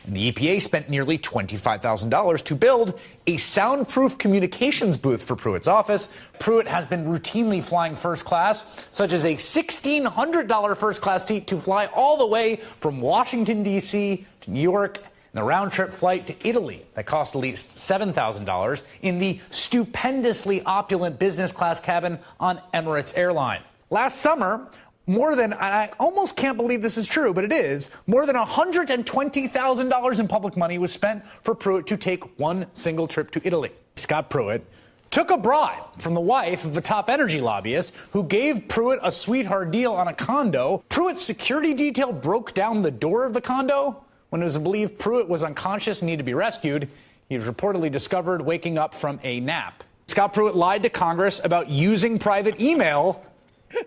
And 0.06 0.16
the 0.16 0.32
EPA 0.32 0.62
spent 0.62 0.88
nearly 0.88 1.18
$25,000 1.18 2.44
to 2.44 2.54
build 2.54 2.98
a 3.26 3.36
soundproof 3.36 4.16
communications 4.18 4.96
booth 4.96 5.22
for 5.22 5.36
Pruitt's 5.36 5.68
office. 5.68 6.12
Pruitt 6.38 6.66
has 6.66 6.86
been 6.86 7.04
routinely 7.06 7.62
flying 7.62 7.94
first 7.94 8.24
class, 8.24 8.84
such 8.90 9.12
as 9.12 9.24
a 9.24 9.34
$1,600 9.34 10.76
first 10.76 11.02
class 11.02 11.26
seat 11.26 11.46
to 11.48 11.60
fly 11.60 11.86
all 11.94 12.16
the 12.16 12.26
way 12.26 12.56
from 12.80 13.00
Washington, 13.00 13.62
D.C. 13.62 14.26
to 14.42 14.50
New 14.50 14.60
York 14.60 14.98
and 15.32 15.38
the 15.38 15.42
round 15.42 15.72
trip 15.72 15.92
flight 15.92 16.26
to 16.26 16.48
Italy 16.48 16.86
that 16.94 17.04
cost 17.04 17.34
at 17.34 17.40
least 17.40 17.76
$7,000 17.76 18.82
in 19.02 19.18
the 19.18 19.40
stupendously 19.50 20.62
opulent 20.62 21.18
business 21.18 21.52
class 21.52 21.80
cabin 21.80 22.18
on 22.40 22.60
Emirates 22.72 23.16
Airline. 23.16 23.62
Last 23.90 24.20
summer, 24.20 24.68
more 25.08 25.34
than, 25.34 25.54
I 25.54 25.90
almost 25.98 26.36
can't 26.36 26.56
believe 26.56 26.82
this 26.82 26.98
is 26.98 27.06
true, 27.06 27.32
but 27.32 27.42
it 27.42 27.52
is, 27.52 27.90
more 28.06 28.26
than 28.26 28.36
$120,000 28.36 30.20
in 30.20 30.28
public 30.28 30.56
money 30.56 30.78
was 30.78 30.92
spent 30.92 31.26
for 31.42 31.54
Pruitt 31.54 31.86
to 31.86 31.96
take 31.96 32.38
one 32.38 32.66
single 32.74 33.08
trip 33.08 33.30
to 33.32 33.40
Italy. 33.42 33.70
Scott 33.96 34.30
Pruitt 34.30 34.64
took 35.10 35.30
a 35.30 35.38
bribe 35.38 35.82
from 35.98 36.14
the 36.14 36.20
wife 36.20 36.64
of 36.64 36.76
a 36.76 36.80
top 36.80 37.08
energy 37.08 37.40
lobbyist 37.40 37.94
who 38.12 38.22
gave 38.22 38.68
Pruitt 38.68 39.00
a 39.02 39.10
sweetheart 39.10 39.70
deal 39.70 39.94
on 39.94 40.08
a 40.08 40.14
condo. 40.14 40.84
Pruitt's 40.90 41.24
security 41.24 41.72
detail 41.72 42.12
broke 42.12 42.52
down 42.52 42.82
the 42.82 42.90
door 42.90 43.24
of 43.24 43.32
the 43.32 43.40
condo. 43.40 44.04
When 44.28 44.42
it 44.42 44.44
was 44.44 44.58
believed 44.58 44.98
Pruitt 44.98 45.28
was 45.28 45.42
unconscious 45.42 46.02
and 46.02 46.06
needed 46.06 46.18
to 46.18 46.24
be 46.24 46.34
rescued, 46.34 46.88
he 47.30 47.34
was 47.36 47.44
reportedly 47.46 47.90
discovered 47.90 48.42
waking 48.42 48.76
up 48.76 48.94
from 48.94 49.18
a 49.22 49.40
nap. 49.40 49.84
Scott 50.06 50.34
Pruitt 50.34 50.56
lied 50.56 50.82
to 50.82 50.90
Congress 50.90 51.40
about 51.42 51.70
using 51.70 52.18
private 52.18 52.60
email 52.60 53.24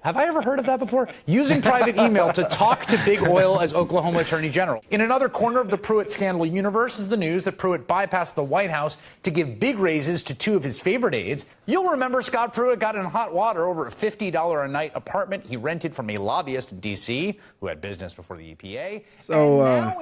have 0.02 0.18
I 0.18 0.26
ever 0.26 0.42
heard 0.42 0.60
of 0.60 0.66
that 0.66 0.80
before? 0.80 1.10
Using 1.26 1.62
private 1.62 1.98
email 1.98 2.32
to 2.34 2.44
talk 2.46 2.86
to 2.88 3.00
Big 3.06 3.22
Oil 3.22 3.60
as 3.60 3.74
Oklahoma 3.74 4.20
Attorney 4.20 4.50
General. 4.50 4.84
In 4.92 5.02
another 5.02 5.30
corner 5.30 5.60
of 5.60 5.70
the 5.70 5.78
Pruitt 5.78 6.12
scandal 6.12 6.46
universe 6.46 7.00
is 7.00 7.10
the 7.10 7.18
news 7.18 7.44
that 7.46 7.58
Pruitt 7.58 7.88
bypassed 7.88 8.36
the 8.36 8.44
White 8.44 8.70
House 8.70 8.98
to 9.24 9.32
give 9.32 9.60
big 9.60 9.80
raises 9.80 10.24
to 10.24 10.36
two 10.36 10.56
of 10.56 10.64
his 10.64 10.80
favorite 10.80 11.14
aides. 11.14 11.46
You'll 11.66 11.90
remember 11.90 12.22
Scott 12.22 12.54
Pruitt 12.54 12.80
got 12.80 12.96
in 12.96 13.04
hot 13.04 13.34
water 13.34 13.66
over 13.66 13.88
a 13.88 13.92
$50 13.92 14.66
a 14.66 14.68
night 14.68 14.92
apartment 14.96 15.46
he 15.46 15.58
rented 15.58 15.96
from 15.96 16.10
a 16.10 16.18
lobbyist 16.18 16.72
in 16.72 16.80
D.C. 16.80 17.40
who 17.60 17.68
had 17.68 17.82
business 17.82 18.14
before 18.14 18.38
the 18.38 18.56
EPA. 18.56 19.04
So 19.18 19.62
uh, 19.62 19.94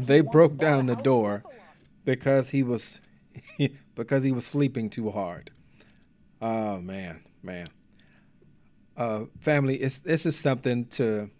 they 0.00 0.20
broke 0.20 0.56
down 0.56 0.86
the 0.86 0.96
door 0.96 1.42
because 2.04 2.50
he 2.50 2.62
was 2.62 3.00
because 3.94 4.22
he 4.22 4.32
was 4.32 4.46
sleeping 4.46 4.90
too 4.90 5.10
hard. 5.10 5.50
Oh 6.40 6.78
man, 6.80 7.22
man 7.42 7.68
uh, 8.96 9.24
family, 9.40 9.76
it's, 9.76 10.00
this 10.00 10.26
is 10.26 10.38
something 10.38 10.86
to. 10.86 11.30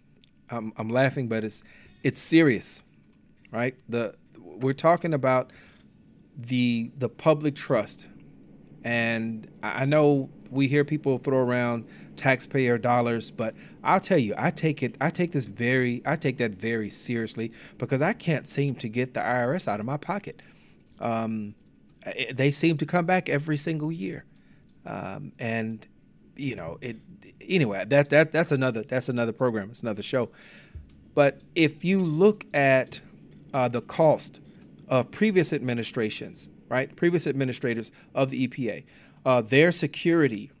I'm, 0.49 0.71
I'm 0.77 0.89
laughing, 0.89 1.27
but 1.27 1.43
it's 1.43 1.63
it's 2.03 2.21
serious, 2.21 2.81
right? 3.51 3.75
The 3.89 4.15
we're 4.39 4.73
talking 4.73 5.13
about 5.13 5.51
the 6.37 6.91
the 6.95 7.09
public 7.09 7.55
trust, 7.55 8.07
and 8.83 9.49
I 9.61 9.85
know 9.85 10.29
we 10.49 10.67
hear 10.67 10.85
people 10.85 11.17
throw 11.17 11.39
around 11.39 11.85
taxpayer 12.15 12.77
dollars, 12.77 13.31
but 13.31 13.55
I'll 13.83 13.99
tell 13.99 14.17
you, 14.17 14.33
I 14.37 14.49
take 14.49 14.83
it, 14.83 14.95
I 14.99 15.09
take 15.09 15.31
this 15.31 15.45
very, 15.45 16.01
I 16.05 16.15
take 16.15 16.37
that 16.37 16.51
very 16.51 16.89
seriously 16.89 17.51
because 17.77 18.01
I 18.01 18.13
can't 18.13 18.47
seem 18.47 18.75
to 18.75 18.89
get 18.89 19.13
the 19.13 19.19
IRS 19.19 19.67
out 19.67 19.79
of 19.79 19.85
my 19.85 19.97
pocket. 19.97 20.41
Um, 20.99 21.55
they 22.33 22.51
seem 22.51 22.77
to 22.77 22.85
come 22.85 23.05
back 23.05 23.29
every 23.29 23.57
single 23.57 23.91
year, 23.91 24.25
um, 24.85 25.31
and 25.39 25.85
you 26.35 26.55
know 26.55 26.77
it 26.81 26.97
anyway, 27.41 27.85
that 27.87 28.09
that 28.09 28.31
that's 28.31 28.51
another 28.51 28.83
that's 28.83 29.09
another 29.09 29.31
program. 29.31 29.69
It's 29.69 29.81
another 29.81 30.01
show. 30.01 30.29
But 31.13 31.41
if 31.55 31.83
you 31.83 32.01
look 32.01 32.45
at 32.53 33.01
uh, 33.53 33.67
the 33.67 33.81
cost 33.81 34.39
of 34.87 35.09
previous 35.11 35.51
administrations, 35.51 36.49
right, 36.69 36.95
previous 36.95 37.25
administrators 37.25 37.91
of 38.13 38.29
the 38.29 38.47
EPA, 38.47 38.83
uh, 39.25 39.41
their 39.41 39.71
security 39.71 40.51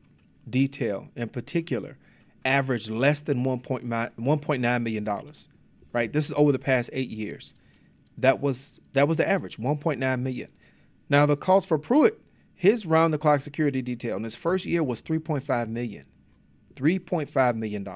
detail 0.49 1.09
in 1.15 1.29
particular 1.29 1.97
averaged 2.45 2.89
less 2.89 3.21
than 3.21 3.43
1.9 3.43 4.83
million 4.83 5.03
dollars. 5.03 5.49
Right, 5.93 6.11
this 6.11 6.29
is 6.29 6.35
over 6.35 6.51
the 6.51 6.59
past 6.59 6.89
eight 6.93 7.09
years. 7.09 7.53
That 8.17 8.39
was 8.41 8.79
that 8.93 9.07
was 9.07 9.17
the 9.17 9.27
average, 9.27 9.57
1.9 9.57 10.21
million. 10.21 10.49
Now 11.09 11.25
the 11.25 11.37
cost 11.37 11.67
for 11.67 11.77
Pruitt, 11.77 12.19
his 12.55 12.85
round 12.85 13.13
the 13.13 13.17
clock 13.17 13.41
security 13.41 13.81
detail 13.81 14.17
in 14.17 14.23
his 14.23 14.35
first 14.35 14.65
year 14.65 14.83
was 14.83 15.01
3.5 15.01 15.69
million. 15.69 16.05
$3.5 16.77 17.55
million. 17.55 17.87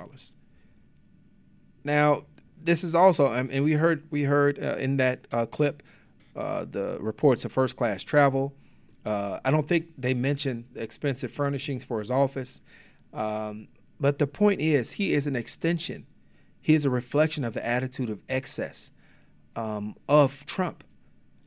Now, 1.84 2.24
this 2.64 2.84
is 2.84 2.94
also, 2.94 3.32
and 3.32 3.64
we 3.64 3.74
heard 3.74 4.04
we 4.12 4.24
heard 4.24 4.64
uh, 4.64 4.76
in 4.76 4.98
that 4.98 5.28
uh, 5.32 5.46
clip 5.46 5.82
uh, 6.36 6.66
the 6.70 6.98
reports 7.00 7.44
of 7.46 7.52
first 7.52 7.76
class 7.76 8.04
travel. 8.04 8.54
Uh, 9.06 9.40
I 9.44 9.50
don't 9.52 9.68
think 9.68 9.88
they 9.98 10.14
mentioned 10.14 10.66
expensive 10.76 11.32
furnishings 11.32 11.84
for 11.84 12.00
his 12.00 12.12
office, 12.12 12.62
um, 13.14 13.68
but 14.00 14.20
the 14.20 14.28
point 14.28 14.62
is, 14.62 14.92
he 14.94 15.14
is 15.14 15.26
an 15.26 15.36
extension. 15.36 16.06
He 16.62 16.76
is 16.76 16.86
a 16.86 16.90
reflection 16.92 17.44
of 17.44 17.54
the 17.54 17.66
attitude 17.66 18.12
of 18.12 18.20
excess 18.30 18.92
um, 19.56 19.96
of 20.08 20.46
Trump. 20.46 20.84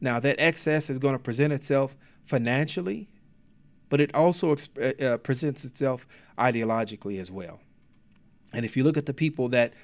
Now, 0.00 0.18
that 0.20 0.40
excess 0.40 0.90
is 0.90 0.98
going 0.98 1.14
to 1.14 1.18
present 1.20 1.52
itself 1.52 1.96
financially 2.24 3.08
but 3.88 4.00
it 4.00 4.14
also 4.14 4.56
uh, 4.80 5.04
uh, 5.04 5.16
presents 5.18 5.64
itself 5.64 6.06
ideologically 6.38 7.20
as 7.20 7.30
well. 7.30 7.60
And 8.52 8.64
if 8.64 8.76
you 8.76 8.84
look 8.84 8.96
at 8.96 9.06
the 9.06 9.14
people 9.14 9.48
that 9.50 9.74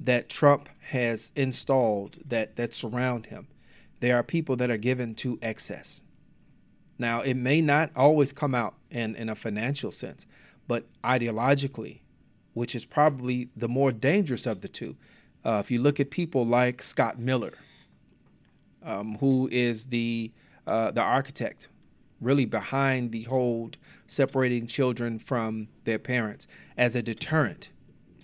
that 0.00 0.28
Trump 0.28 0.68
has 0.90 1.30
installed 1.36 2.18
that 2.26 2.56
that 2.56 2.74
surround 2.74 3.26
him, 3.26 3.46
there 4.00 4.16
are 4.16 4.22
people 4.22 4.56
that 4.56 4.70
are 4.70 4.76
given 4.76 5.14
to 5.16 5.38
excess. 5.42 6.02
Now, 6.98 7.20
it 7.20 7.34
may 7.34 7.60
not 7.60 7.90
always 7.96 8.32
come 8.32 8.54
out 8.54 8.74
in, 8.90 9.16
in 9.16 9.28
a 9.28 9.34
financial 9.34 9.90
sense, 9.90 10.26
but 10.68 10.86
ideologically, 11.02 12.00
which 12.54 12.74
is 12.74 12.84
probably 12.84 13.48
the 13.56 13.68
more 13.68 13.92
dangerous 13.92 14.46
of 14.46 14.60
the 14.60 14.68
two. 14.68 14.96
Uh, 15.44 15.58
if 15.58 15.70
you 15.70 15.80
look 15.80 16.00
at 16.00 16.10
people 16.10 16.46
like 16.46 16.82
Scott 16.82 17.18
Miller, 17.18 17.54
um, 18.84 19.16
who 19.18 19.48
is 19.50 19.86
the 19.86 20.30
uh, 20.66 20.90
the 20.90 21.00
architect 21.00 21.68
really 22.24 22.44
behind 22.44 23.12
the 23.12 23.22
whole 23.24 23.70
separating 24.06 24.66
children 24.66 25.18
from 25.18 25.68
their 25.84 25.98
parents 25.98 26.46
as 26.76 26.96
a 26.96 27.02
deterrent, 27.02 27.70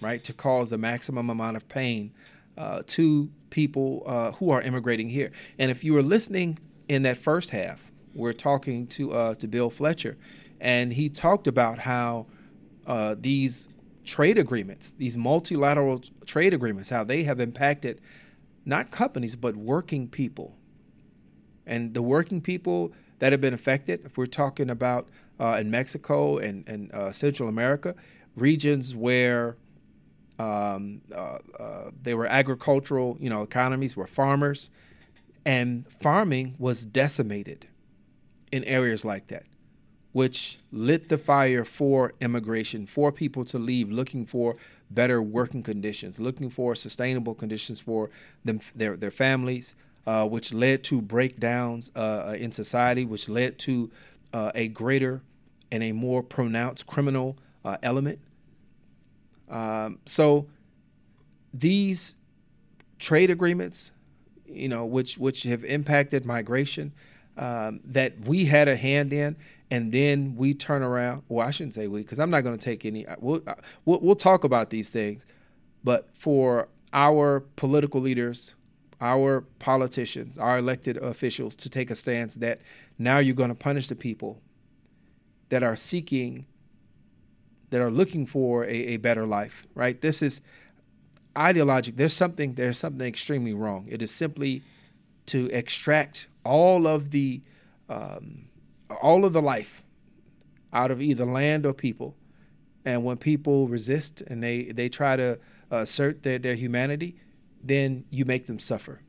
right, 0.00 0.22
to 0.24 0.32
cause 0.32 0.70
the 0.70 0.78
maximum 0.78 1.30
amount 1.30 1.56
of 1.56 1.68
pain 1.68 2.12
uh, 2.56 2.82
to 2.86 3.30
people 3.50 4.02
uh, 4.06 4.32
who 4.32 4.50
are 4.50 4.62
immigrating 4.62 5.08
here. 5.08 5.30
And 5.58 5.70
if 5.70 5.84
you 5.84 5.92
were 5.92 6.02
listening 6.02 6.58
in 6.88 7.02
that 7.02 7.16
first 7.16 7.50
half, 7.50 7.90
we're 8.14 8.32
talking 8.32 8.86
to 8.88 9.12
uh, 9.12 9.34
to 9.36 9.46
Bill 9.46 9.70
Fletcher, 9.70 10.16
and 10.60 10.92
he 10.92 11.08
talked 11.08 11.46
about 11.46 11.78
how 11.78 12.26
uh, 12.86 13.14
these 13.18 13.68
trade 14.04 14.38
agreements, 14.38 14.92
these 14.92 15.16
multilateral 15.16 16.02
trade 16.26 16.52
agreements, 16.52 16.90
how 16.90 17.04
they 17.04 17.22
have 17.22 17.38
impacted 17.38 18.00
not 18.64 18.90
companies 18.90 19.36
but 19.36 19.56
working 19.56 20.08
people, 20.08 20.56
and 21.66 21.94
the 21.94 22.02
working 22.02 22.40
people 22.40 22.92
that 23.20 23.32
have 23.32 23.40
been 23.40 23.54
affected. 23.54 24.04
If 24.04 24.18
we're 24.18 24.26
talking 24.26 24.68
about 24.68 25.08
uh, 25.38 25.56
in 25.60 25.70
Mexico 25.70 26.38
and, 26.38 26.68
and 26.68 26.92
uh, 26.92 27.12
Central 27.12 27.48
America, 27.48 27.94
regions 28.34 28.94
where 28.94 29.56
um, 30.38 31.02
uh, 31.14 31.38
uh, 31.58 31.90
they 32.02 32.14
were 32.14 32.26
agricultural, 32.26 33.16
you 33.20 33.30
know, 33.30 33.42
economies 33.42 33.96
were 33.96 34.06
farmers, 34.06 34.70
and 35.44 35.86
farming 35.90 36.54
was 36.58 36.84
decimated 36.84 37.66
in 38.50 38.64
areas 38.64 39.04
like 39.04 39.28
that, 39.28 39.44
which 40.12 40.58
lit 40.72 41.08
the 41.08 41.18
fire 41.18 41.64
for 41.64 42.12
immigration, 42.20 42.86
for 42.86 43.12
people 43.12 43.44
to 43.44 43.58
leave, 43.58 43.90
looking 43.90 44.24
for 44.26 44.56
better 44.90 45.22
working 45.22 45.62
conditions, 45.62 46.18
looking 46.18 46.50
for 46.50 46.74
sustainable 46.74 47.34
conditions 47.34 47.78
for 47.80 48.10
them, 48.44 48.60
their 48.74 48.96
their 48.96 49.10
families, 49.10 49.74
uh, 50.10 50.26
which 50.26 50.52
led 50.52 50.82
to 50.82 51.00
breakdowns 51.00 51.92
uh, 51.94 52.34
in 52.36 52.50
society, 52.50 53.04
which 53.04 53.28
led 53.28 53.56
to 53.60 53.88
uh, 54.32 54.50
a 54.56 54.66
greater 54.66 55.22
and 55.70 55.84
a 55.84 55.92
more 55.92 56.20
pronounced 56.20 56.84
criminal 56.84 57.36
uh, 57.64 57.76
element. 57.84 58.18
Um, 59.48 60.00
so 60.06 60.48
these 61.54 62.16
trade 62.98 63.30
agreements, 63.30 63.92
you 64.46 64.68
know, 64.68 64.84
which 64.84 65.16
which 65.16 65.44
have 65.44 65.64
impacted 65.64 66.26
migration, 66.26 66.92
um, 67.36 67.78
that 67.84 68.18
we 68.26 68.46
had 68.46 68.66
a 68.66 68.74
hand 68.74 69.12
in, 69.12 69.36
and 69.70 69.92
then 69.92 70.34
we 70.34 70.54
turn 70.54 70.82
around. 70.82 71.22
Well, 71.28 71.46
I 71.46 71.52
shouldn't 71.52 71.74
say 71.74 71.86
we, 71.86 72.02
because 72.02 72.18
I'm 72.18 72.30
not 72.30 72.40
going 72.40 72.58
to 72.58 72.64
take 72.64 72.84
any. 72.84 73.06
We'll, 73.20 73.42
we'll 73.84 74.00
we'll 74.00 74.16
talk 74.16 74.42
about 74.42 74.70
these 74.70 74.90
things, 74.90 75.24
but 75.84 76.08
for 76.16 76.66
our 76.92 77.44
political 77.54 78.00
leaders 78.00 78.56
our 79.00 79.42
politicians, 79.58 80.36
our 80.36 80.58
elected 80.58 80.96
officials 80.98 81.56
to 81.56 81.70
take 81.70 81.90
a 81.90 81.94
stance 81.94 82.34
that 82.36 82.60
now 82.98 83.18
you're 83.18 83.34
going 83.34 83.54
to 83.54 83.54
punish 83.54 83.88
the 83.88 83.96
people 83.96 84.40
that 85.48 85.62
are 85.62 85.76
seeking, 85.76 86.46
that 87.70 87.80
are 87.80 87.90
looking 87.90 88.26
for 88.26 88.64
a, 88.64 88.68
a 88.68 88.96
better 88.98 89.26
life, 89.26 89.66
right? 89.74 90.00
This 90.00 90.22
is 90.22 90.42
ideologic. 91.36 91.96
There's 91.96 92.12
something, 92.12 92.54
there's 92.54 92.78
something 92.78 93.06
extremely 93.06 93.54
wrong. 93.54 93.86
It 93.88 94.02
is 94.02 94.10
simply 94.10 94.62
to 95.26 95.46
extract 95.46 96.28
all 96.44 96.86
of 96.86 97.10
the 97.10 97.40
um, 97.88 98.50
all 99.02 99.24
of 99.24 99.32
the 99.32 99.42
life 99.42 99.84
out 100.72 100.90
of 100.90 101.00
either 101.00 101.24
land 101.24 101.66
or 101.66 101.72
people. 101.72 102.14
And 102.84 103.04
when 103.04 103.16
people 103.16 103.68
resist 103.68 104.22
and 104.22 104.42
they, 104.42 104.64
they 104.64 104.88
try 104.88 105.16
to 105.16 105.38
assert 105.70 106.22
their, 106.22 106.38
their 106.38 106.54
humanity, 106.54 107.16
then 107.62 108.04
you 108.10 108.24
make 108.24 108.46
them 108.46 108.58
suffer. 108.58 109.00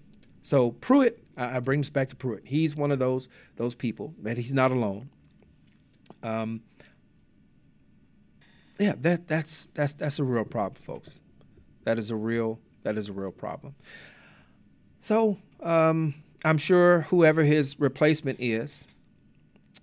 So 0.42 0.72
Pruitt, 0.72 1.24
I, 1.38 1.58
I 1.58 1.60
bring 1.60 1.82
this 1.82 1.90
back 1.90 2.10
to 2.10 2.16
Pruitt. 2.16 2.44
He's 2.46 2.76
one 2.76 2.92
of 2.92 3.00
those 3.00 3.30
those 3.56 3.76
people, 3.76 4.14
but 4.22 4.38
he's 4.38 4.54
not 4.54 4.72
alone. 4.72 5.10
Um, 6.24 6.62
yeah, 8.80 8.96
that 9.00 9.28
that's 9.28 9.70
that's 9.74 9.94
that's 9.94 10.20
a 10.20 10.24
real 10.24 10.46
problem, 10.46 10.82
folks. 10.82 11.20
That 11.84 12.00
is 12.00 12.12
a 12.12 12.16
real 12.16 12.60
that 12.84 12.98
is 12.98 13.10
a 13.10 13.14
real 13.14 13.32
problem. 13.32 13.76
So 15.00 15.38
um, 15.62 16.16
I'm 16.44 16.58
sure 16.58 17.02
whoever 17.02 17.44
his 17.44 17.80
replacement 17.80 18.40
is, 18.40 18.88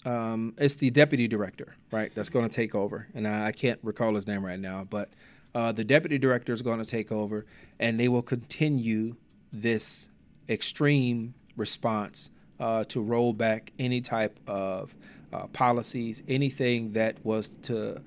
um, 0.04 0.54
it's 0.58 0.76
the 0.76 0.90
deputy 0.90 1.28
director, 1.28 1.74
right? 1.90 2.12
That's 2.14 2.30
going 2.30 2.48
to 2.48 2.54
take 2.54 2.74
over, 2.74 3.06
and 3.14 3.26
I, 3.26 3.46
I, 3.46 3.52
can't 3.52 3.78
recall 3.82 4.14
his 4.14 4.26
name 4.26 4.44
right 4.44 4.58
now, 4.58 4.84
but 4.88 5.10
uh, 5.54 5.72
the 5.72 5.84
deputy 5.84 6.18
director 6.18 6.52
is 6.52 6.62
going 6.62 6.78
to 6.78 6.84
take 6.84 7.10
over, 7.10 7.46
and 7.78 7.98
they 7.98 8.08
will 8.08 8.22
continue 8.22 9.16
this 9.52 10.08
extreme 10.48 11.34
response 11.56 12.30
uh, 12.60 12.84
to 12.84 13.00
roll 13.00 13.32
back 13.32 13.72
any 13.78 14.00
type 14.00 14.38
of 14.46 14.94
uh, 15.32 15.46
policies, 15.48 16.22
anything 16.28 16.92
that 16.92 17.16
was 17.24 17.50
to 17.62 18.00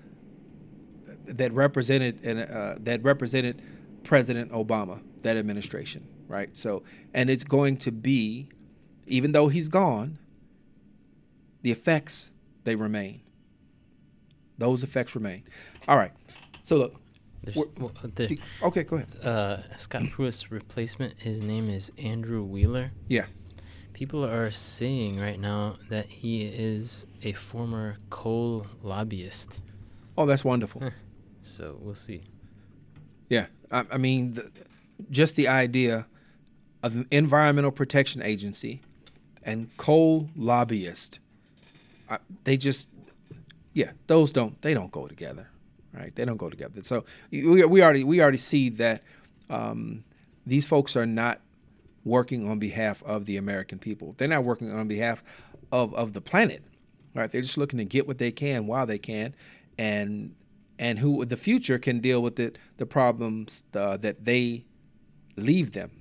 that 1.26 1.54
represented 1.54 2.20
and 2.24 2.40
uh, 2.40 2.76
that 2.80 3.04
represented 3.04 3.62
President 4.04 4.52
Obama, 4.52 5.02
that 5.22 5.38
administration, 5.38 6.08
right? 6.28 6.56
So, 6.58 6.84
and 7.14 7.30
it's 7.30 7.44
going 7.44 7.78
to 7.78 7.92
be, 7.92 8.50
even 9.08 9.32
though 9.32 9.48
he's 9.48 9.68
gone, 9.68 10.18
the 11.62 11.72
effects 11.72 12.32
they 12.64 12.76
remain. 12.76 13.22
Those 14.58 14.84
effects 14.84 15.16
remain. 15.16 15.44
All 15.88 15.98
right. 15.98 16.12
So 16.64 16.78
look. 16.78 17.01
Well, 17.56 17.92
the, 18.16 18.40
okay, 18.62 18.84
go 18.84 18.98
ahead. 18.98 19.26
Uh, 19.26 19.76
Scott 19.76 20.04
Pruitt's 20.12 20.52
replacement, 20.52 21.20
his 21.20 21.42
name 21.42 21.70
is 21.70 21.92
Andrew 21.98 22.44
Wheeler. 22.44 22.92
Yeah. 23.08 23.26
People 23.94 24.24
are 24.24 24.52
saying 24.52 25.20
right 25.20 25.40
now 25.40 25.76
that 25.90 26.08
he 26.08 26.44
is 26.44 27.08
a 27.24 27.34
former 27.34 27.98
coal 28.10 28.68
lobbyist. 28.84 29.62
Oh, 30.18 30.26
that's 30.26 30.46
wonderful. 30.46 30.84
so 31.42 31.78
we'll 31.82 31.96
see. 31.96 32.22
Yeah, 33.30 33.48
I, 33.72 33.86
I 33.92 33.98
mean, 33.98 34.34
the, 34.36 34.52
just 35.10 35.36
the 35.36 35.48
idea 35.48 36.08
of 36.84 36.96
an 36.96 37.08
environmental 37.12 37.72
protection 37.72 38.22
agency 38.22 38.82
and 39.44 39.76
coal 39.78 40.30
lobbyist, 40.36 41.20
uh, 42.10 42.18
they 42.44 42.58
just, 42.58 42.90
yeah, 43.74 43.92
those 44.08 44.32
don't 44.32 44.62
they 44.62 44.74
don't 44.74 44.92
go 44.92 45.08
together, 45.08 45.48
right? 45.94 46.16
They 46.16 46.26
don't 46.26 46.38
go 46.38 46.50
together. 46.50 46.82
So 46.82 47.06
we, 47.32 47.66
we 47.66 47.84
already 47.84 48.04
we 48.04 48.22
already 48.22 48.38
see 48.38 48.70
that 48.70 49.04
um, 49.50 50.04
these 50.46 50.66
folks 50.66 50.96
are 50.96 51.06
not 51.06 51.42
working 52.04 52.50
on 52.50 52.60
behalf 52.60 53.04
of 53.04 53.26
the 53.26 53.38
American 53.38 53.78
people. 53.80 54.16
They're 54.18 54.28
not 54.28 54.44
working 54.44 54.72
on 54.72 54.88
behalf 54.88 55.24
of 55.72 55.94
of 55.94 56.14
the 56.14 56.22
planet, 56.22 56.64
right? 57.14 57.32
They're 57.32 57.42
just 57.42 57.58
looking 57.58 57.80
to 57.80 57.86
get 57.86 58.08
what 58.08 58.18
they 58.18 58.32
can 58.32 58.68
while 58.68 58.86
they 58.86 59.00
can, 59.00 59.36
and 59.78 60.36
and 60.80 60.98
who 61.00 61.26
the 61.26 61.38
future 61.38 61.78
can 61.78 62.00
deal 62.00 62.22
with 62.22 62.36
the 62.36 62.54
the 62.78 62.86
problems 62.86 63.66
that 63.72 64.24
they 64.24 64.66
leave 65.36 65.72
them. 65.72 65.92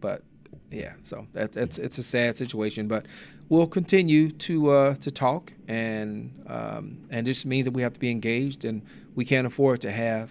But 0.00 0.22
yeah, 0.70 0.94
so 1.02 1.26
that's 1.32 1.56
it's 1.56 1.78
it's 1.78 1.98
a 1.98 2.02
sad 2.02 2.36
situation, 2.36 2.88
but 2.88 3.06
we'll 3.48 3.66
continue 3.66 4.30
to 4.30 4.70
uh, 4.70 4.94
to 4.96 5.10
talk, 5.10 5.52
and 5.68 6.44
um, 6.46 7.06
and 7.10 7.26
this 7.26 7.44
means 7.44 7.64
that 7.64 7.72
we 7.72 7.82
have 7.82 7.92
to 7.92 8.00
be 8.00 8.10
engaged, 8.10 8.64
and 8.64 8.82
we 9.14 9.24
can't 9.24 9.46
afford 9.46 9.80
to 9.82 9.90
have 9.90 10.30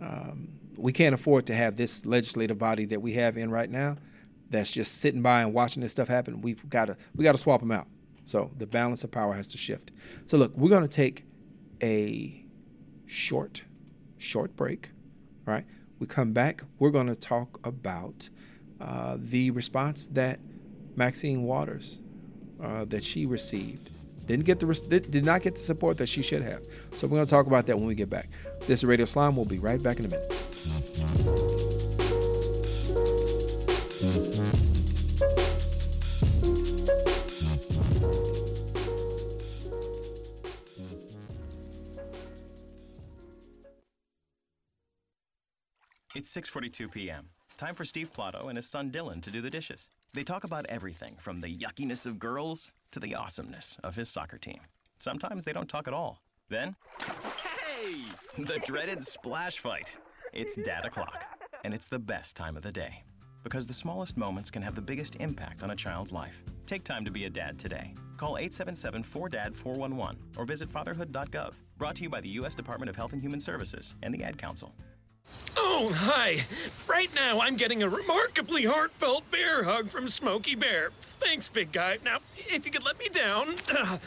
um, 0.00 0.48
we 0.76 0.92
can't 0.92 1.14
afford 1.14 1.46
to 1.46 1.54
have 1.54 1.76
this 1.76 2.04
legislative 2.04 2.58
body 2.58 2.84
that 2.86 3.00
we 3.00 3.14
have 3.14 3.36
in 3.36 3.50
right 3.50 3.70
now 3.70 3.96
that's 4.50 4.70
just 4.70 5.00
sitting 5.00 5.22
by 5.22 5.40
and 5.40 5.52
watching 5.52 5.82
this 5.82 5.92
stuff 5.92 6.08
happen. 6.08 6.40
We've 6.40 6.68
got 6.68 6.86
to 6.86 6.96
we 7.14 7.24
got 7.24 7.32
to 7.32 7.38
swap 7.38 7.60
them 7.60 7.70
out. 7.70 7.86
So 8.24 8.50
the 8.56 8.66
balance 8.66 9.04
of 9.04 9.10
power 9.10 9.34
has 9.34 9.48
to 9.48 9.58
shift. 9.58 9.92
So 10.26 10.38
look, 10.38 10.56
we're 10.56 10.70
going 10.70 10.82
to 10.82 10.88
take 10.88 11.24
a 11.82 12.44
short, 13.06 13.62
short 14.16 14.56
break, 14.56 14.90
right? 15.44 15.64
We 15.98 16.06
come 16.06 16.32
back, 16.32 16.62
we're 16.78 16.90
going 16.90 17.06
to 17.06 17.14
talk 17.14 17.60
about 17.64 18.28
uh, 18.80 19.16
the 19.18 19.50
response 19.50 20.08
that 20.08 20.40
Maxine 20.96 21.42
Waters, 21.42 22.00
uh, 22.64 22.84
that 22.86 23.04
she 23.04 23.26
received. 23.26 23.90
Didn't 24.26 24.46
get 24.46 24.58
the 24.58 24.66
did 25.10 25.24
not 25.24 25.42
get 25.42 25.54
the 25.54 25.60
support 25.60 25.98
that 25.98 26.08
she 26.08 26.22
should 26.22 26.42
have. 26.42 26.62
So 26.92 27.06
we're 27.06 27.16
going 27.16 27.26
to 27.26 27.30
talk 27.30 27.46
about 27.46 27.66
that 27.66 27.76
when 27.76 27.86
we 27.86 27.94
get 27.94 28.08
back. 28.08 28.26
This 28.60 28.80
is 28.80 28.84
Radio 28.86 29.04
Islam. 29.04 29.36
We'll 29.36 29.44
be 29.44 29.58
right 29.58 29.82
back 29.82 29.98
in 29.98 30.06
a 30.06 30.08
minute. 30.08 30.24
It's 46.16 46.32
6:42 46.32 46.92
p.m. 46.92 47.28
Time 47.64 47.74
for 47.74 47.86
Steve 47.86 48.12
Plato 48.12 48.48
and 48.48 48.58
his 48.58 48.66
son 48.66 48.90
Dylan 48.90 49.22
to 49.22 49.30
do 49.30 49.40
the 49.40 49.48
dishes. 49.48 49.88
They 50.12 50.22
talk 50.22 50.44
about 50.44 50.66
everything 50.68 51.16
from 51.18 51.40
the 51.40 51.48
yuckiness 51.48 52.04
of 52.04 52.18
girls 52.18 52.72
to 52.90 53.00
the 53.00 53.14
awesomeness 53.14 53.78
of 53.82 53.96
his 53.96 54.10
soccer 54.10 54.36
team. 54.36 54.60
Sometimes 54.98 55.46
they 55.46 55.54
don't 55.54 55.66
talk 55.66 55.88
at 55.88 55.94
all. 55.94 56.20
Then, 56.50 56.76
hey, 57.00 57.94
the 58.36 58.58
dreaded 58.66 59.02
splash 59.02 59.60
fight. 59.60 59.92
It's 60.34 60.56
dad 60.56 60.84
o'clock, 60.84 61.24
and 61.64 61.72
it's 61.72 61.86
the 61.86 61.98
best 61.98 62.36
time 62.36 62.58
of 62.58 62.62
the 62.62 62.70
day 62.70 63.02
because 63.44 63.66
the 63.66 63.72
smallest 63.72 64.18
moments 64.18 64.50
can 64.50 64.60
have 64.60 64.74
the 64.74 64.82
biggest 64.82 65.16
impact 65.16 65.62
on 65.62 65.70
a 65.70 65.76
child's 65.76 66.12
life. 66.12 66.42
Take 66.66 66.84
time 66.84 67.04
to 67.06 67.10
be 67.10 67.24
a 67.24 67.30
dad 67.30 67.58
today. 67.58 67.94
Call 68.18 68.34
877-4DAD-411 68.34 70.16
or 70.36 70.44
visit 70.44 70.68
fatherhood.gov. 70.68 71.54
Brought 71.78 71.96
to 71.96 72.02
you 72.02 72.10
by 72.10 72.20
the 72.20 72.28
U.S. 72.30 72.54
Department 72.54 72.90
of 72.90 72.96
Health 72.96 73.14
and 73.14 73.22
Human 73.22 73.40
Services 73.40 73.94
and 74.02 74.12
the 74.12 74.22
Ad 74.22 74.36
Council. 74.36 74.74
Oh, 75.76 75.92
hi. 75.92 76.44
Right 76.88 77.14
now, 77.14 77.40
I'm 77.40 77.56
getting 77.56 77.82
a 77.82 77.88
remarkably 77.88 78.64
heartfelt 78.64 79.30
bear 79.30 79.64
hug 79.64 79.90
from 79.90 80.06
Smokey 80.06 80.54
Bear. 80.54 80.92
Thanks, 81.20 81.48
big 81.48 81.72
guy. 81.72 81.98
Now, 82.04 82.18
if 82.36 82.64
you 82.64 82.70
could 82.70 82.84
let 82.84 82.98
me 82.98 83.08
down. 83.08 83.56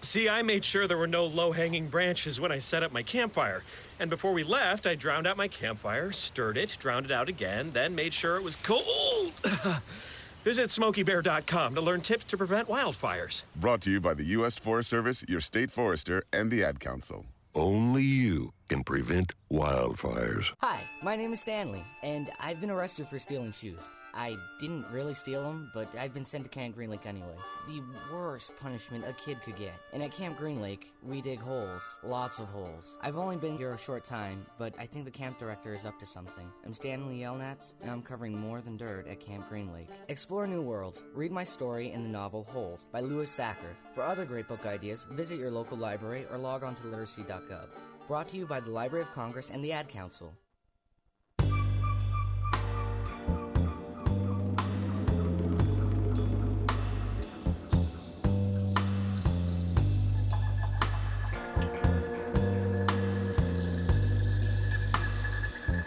See, 0.00 0.28
I 0.28 0.42
made 0.42 0.64
sure 0.64 0.86
there 0.86 0.96
were 0.96 1.06
no 1.06 1.26
low 1.26 1.52
hanging 1.52 1.88
branches 1.88 2.40
when 2.40 2.50
I 2.50 2.58
set 2.58 2.82
up 2.82 2.92
my 2.92 3.02
campfire. 3.02 3.62
And 4.00 4.08
before 4.08 4.32
we 4.32 4.42
left, 4.42 4.86
I 4.86 4.94
drowned 4.94 5.26
out 5.26 5.36
my 5.36 5.48
campfire, 5.48 6.12
stirred 6.12 6.56
it, 6.56 6.76
drowned 6.80 7.06
it 7.06 7.12
out 7.12 7.28
again, 7.28 7.70
then 7.72 7.94
made 7.94 8.14
sure 8.14 8.36
it 8.36 8.42
was 8.42 8.56
cold. 8.56 9.32
Visit 10.44 10.70
smokeybear.com 10.70 11.74
to 11.74 11.80
learn 11.80 12.00
tips 12.00 12.24
to 12.24 12.38
prevent 12.38 12.68
wildfires. 12.68 13.42
Brought 13.56 13.82
to 13.82 13.90
you 13.90 14.00
by 14.00 14.14
the 14.14 14.24
U.S. 14.24 14.56
Forest 14.56 14.88
Service, 14.88 15.22
your 15.28 15.40
state 15.40 15.70
forester, 15.70 16.24
and 16.32 16.50
the 16.50 16.64
Ad 16.64 16.80
Council. 16.80 17.26
Only 17.54 18.04
you 18.04 18.52
can 18.68 18.84
prevent 18.84 19.32
wildfires. 19.52 20.52
Hi, 20.60 20.80
my 21.02 21.16
name 21.16 21.32
is 21.32 21.40
Stanley, 21.40 21.82
and 22.02 22.30
I've 22.40 22.60
been 22.60 22.70
arrested 22.70 23.08
for 23.08 23.18
stealing 23.18 23.50
shoes. 23.50 23.90
I 24.20 24.36
didn't 24.58 24.84
really 24.92 25.14
steal 25.14 25.42
them, 25.42 25.70
but 25.72 25.88
I've 25.98 26.12
been 26.12 26.26
sent 26.26 26.44
to 26.44 26.50
Camp 26.50 26.74
Green 26.74 26.90
Lake 26.90 27.06
anyway. 27.06 27.34
The 27.66 27.82
worst 28.12 28.52
punishment 28.60 29.06
a 29.08 29.14
kid 29.14 29.40
could 29.42 29.56
get. 29.56 29.72
And 29.94 30.02
at 30.02 30.12
Camp 30.12 30.36
Green 30.36 30.60
Lake, 30.60 30.92
we 31.02 31.22
dig 31.22 31.40
holes. 31.40 31.98
Lots 32.02 32.38
of 32.38 32.48
holes. 32.48 32.98
I've 33.00 33.16
only 33.16 33.38
been 33.38 33.56
here 33.56 33.72
a 33.72 33.78
short 33.78 34.04
time, 34.04 34.44
but 34.58 34.74
I 34.78 34.84
think 34.84 35.06
the 35.06 35.10
camp 35.10 35.38
director 35.38 35.72
is 35.72 35.86
up 35.86 35.98
to 36.00 36.04
something. 36.04 36.52
I'm 36.66 36.74
Stanley 36.74 37.18
Yelnats, 37.18 37.72
and 37.80 37.90
I'm 37.90 38.02
covering 38.02 38.38
more 38.38 38.60
than 38.60 38.76
dirt 38.76 39.08
at 39.08 39.20
Camp 39.20 39.48
Green 39.48 39.72
Lake. 39.72 39.88
Explore 40.08 40.46
new 40.46 40.60
worlds. 40.60 41.06
Read 41.14 41.32
my 41.32 41.44
story 41.44 41.90
in 41.90 42.02
the 42.02 42.08
novel 42.10 42.42
Holes 42.42 42.88
by 42.92 43.00
Louis 43.00 43.34
Sachar. 43.34 43.74
For 43.94 44.02
other 44.02 44.26
great 44.26 44.48
book 44.48 44.66
ideas, 44.66 45.06
visit 45.12 45.38
your 45.38 45.50
local 45.50 45.78
library 45.78 46.26
or 46.30 46.36
log 46.36 46.62
on 46.62 46.74
to 46.74 46.86
literacy.gov. 46.88 47.68
Brought 48.06 48.28
to 48.28 48.36
you 48.36 48.44
by 48.44 48.60
the 48.60 48.70
Library 48.70 49.02
of 49.02 49.12
Congress 49.12 49.48
and 49.48 49.64
the 49.64 49.72
Ad 49.72 49.88
Council. 49.88 50.34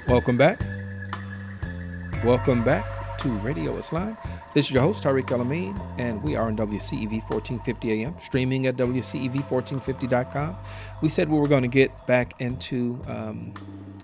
Welcome 0.07 0.37
back. 0.37 0.59
Welcome 2.25 2.61
back 2.61 3.17
to 3.19 3.29
Radio 3.39 3.77
Islam. 3.77 4.17
This 4.53 4.65
is 4.65 4.71
your 4.71 4.83
host, 4.83 5.01
Tariq 5.01 5.31
El 5.31 5.39
Amin, 5.39 5.79
and 5.97 6.21
we 6.21 6.35
are 6.35 6.47
on 6.47 6.57
WCEV 6.57 7.21
1450 7.29 8.03
AM, 8.03 8.15
streaming 8.19 8.67
at 8.67 8.75
WCEV1450.com. 8.75 10.57
We 11.01 11.07
said 11.07 11.29
we 11.29 11.39
were 11.39 11.47
going 11.47 11.61
to 11.61 11.69
get 11.69 12.05
back 12.05 12.33
into, 12.41 13.01
um, 13.07 13.53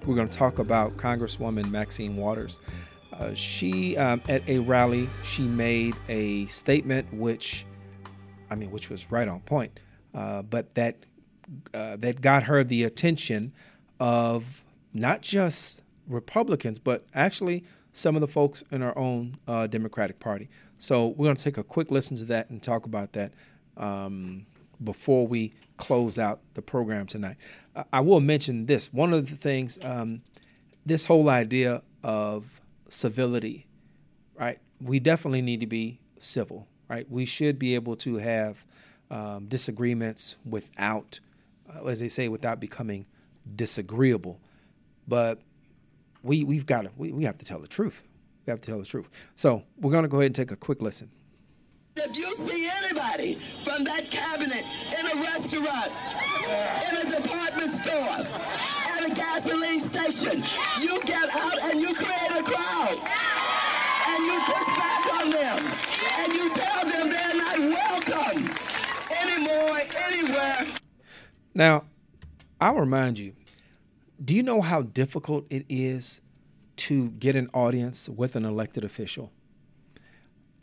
we're 0.06 0.16
going 0.16 0.30
to 0.30 0.38
talk 0.38 0.60
about 0.60 0.96
Congresswoman 0.96 1.70
Maxine 1.70 2.16
Waters. 2.16 2.60
Uh, 3.12 3.34
she 3.34 3.98
um, 3.98 4.22
at 4.30 4.48
a 4.48 4.60
rally 4.60 5.10
she 5.22 5.44
made 5.44 5.98
a 6.08 6.46
statement 6.46 7.14
which, 7.14 7.66
I 8.50 8.56
mean, 8.56 8.72
which 8.72 8.90
was 8.90 9.12
right 9.12 9.28
on 9.28 9.42
point, 9.42 9.82
uh, 10.16 10.44
but 10.44 10.74
that 10.76 10.96
uh, 11.74 11.98
that 11.98 12.22
got 12.22 12.44
her 12.44 12.64
the 12.64 12.86
attention 12.86 13.52
of 14.00 14.64
not 14.94 15.22
just 15.22 15.82
Republicans, 16.10 16.80
but 16.80 17.06
actually 17.14 17.64
some 17.92 18.16
of 18.16 18.22
the 18.22 18.28
folks 18.28 18.64
in 18.72 18.82
our 18.82 18.98
own 18.98 19.38
uh, 19.48 19.68
Democratic 19.68 20.20
Party. 20.20 20.50
So 20.78 21.08
we're 21.08 21.26
going 21.26 21.36
to 21.36 21.44
take 21.44 21.58
a 21.58 21.64
quick 21.64 21.92
listen 21.92 22.18
to 22.18 22.26
that 22.26 22.50
and 22.50 22.62
talk 22.62 22.86
about 22.86 23.14
that 23.14 23.32
um, 23.78 24.46
before 24.84 25.28
we 25.28 25.54
close 25.78 26.20
out 26.20 26.42
the 26.54 26.62
program 26.62 27.06
tonight. 27.08 27.38
I 27.94 28.02
will 28.02 28.20
mention 28.20 28.66
this. 28.66 28.92
One 28.94 29.14
of 29.14 29.30
the 29.30 29.36
things, 29.36 29.80
um, 29.84 30.22
this 30.86 31.06
whole 31.06 31.30
idea 31.30 31.82
of 32.04 32.62
civility, 32.90 33.66
right? 34.38 34.60
We 34.82 35.00
definitely 35.00 35.42
need 35.42 35.60
to 35.62 35.68
be 35.68 36.00
civil, 36.18 36.68
right? 36.90 37.10
We 37.10 37.26
should 37.26 37.60
be 37.60 37.76
able 37.76 37.96
to 37.98 38.16
have 38.18 38.66
um, 39.12 39.48
disagreements 39.48 40.38
without, 40.46 41.20
uh, 41.74 41.86
as 41.86 42.00
they 42.00 42.10
say, 42.10 42.28
without 42.28 42.60
becoming 42.60 43.06
disagreeable. 43.56 44.40
But 45.08 45.42
we 46.24 46.44
we've 46.44 46.66
got 46.66 46.84
to 46.84 46.92
we, 46.98 47.12
we 47.12 47.24
have 47.24 47.38
to 47.38 47.46
tell 47.46 47.60
the 47.60 47.68
truth. 47.68 48.04
We 48.46 48.52
have 48.52 48.62
to 48.62 48.70
tell 48.70 48.80
the 48.80 48.86
truth. 48.86 49.10
So 49.36 49.64
we're 49.80 49.92
going 49.92 50.04
to 50.04 50.10
go 50.10 50.18
ahead 50.18 50.28
and 50.28 50.36
take 50.36 50.52
a 50.52 50.56
quick 50.56 50.82
listen. 50.82 51.12
If 51.96 52.16
you 52.16 52.34
see 52.34 52.70
anybody 52.84 53.36
from 53.64 53.84
that 53.84 54.10
cabinet 54.10 54.64
in 54.98 55.06
a 55.06 55.16
restaurant, 55.22 55.92
in 56.88 56.96
a 56.96 57.10
department 57.10 57.72
store, 57.72 58.26
at 58.96 59.12
a 59.12 59.14
gasoline 59.14 59.82
station, 59.82 60.42
you 60.82 61.00
get 61.04 61.28
out 61.36 61.60
and 61.66 61.80
you 61.80 61.94
create 61.94 62.40
a 62.40 62.44
crowd. 62.44 62.98
And 64.12 64.26
you 64.26 64.40
push 64.48 64.68
back 64.78 65.04
on 65.20 65.32
them. 65.32 65.60
And 66.20 66.34
you 66.34 66.50
tell 66.54 66.86
them 66.86 67.10
they're 67.10 67.36
not 67.36 67.60
welcome 67.60 68.50
anymore, 69.22 69.78
anywhere. 70.08 70.80
Now, 71.54 71.84
I'll 72.62 72.76
remind 72.76 73.20
you 73.20 73.34
do 74.24 74.36
you 74.36 74.44
know 74.44 74.62
how 74.62 74.82
difficult 74.82 75.46
it 75.50 75.66
is 75.70 76.22
to 76.78 77.10
get 77.12 77.36
an 77.36 77.50
audience 77.54 78.10
with 78.10 78.36
an 78.36 78.46
elected 78.46 78.84
official? 78.84 79.32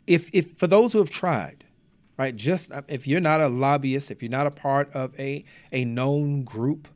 If, 0.05 0.29
if 0.33 0.57
for 0.57 0.67
those 0.67 0.93
who 0.93 0.99
have 0.99 1.09
tried, 1.09 1.65
right, 2.17 2.35
just 2.35 2.71
uh, 2.71 2.83
if 2.87 3.07
you're 3.07 3.19
not 3.19 3.41
a 3.41 3.47
lobbyist, 3.47 4.11
if 4.11 4.21
you're 4.21 4.31
not 4.31 4.47
a 4.47 4.51
part 4.51 4.91
of 4.93 5.19
a, 5.19 5.43
a 5.71 5.85
known 5.85 6.43
group, 6.43 6.87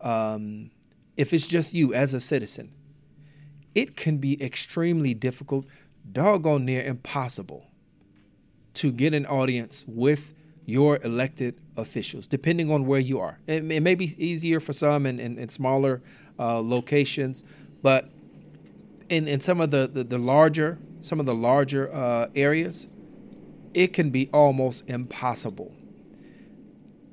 um, 0.00 0.70
if 1.16 1.32
it's 1.32 1.46
just 1.46 1.74
you 1.74 1.94
as 1.94 2.14
a 2.14 2.20
citizen, 2.20 2.72
it 3.74 3.96
can 3.96 4.18
be 4.18 4.42
extremely 4.42 5.14
difficult, 5.14 5.66
doggone 6.12 6.64
near 6.64 6.82
impossible, 6.82 7.66
to 8.74 8.92
get 8.92 9.14
an 9.14 9.26
audience 9.26 9.84
with 9.88 10.34
your 10.64 10.98
elected 11.02 11.58
officials, 11.76 12.26
depending 12.26 12.70
on 12.70 12.86
where 12.86 13.00
you 13.00 13.18
are. 13.18 13.38
It, 13.46 13.70
it 13.70 13.82
may 13.82 13.94
be 13.94 14.12
easier 14.18 14.60
for 14.60 14.72
some 14.72 15.06
in, 15.06 15.18
in, 15.18 15.38
in 15.38 15.48
smaller 15.48 16.02
uh, 16.38 16.60
locations, 16.60 17.44
but 17.82 18.10
in, 19.08 19.28
in 19.28 19.40
some 19.40 19.60
of 19.60 19.70
the, 19.70 19.88
the, 19.92 20.04
the 20.04 20.18
larger 20.18 20.78
some 21.02 21.18
of 21.18 21.26
the 21.26 21.34
larger 21.34 21.92
uh, 21.92 22.28
areas, 22.34 22.88
it 23.74 23.92
can 23.92 24.10
be 24.10 24.28
almost 24.32 24.88
impossible. 24.88 25.74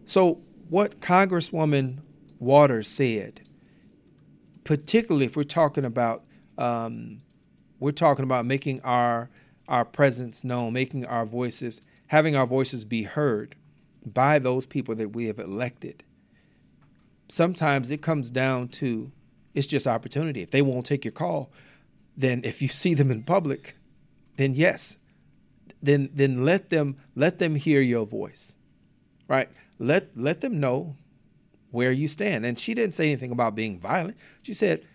So, 0.06 0.42
what 0.70 1.02
Congresswoman 1.02 2.00
Waters 2.40 2.88
said, 2.88 3.42
particularly 4.64 5.26
if 5.26 5.36
we're 5.36 5.44
talking 5.44 5.86
about 5.86 6.24
um, 6.58 7.22
we're 7.80 7.92
talking 7.92 8.24
about 8.24 8.46
making 8.46 8.82
our 8.82 9.30
our 9.68 9.86
presence 9.86 10.44
known, 10.44 10.74
making 10.74 11.06
our 11.06 11.26
voices 11.26 11.82
having 12.08 12.36
our 12.36 12.48
voices 12.48 12.86
be 12.86 13.04
heard 13.04 13.56
by 14.06 14.40
those 14.40 14.66
people 14.66 14.96
that 14.96 15.14
we 15.14 15.28
have 15.28 15.40
elected. 15.40 16.04
Sometimes 17.28 17.92
it 17.92 18.02
comes 18.02 18.30
down 18.30 18.70
to 18.70 19.12
it's 19.54 19.68
just 19.68 19.88
opportunity. 19.88 20.42
If 20.42 20.52
they 20.52 20.62
won't 20.62 20.86
take 20.86 21.04
your 21.04 21.12
call, 21.12 21.52
then 22.16 22.42
if 22.44 22.62
you 22.62 22.68
see 22.68 22.94
them 22.94 23.12
in 23.12 23.24
public, 23.24 23.76
then 24.36 24.54
yes, 24.56 24.98
then 25.82 26.10
then 26.14 26.46
let 26.46 26.70
them 26.70 26.98
let 27.16 27.40
them 27.40 27.56
hear 27.56 27.82
your 27.82 28.06
voice, 28.06 28.58
right? 29.28 29.50
Let 29.80 30.16
let 30.16 30.42
them 30.42 30.60
know 30.60 30.96
where 31.72 31.92
you 31.92 32.08
stand. 32.08 32.46
And 32.46 32.58
she 32.58 32.74
didn't 32.74 32.94
say 32.94 33.08
anything 33.08 33.32
about 33.32 33.56
being 33.56 33.80
violent. 33.80 34.18
She 34.42 34.54
said, 34.54 34.86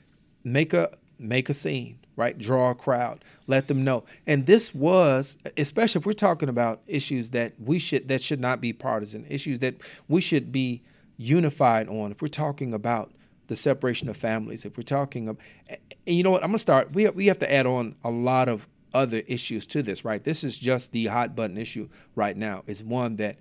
make 0.42 0.72
a 0.72 0.96
make 1.18 1.48
a 1.48 1.54
scene, 1.54 1.98
right? 2.16 2.36
Draw 2.38 2.70
a 2.70 2.74
crowd, 2.74 3.24
let 3.46 3.68
them 3.68 3.84
know. 3.84 4.04
And 4.26 4.46
this 4.46 4.74
was, 4.74 5.38
especially 5.56 6.00
if 6.00 6.06
we're 6.06 6.12
talking 6.12 6.48
about 6.48 6.80
issues 6.86 7.30
that 7.30 7.52
we 7.58 7.78
should 7.78 8.08
that 8.08 8.22
should 8.22 8.40
not 8.40 8.60
be 8.60 8.72
partisan, 8.72 9.26
issues 9.28 9.58
that 9.60 9.76
we 10.08 10.20
should 10.20 10.52
be 10.52 10.82
unified 11.16 11.88
on. 11.88 12.12
If 12.12 12.22
we're 12.22 12.28
talking 12.28 12.74
about 12.74 13.12
the 13.46 13.56
separation 13.56 14.08
of 14.08 14.16
families, 14.16 14.64
if 14.64 14.76
we're 14.76 14.82
talking 14.82 15.28
of, 15.28 15.38
and 15.68 15.78
you 16.06 16.22
know 16.22 16.30
what, 16.30 16.42
I'm 16.42 16.50
gonna 16.50 16.58
start. 16.58 16.92
We 16.92 17.04
have, 17.04 17.14
we 17.14 17.26
have 17.26 17.38
to 17.40 17.52
add 17.52 17.66
on 17.66 17.96
a 18.04 18.10
lot 18.10 18.48
of 18.48 18.68
other 18.92 19.22
issues 19.26 19.66
to 19.66 19.82
this, 19.82 20.04
right? 20.04 20.22
This 20.22 20.44
is 20.44 20.58
just 20.58 20.92
the 20.92 21.06
hot 21.06 21.34
button 21.34 21.58
issue 21.58 21.88
right 22.14 22.36
now. 22.36 22.62
Is 22.66 22.82
one 22.82 23.16
that 23.16 23.36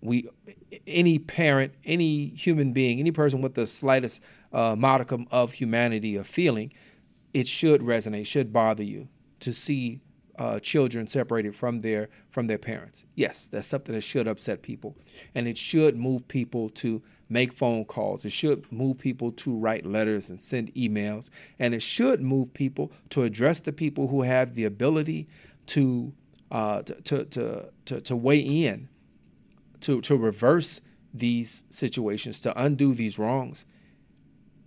we, 0.00 0.28
any 0.86 1.18
parent, 1.18 1.72
any 1.84 2.28
human 2.28 2.72
being, 2.72 2.98
any 2.98 3.10
person 3.12 3.40
with 3.40 3.54
the 3.54 3.66
slightest 3.66 4.20
uh, 4.52 4.74
modicum 4.76 5.26
of 5.30 5.52
humanity 5.52 6.16
or 6.18 6.24
feeling 6.24 6.72
it 7.34 7.46
should 7.46 7.80
resonate, 7.80 8.26
should 8.26 8.52
bother 8.52 8.82
you 8.82 9.08
to 9.40 9.52
see 9.52 10.00
uh, 10.38 10.58
children 10.60 11.06
separated 11.06 11.54
from 11.54 11.80
their 11.80 12.08
from 12.30 12.46
their 12.46 12.58
parents. 12.58 13.04
Yes, 13.14 13.48
that's 13.48 13.66
something 13.66 13.94
that 13.94 14.00
should 14.00 14.26
upset 14.26 14.62
people, 14.62 14.96
and 15.34 15.46
it 15.46 15.58
should 15.58 15.96
move 15.96 16.26
people 16.28 16.68
to 16.70 17.02
make 17.28 17.52
phone 17.52 17.84
calls. 17.84 18.24
It 18.24 18.32
should 18.32 18.70
move 18.72 18.98
people 18.98 19.32
to 19.32 19.54
write 19.56 19.86
letters 19.86 20.30
and 20.30 20.40
send 20.40 20.74
emails, 20.74 21.30
and 21.58 21.74
it 21.74 21.82
should 21.82 22.22
move 22.22 22.52
people 22.54 22.92
to 23.10 23.22
address 23.22 23.60
the 23.60 23.72
people 23.72 24.08
who 24.08 24.22
have 24.22 24.54
the 24.54 24.64
ability 24.64 25.28
to 25.66 26.12
uh, 26.50 26.82
to, 26.82 27.24
to 27.24 27.70
to 27.84 28.00
to 28.00 28.16
weigh 28.16 28.40
in, 28.40 28.88
to 29.80 30.00
to 30.00 30.16
reverse 30.16 30.80
these 31.14 31.64
situations, 31.68 32.40
to 32.40 32.62
undo 32.62 32.94
these 32.94 33.18
wrongs, 33.18 33.66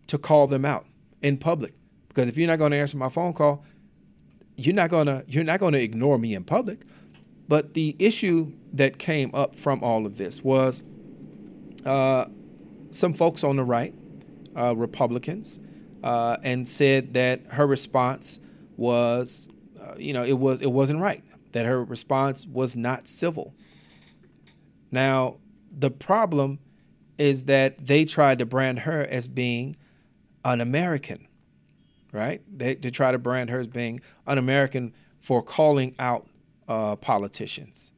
to 0.07 0.18
call 0.18 0.45
them 0.45 0.63
out 0.63 0.86
in 1.24 1.38
public 1.38 1.74
because 2.16 2.30
if 2.30 2.38
you're 2.38 2.47
not 2.47 2.59
going 2.59 2.72
to 2.72 2.78
answer 2.78 2.97
my 2.97 3.09
phone 3.09 3.34
call, 3.34 3.66
you're 4.55 4.74
not 4.74 4.89
going 4.89 5.05
to 5.05 5.24
you're 5.28 5.43
not 5.43 5.59
going 5.59 5.74
to 5.74 5.82
ignore 5.82 6.18
me 6.18 6.34
in 6.34 6.45
public. 6.45 6.86
But 7.47 7.74
the 7.74 7.95
issue 7.99 8.53
that 8.74 8.97
came 8.97 9.30
up 9.36 9.55
from 9.55 9.84
all 9.84 10.05
of 10.05 10.18
this 10.18 10.41
was 10.41 10.82
uh, 11.86 12.26
some 12.89 13.13
folks 13.13 13.43
on 13.43 13.57
the 13.57 13.66
right, 13.66 13.93
uh, 14.57 14.76
Republicans, 14.76 15.59
uh, 16.03 16.38
and 16.41 16.68
said 16.68 17.13
that 17.13 17.41
her 17.49 17.68
response 17.68 18.39
was, 18.78 19.49
uh, 19.80 19.95
you 19.97 20.13
know, 20.13 20.24
it 20.24 20.39
was 20.39 20.61
it 20.61 20.72
wasn't 20.72 21.01
right. 21.01 21.24
That 21.51 21.66
her 21.66 21.84
response 21.84 22.47
was 22.47 22.78
not 22.78 23.07
civil. 23.07 23.53
Now, 24.89 25.36
the 25.78 25.91
problem 25.91 26.59
is 27.18 27.43
that 27.45 27.86
they 27.86 28.05
tried 28.05 28.39
to 28.39 28.45
brand 28.45 28.80
her 28.80 29.01
as 29.01 29.28
being 29.28 29.76
an 30.45 30.61
American 30.61 31.28
right? 32.16 32.41
They, 32.57 32.76
to 32.76 32.89
try 32.89 33.11
to 33.11 33.20
brand 33.20 33.49
her 33.49 33.59
as 33.59 33.68
being 33.68 33.99
un-American 34.26 34.93
for 35.20 35.43
calling 35.43 35.93
out 35.99 36.28
uh, 36.68 36.95
politicians. 36.95 37.91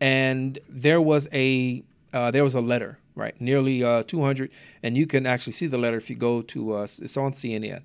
And 0.00 0.58
there 0.68 1.00
was 1.00 1.28
a 1.32 1.84
uh, 2.12 2.30
there 2.30 2.44
was 2.44 2.54
a 2.54 2.60
letter, 2.60 2.98
right? 3.14 3.38
Nearly 3.40 3.84
uh, 3.84 4.02
200, 4.02 4.50
and 4.82 4.96
you 4.96 5.06
can 5.06 5.26
actually 5.26 5.52
see 5.52 5.66
the 5.66 5.78
letter 5.78 5.96
if 5.96 6.10
you 6.10 6.16
go 6.16 6.42
to 6.42 6.74
uh, 6.74 6.82
it's 6.82 7.16
on 7.16 7.32
CNN. 7.32 7.84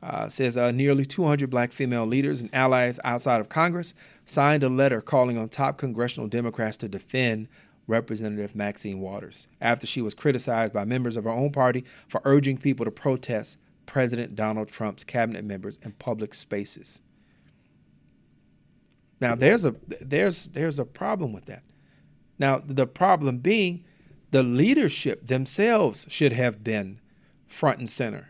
Uh, 0.00 0.28
says 0.28 0.56
uh, 0.56 0.70
nearly 0.70 1.04
200 1.04 1.50
black 1.50 1.72
female 1.72 2.06
leaders 2.06 2.40
and 2.40 2.54
allies 2.54 3.00
outside 3.02 3.40
of 3.40 3.48
Congress 3.48 3.94
signed 4.24 4.62
a 4.62 4.68
letter 4.68 5.00
calling 5.00 5.36
on 5.36 5.48
top 5.48 5.76
congressional 5.76 6.28
Democrats 6.28 6.76
to 6.76 6.86
defend 6.86 7.48
Representative 7.88 8.54
Maxine 8.54 9.00
Waters 9.00 9.48
after 9.60 9.88
she 9.88 10.00
was 10.00 10.14
criticized 10.14 10.72
by 10.72 10.84
members 10.84 11.16
of 11.16 11.24
her 11.24 11.30
own 11.30 11.50
party 11.50 11.84
for 12.06 12.20
urging 12.24 12.56
people 12.56 12.84
to 12.84 12.92
protest 12.92 13.58
President 13.88 14.36
Donald 14.36 14.68
Trump's 14.68 15.02
cabinet 15.02 15.44
members 15.44 15.78
in 15.82 15.92
public 15.92 16.34
spaces. 16.34 17.00
Now 19.18 19.34
there's 19.34 19.64
a 19.64 19.74
there's 20.00 20.50
there's 20.50 20.78
a 20.78 20.84
problem 20.84 21.32
with 21.32 21.46
that. 21.46 21.64
Now 22.38 22.60
the 22.64 22.86
problem 22.86 23.38
being 23.38 23.84
the 24.30 24.42
leadership 24.42 25.26
themselves 25.26 26.06
should 26.10 26.34
have 26.34 26.62
been 26.62 27.00
front 27.46 27.78
and 27.78 27.88
center. 27.88 28.28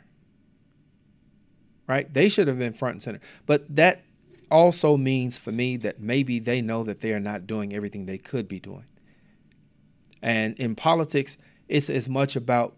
Right? 1.89 2.13
They 2.15 2.29
should 2.29 2.47
have 2.47 2.59
been 2.59 2.73
front 2.73 2.95
and 2.95 3.03
center. 3.03 3.21
But 3.45 3.75
that 3.75 4.05
also 4.53 4.97
means 4.97 5.37
for 5.37 5.51
me 5.51 5.77
that 5.79 5.99
maybe 5.99 6.39
they 6.39 6.63
know 6.63 6.85
that 6.85 7.01
they 7.01 7.13
are 7.13 7.21
not 7.21 7.49
doing 7.49 7.75
everything 7.75 8.07
they 8.07 8.19
could 8.19 8.47
be 8.47 8.61
doing. 8.61 8.87
And 10.23 10.57
in 10.57 10.77
politics, 10.77 11.37
it's 11.67 11.91
as 11.91 12.09
much 12.09 12.37
about 12.37 12.77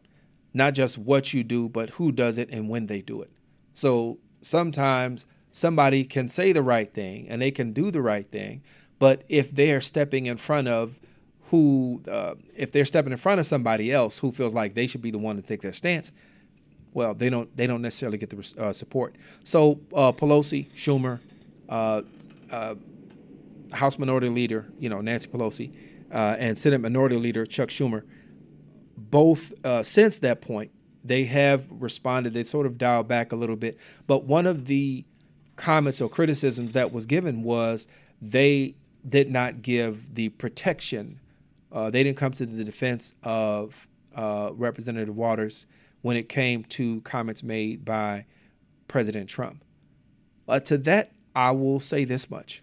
not 0.52 0.74
just 0.74 0.98
what 0.98 1.32
you 1.32 1.44
do, 1.44 1.68
but 1.68 1.90
who 1.90 2.12
does 2.12 2.38
it 2.38 2.50
and 2.50 2.68
when 2.68 2.86
they 2.86 3.00
do 3.00 3.22
it. 3.22 3.30
So 3.72 4.18
sometimes 4.40 5.26
somebody 5.52 6.04
can 6.04 6.28
say 6.28 6.52
the 6.52 6.62
right 6.62 6.92
thing 6.92 7.28
and 7.28 7.40
they 7.40 7.50
can 7.50 7.72
do 7.72 7.90
the 7.90 8.02
right 8.02 8.26
thing, 8.26 8.62
but 8.98 9.24
if 9.28 9.54
they 9.54 9.72
are 9.72 9.80
stepping 9.80 10.26
in 10.26 10.36
front 10.36 10.68
of 10.68 10.98
who, 11.50 12.02
uh, 12.08 12.34
if 12.56 12.70
they're 12.70 12.84
stepping 12.84 13.12
in 13.12 13.18
front 13.18 13.40
of 13.40 13.46
somebody 13.46 13.92
else 13.92 14.18
who 14.18 14.30
feels 14.30 14.54
like 14.54 14.74
they 14.74 14.86
should 14.86 15.02
be 15.02 15.10
the 15.10 15.18
one 15.18 15.36
to 15.36 15.42
take 15.42 15.62
their 15.62 15.72
stance, 15.72 16.12
well, 16.92 17.14
they 17.14 17.30
don't 17.30 17.54
they 17.56 17.66
don't 17.66 17.82
necessarily 17.82 18.18
get 18.18 18.30
the 18.30 18.54
uh, 18.62 18.72
support. 18.72 19.16
So 19.44 19.80
uh, 19.94 20.12
Pelosi, 20.12 20.70
Schumer, 20.72 21.20
uh, 21.68 22.02
uh, 22.50 22.74
House 23.72 23.98
Minority 23.98 24.28
Leader, 24.28 24.66
you 24.78 24.88
know 24.88 25.00
Nancy 25.00 25.28
Pelosi, 25.28 25.72
uh, 26.12 26.36
and 26.38 26.58
Senate 26.58 26.80
Minority 26.80 27.16
Leader 27.16 27.46
Chuck 27.46 27.68
Schumer, 27.68 28.02
both 29.10 29.52
since 29.84 30.18
that 30.20 30.40
point 30.40 30.70
they 31.04 31.24
have 31.24 31.66
responded. 31.70 32.32
They 32.32 32.44
sort 32.44 32.66
of 32.66 32.78
dialed 32.78 33.08
back 33.08 33.32
a 33.32 33.36
little 33.36 33.56
bit, 33.56 33.78
but 34.06 34.24
one 34.24 34.46
of 34.46 34.66
the 34.66 35.04
comments 35.56 36.00
or 36.00 36.08
criticisms 36.08 36.72
that 36.72 36.92
was 36.92 37.06
given 37.06 37.42
was 37.42 37.86
they 38.20 38.74
did 39.08 39.30
not 39.30 39.62
give 39.62 40.14
the 40.14 40.30
protection. 40.30 41.20
Uh, 41.72 41.90
they 41.90 42.02
didn't 42.02 42.18
come 42.18 42.32
to 42.32 42.46
the 42.46 42.64
defense 42.64 43.14
of 43.22 43.86
uh, 44.14 44.50
Representative 44.54 45.16
Waters 45.16 45.66
when 46.02 46.16
it 46.16 46.28
came 46.28 46.64
to 46.64 47.00
comments 47.02 47.42
made 47.42 47.84
by 47.84 48.24
President 48.88 49.28
Trump. 49.28 49.64
Uh, 50.48 50.58
to 50.60 50.78
that, 50.78 51.12
I 51.34 51.52
will 51.52 51.78
say 51.78 52.04
this 52.04 52.30
much. 52.30 52.62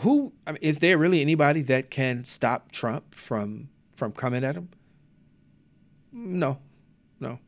Who 0.00 0.32
I 0.46 0.52
mean, 0.52 0.58
is 0.60 0.80
there 0.80 0.98
really 0.98 1.22
anybody 1.22 1.62
that 1.62 1.90
can 1.90 2.24
stop 2.24 2.70
Trump 2.70 3.14
from 3.14 3.70
from 3.96 4.12
coming 4.12 4.44
at 4.44 4.54
him? 4.54 4.68
No, 6.12 6.58
no, 7.20 7.38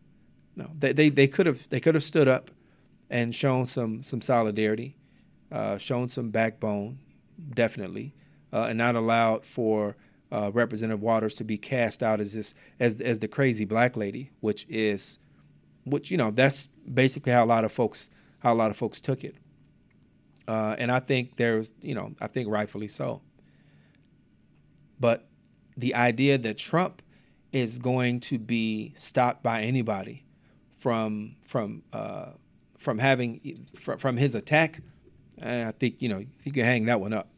no. 0.56 0.70
They 0.78 0.92
they, 0.92 1.08
they 1.08 1.28
could 1.28 1.46
have 1.46 1.68
they 1.68 1.80
could 1.80 1.94
have 1.94 2.04
stood 2.04 2.28
up 2.28 2.50
and 3.10 3.34
shown 3.34 3.66
some 3.66 4.02
some 4.02 4.20
solidarity, 4.20 4.96
uh, 5.52 5.78
shown 5.78 6.08
some 6.08 6.30
backbone, 6.30 6.98
definitely, 7.54 8.14
uh, 8.52 8.64
and 8.64 8.78
not 8.78 8.96
allowed 8.96 9.44
for 9.44 9.96
uh, 10.30 10.50
Representative 10.52 11.00
Waters 11.00 11.34
to 11.36 11.44
be 11.44 11.56
cast 11.56 12.02
out 12.02 12.20
as 12.20 12.34
this 12.34 12.54
as 12.80 13.00
as 13.00 13.18
the 13.18 13.28
crazy 13.28 13.64
black 13.64 13.96
lady, 13.96 14.30
which 14.40 14.66
is, 14.68 15.18
which 15.84 16.10
you 16.10 16.16
know 16.16 16.30
that's 16.30 16.68
basically 16.92 17.32
how 17.32 17.44
a 17.44 17.46
lot 17.46 17.64
of 17.64 17.72
folks 17.72 18.10
how 18.40 18.52
a 18.52 18.56
lot 18.56 18.70
of 18.70 18.76
folks 18.76 19.00
took 19.00 19.24
it, 19.24 19.36
uh, 20.46 20.76
and 20.78 20.92
I 20.92 21.00
think 21.00 21.36
there's 21.36 21.72
you 21.80 21.94
know 21.94 22.14
I 22.20 22.26
think 22.26 22.48
rightfully 22.48 22.88
so. 22.88 23.22
But 25.00 25.27
the 25.78 25.94
idea 25.94 26.36
that 26.36 26.58
Trump 26.58 27.02
is 27.52 27.78
going 27.78 28.20
to 28.20 28.38
be 28.38 28.92
stopped 28.96 29.42
by 29.42 29.62
anybody 29.62 30.24
from 30.76 31.36
from 31.42 31.82
uh, 31.92 32.32
from 32.76 32.98
having 32.98 33.66
from, 33.76 33.98
from 33.98 34.16
his 34.16 34.34
attack, 34.34 34.80
I 35.40 35.72
think 35.72 35.96
you 36.00 36.08
know 36.08 36.24
you 36.44 36.52
can 36.52 36.64
hang 36.64 36.86
that 36.86 37.00
one 37.00 37.12
up. 37.12 37.28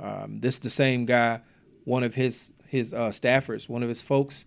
Um, 0.00 0.40
this 0.40 0.54
is 0.54 0.60
the 0.60 0.70
same 0.70 1.04
guy, 1.04 1.40
one 1.84 2.02
of 2.02 2.14
his 2.14 2.52
his 2.66 2.92
uh, 2.94 3.10
staffers, 3.10 3.68
one 3.68 3.82
of 3.82 3.88
his 3.88 4.02
folks, 4.02 4.46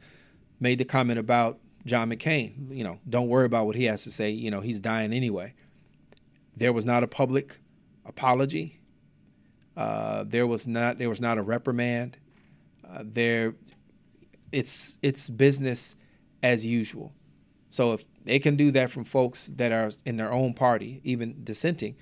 made 0.59 0.79
the 0.79 0.85
comment 0.85 1.19
about 1.19 1.59
John 1.85 2.09
McCain. 2.09 2.75
You 2.75 2.83
know, 2.83 2.99
don't 3.07 3.29
worry 3.29 3.45
about 3.45 3.67
what 3.67 3.75
he 3.75 3.85
has 3.85 4.03
to 4.03 4.11
say. 4.11 4.31
You 4.31 4.51
know, 4.51 4.61
he's 4.61 4.79
dying 4.79 5.13
anyway. 5.13 5.53
There 6.55 6.73
was 6.73 6.85
not 6.85 7.03
a 7.03 7.07
public 7.07 7.59
apology. 8.03 8.81
Uh, 9.75 10.23
there 10.27 10.47
was 10.47 10.67
not 10.67 10.97
there 10.97 11.07
was 11.07 11.21
not 11.21 11.37
a 11.37 11.43
reprimand. 11.43 12.17
Uh, 12.89 13.03
there, 13.03 13.55
it's 14.51 14.97
it's 15.01 15.29
business 15.29 15.95
as 16.43 16.65
usual. 16.65 17.13
So 17.69 17.93
if 17.93 18.05
they 18.23 18.39
can 18.39 18.55
do 18.55 18.71
that 18.71 18.91
from 18.91 19.03
folks 19.03 19.47
that 19.55 19.71
are 19.71 19.91
in 20.05 20.17
their 20.17 20.31
own 20.31 20.53
party, 20.53 21.01
even 21.03 21.43
dissenting, 21.43 21.95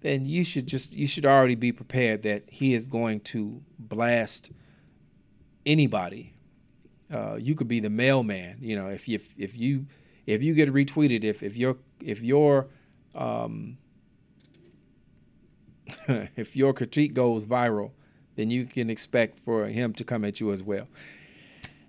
then 0.00 0.26
you 0.26 0.44
should 0.44 0.66
just 0.66 0.94
you 0.94 1.06
should 1.06 1.26
already 1.26 1.54
be 1.54 1.72
prepared 1.72 2.22
that 2.22 2.44
he 2.48 2.74
is 2.74 2.86
going 2.86 3.20
to 3.20 3.62
blast 3.78 4.50
anybody. 5.66 6.34
Uh, 7.12 7.36
you 7.36 7.54
could 7.54 7.68
be 7.68 7.80
the 7.80 7.90
mailman, 7.90 8.58
you 8.60 8.76
know, 8.76 8.88
if 8.88 9.08
you 9.08 9.18
if 9.36 9.56
you 9.56 9.86
if 10.26 10.42
you 10.42 10.54
get 10.54 10.72
retweeted, 10.72 11.24
if 11.24 11.42
if 11.42 11.56
your 11.56 11.76
if 12.02 12.22
your 12.22 12.68
um, 13.14 13.76
if 16.08 16.56
your 16.56 16.72
critique 16.72 17.14
goes 17.14 17.46
viral, 17.46 17.92
then 18.36 18.50
you 18.50 18.64
can 18.66 18.90
expect 18.90 19.38
for 19.38 19.66
him 19.66 19.92
to 19.94 20.04
come 20.04 20.24
at 20.24 20.40
you 20.40 20.52
as 20.52 20.62
well. 20.62 20.88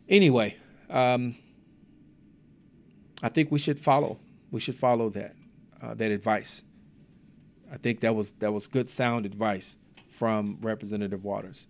Anyway, 0.07 0.55
um, 0.89 1.35
I 3.23 3.29
think 3.29 3.51
we 3.51 3.59
should 3.59 3.79
follow. 3.79 4.19
We 4.51 4.59
should 4.59 4.75
follow 4.75 5.09
that 5.09 5.35
uh, 5.81 5.93
that 5.95 6.11
advice. 6.11 6.63
I 7.71 7.77
think 7.77 8.01
that 8.01 8.15
was 8.15 8.33
that 8.33 8.53
was 8.53 8.67
good 8.67 8.89
sound 8.89 9.25
advice 9.25 9.77
from 10.09 10.57
Representative 10.61 11.23
Waters. 11.23 11.67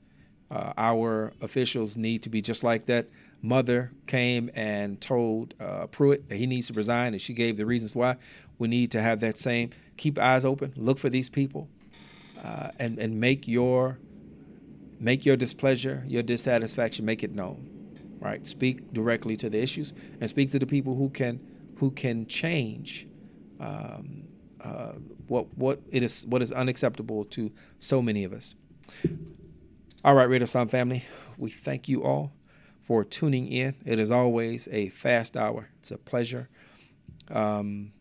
Uh, 0.52 0.74
our 0.78 1.34
officials 1.42 1.98
need 1.98 2.22
to 2.24 2.30
be 2.30 2.42
just 2.42 2.64
like 2.64 2.86
that. 2.86 3.08
Mother 3.42 3.92
came 4.06 4.50
and 4.56 5.00
told 5.02 5.54
uh, 5.60 5.88
Pruitt 5.88 6.30
that 6.30 6.36
he 6.36 6.46
needs 6.46 6.68
to 6.68 6.74
resign, 6.74 7.14
and 7.14 7.22
she 7.22 7.34
gave 7.34 7.58
the 7.58 7.66
reasons 7.66 7.96
why. 7.96 8.18
We 8.58 8.68
need 8.68 8.92
to 8.92 9.02
have 9.02 9.20
that 9.22 9.38
same. 9.38 9.72
Keep 9.98 10.20
eyes 10.20 10.46
open. 10.46 10.74
Look 10.76 10.98
for 10.98 11.10
these 11.10 11.30
people, 11.30 11.70
uh, 12.44 12.70
and 12.80 13.00
and 13.00 13.20
make 13.20 13.48
your 13.48 14.00
make 15.06 15.26
your 15.26 15.38
displeasure, 15.38 16.04
your 16.08 16.24
dissatisfaction, 16.24 17.06
make 17.06 17.24
it 17.24 17.34
known 17.34 17.76
right? 18.26 18.46
Speak 18.48 18.92
directly 18.92 19.36
to 19.38 19.50
the 19.50 19.62
issues 19.62 19.94
and 20.20 20.28
speak 20.28 20.52
to 20.52 20.60
the 20.60 20.66
people 20.66 20.96
who 20.96 21.10
can 21.10 21.40
who 21.78 21.92
can 21.92 22.26
change 22.26 23.08
um, 23.60 24.24
uh, 24.62 24.94
what 25.28 25.46
what 25.58 25.80
it 25.92 26.02
is 26.04 26.26
what 26.28 26.42
is 26.42 26.52
unacceptable 26.52 27.26
to 27.26 27.52
so 27.80 28.02
many 28.02 28.24
of 28.24 28.34
us. 28.34 28.56
All 30.04 30.16
right, 30.16 30.30
Radio 30.30 30.46
Sound 30.46 30.72
family, 30.72 31.04
we 31.38 31.50
thank 31.50 31.88
you 31.88 32.04
all 32.04 32.34
for 32.82 33.04
tuning 33.04 33.48
in. 33.48 33.76
It 33.86 34.00
is 34.00 34.12
always 34.12 34.68
a 34.72 34.90
fast 34.90 35.38
hour. 35.38 35.70
It's 35.80 35.92
a 35.92 35.98
pleasure. 35.98 36.50
Um, 37.30 37.92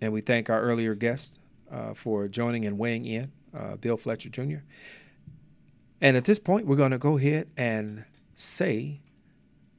and 0.00 0.12
we 0.12 0.20
thank 0.20 0.48
our 0.48 0.60
earlier 0.60 0.94
guests 0.94 1.40
uh, 1.72 1.94
for 1.94 2.28
joining 2.28 2.66
and 2.66 2.78
weighing 2.78 3.04
in, 3.04 3.32
uh, 3.56 3.74
Bill 3.76 3.96
Fletcher 3.96 4.28
Jr. 4.28 4.58
And 6.00 6.16
at 6.16 6.24
this 6.24 6.38
point, 6.38 6.66
we're 6.66 6.76
going 6.76 6.92
to 6.92 6.98
go 6.98 7.18
ahead 7.18 7.48
and 7.56 8.04
say 8.34 9.00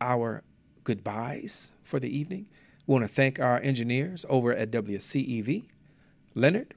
our 0.01 0.43
goodbyes 0.84 1.72
for 1.84 1.99
the 1.99 2.15
evening. 2.15 2.47
We 2.86 2.93
want 2.93 3.05
to 3.05 3.13
thank 3.13 3.39
our 3.39 3.59
engineers 3.59 4.26
over 4.30 4.51
at 4.51 4.72
WCEV. 4.72 5.63
Leonard, 6.36 6.74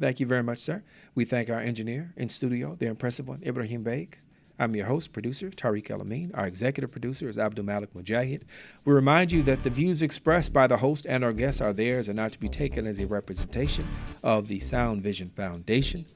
thank 0.00 0.20
you 0.20 0.26
very 0.26 0.42
much, 0.42 0.58
sir. 0.58 0.82
We 1.14 1.24
thank 1.24 1.50
our 1.50 1.60
engineer 1.60 2.12
in 2.16 2.28
studio, 2.28 2.76
the 2.78 2.86
impressive 2.86 3.28
one, 3.28 3.42
Ibrahim 3.44 3.82
Beg. 3.82 4.18
I'm 4.58 4.74
your 4.74 4.86
host, 4.86 5.12
producer, 5.12 5.50
Tariq 5.50 5.90
El 5.90 6.00
Amin. 6.00 6.30
Our 6.32 6.46
executive 6.46 6.90
producer 6.90 7.28
is 7.28 7.38
Abdul 7.38 7.66
Malik 7.66 7.92
Mujahid. 7.92 8.42
We 8.86 8.94
remind 8.94 9.30
you 9.30 9.42
that 9.42 9.62
the 9.62 9.68
views 9.68 10.00
expressed 10.00 10.54
by 10.54 10.66
the 10.66 10.78
host 10.78 11.04
and 11.06 11.22
our 11.22 11.34
guests 11.34 11.60
are 11.60 11.74
theirs 11.74 12.08
and 12.08 12.16
not 12.16 12.32
to 12.32 12.40
be 12.40 12.48
taken 12.48 12.86
as 12.86 12.98
a 12.98 13.06
representation 13.06 13.86
of 14.22 14.48
the 14.48 14.58
Sound 14.60 15.02
Vision 15.02 15.28
Foundation. 15.28 16.06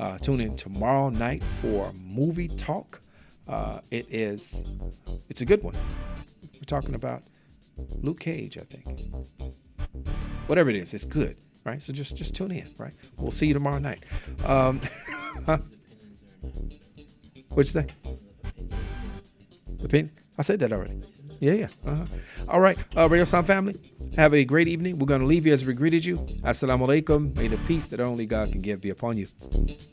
Uh, 0.00 0.16
tune 0.16 0.40
in 0.40 0.56
tomorrow 0.56 1.10
night 1.10 1.42
for 1.60 1.92
movie 2.02 2.48
talk. 2.48 3.02
Uh, 3.46 3.80
it 3.90 4.06
is, 4.10 4.64
it's 5.28 5.42
a 5.42 5.44
good 5.44 5.62
one. 5.62 5.74
We're 6.54 6.62
talking 6.64 6.94
about 6.94 7.22
Luke 8.00 8.18
Cage, 8.20 8.56
I 8.56 8.62
think. 8.62 9.12
Whatever 10.46 10.70
it 10.70 10.76
is, 10.76 10.94
it's 10.94 11.04
good, 11.04 11.36
right? 11.64 11.82
So 11.82 11.92
just 11.92 12.16
just 12.16 12.34
tune 12.34 12.50
in, 12.50 12.72
right? 12.78 12.94
We'll 13.18 13.30
see 13.30 13.48
you 13.48 13.52
tomorrow 13.52 13.78
night. 13.78 14.06
Um, 14.46 14.80
What'd 17.50 17.56
you 17.56 17.64
say? 17.64 17.86
Opinion? 19.84 20.12
I 20.38 20.42
said 20.42 20.60
that 20.60 20.72
already. 20.72 21.02
Yeah, 21.40 21.52
yeah. 21.54 21.68
Uh-huh. 21.86 22.04
All 22.48 22.60
right, 22.60 22.78
uh, 22.96 23.08
Radio 23.08 23.24
Sound 23.24 23.46
family, 23.46 23.76
have 24.16 24.34
a 24.34 24.44
great 24.44 24.68
evening. 24.68 24.98
We're 24.98 25.06
going 25.06 25.22
to 25.22 25.26
leave 25.26 25.46
you 25.46 25.54
as 25.54 25.64
we 25.64 25.72
greeted 25.72 26.04
you. 26.04 26.18
Assalamu 26.44 26.86
alaikum. 26.86 27.34
May 27.34 27.48
the 27.48 27.56
peace 27.66 27.86
that 27.88 27.98
only 27.98 28.26
God 28.26 28.52
can 28.52 28.60
give 28.60 28.82
be 28.82 28.90
upon 28.90 29.16
you. 29.16 29.26
you. 29.54 29.90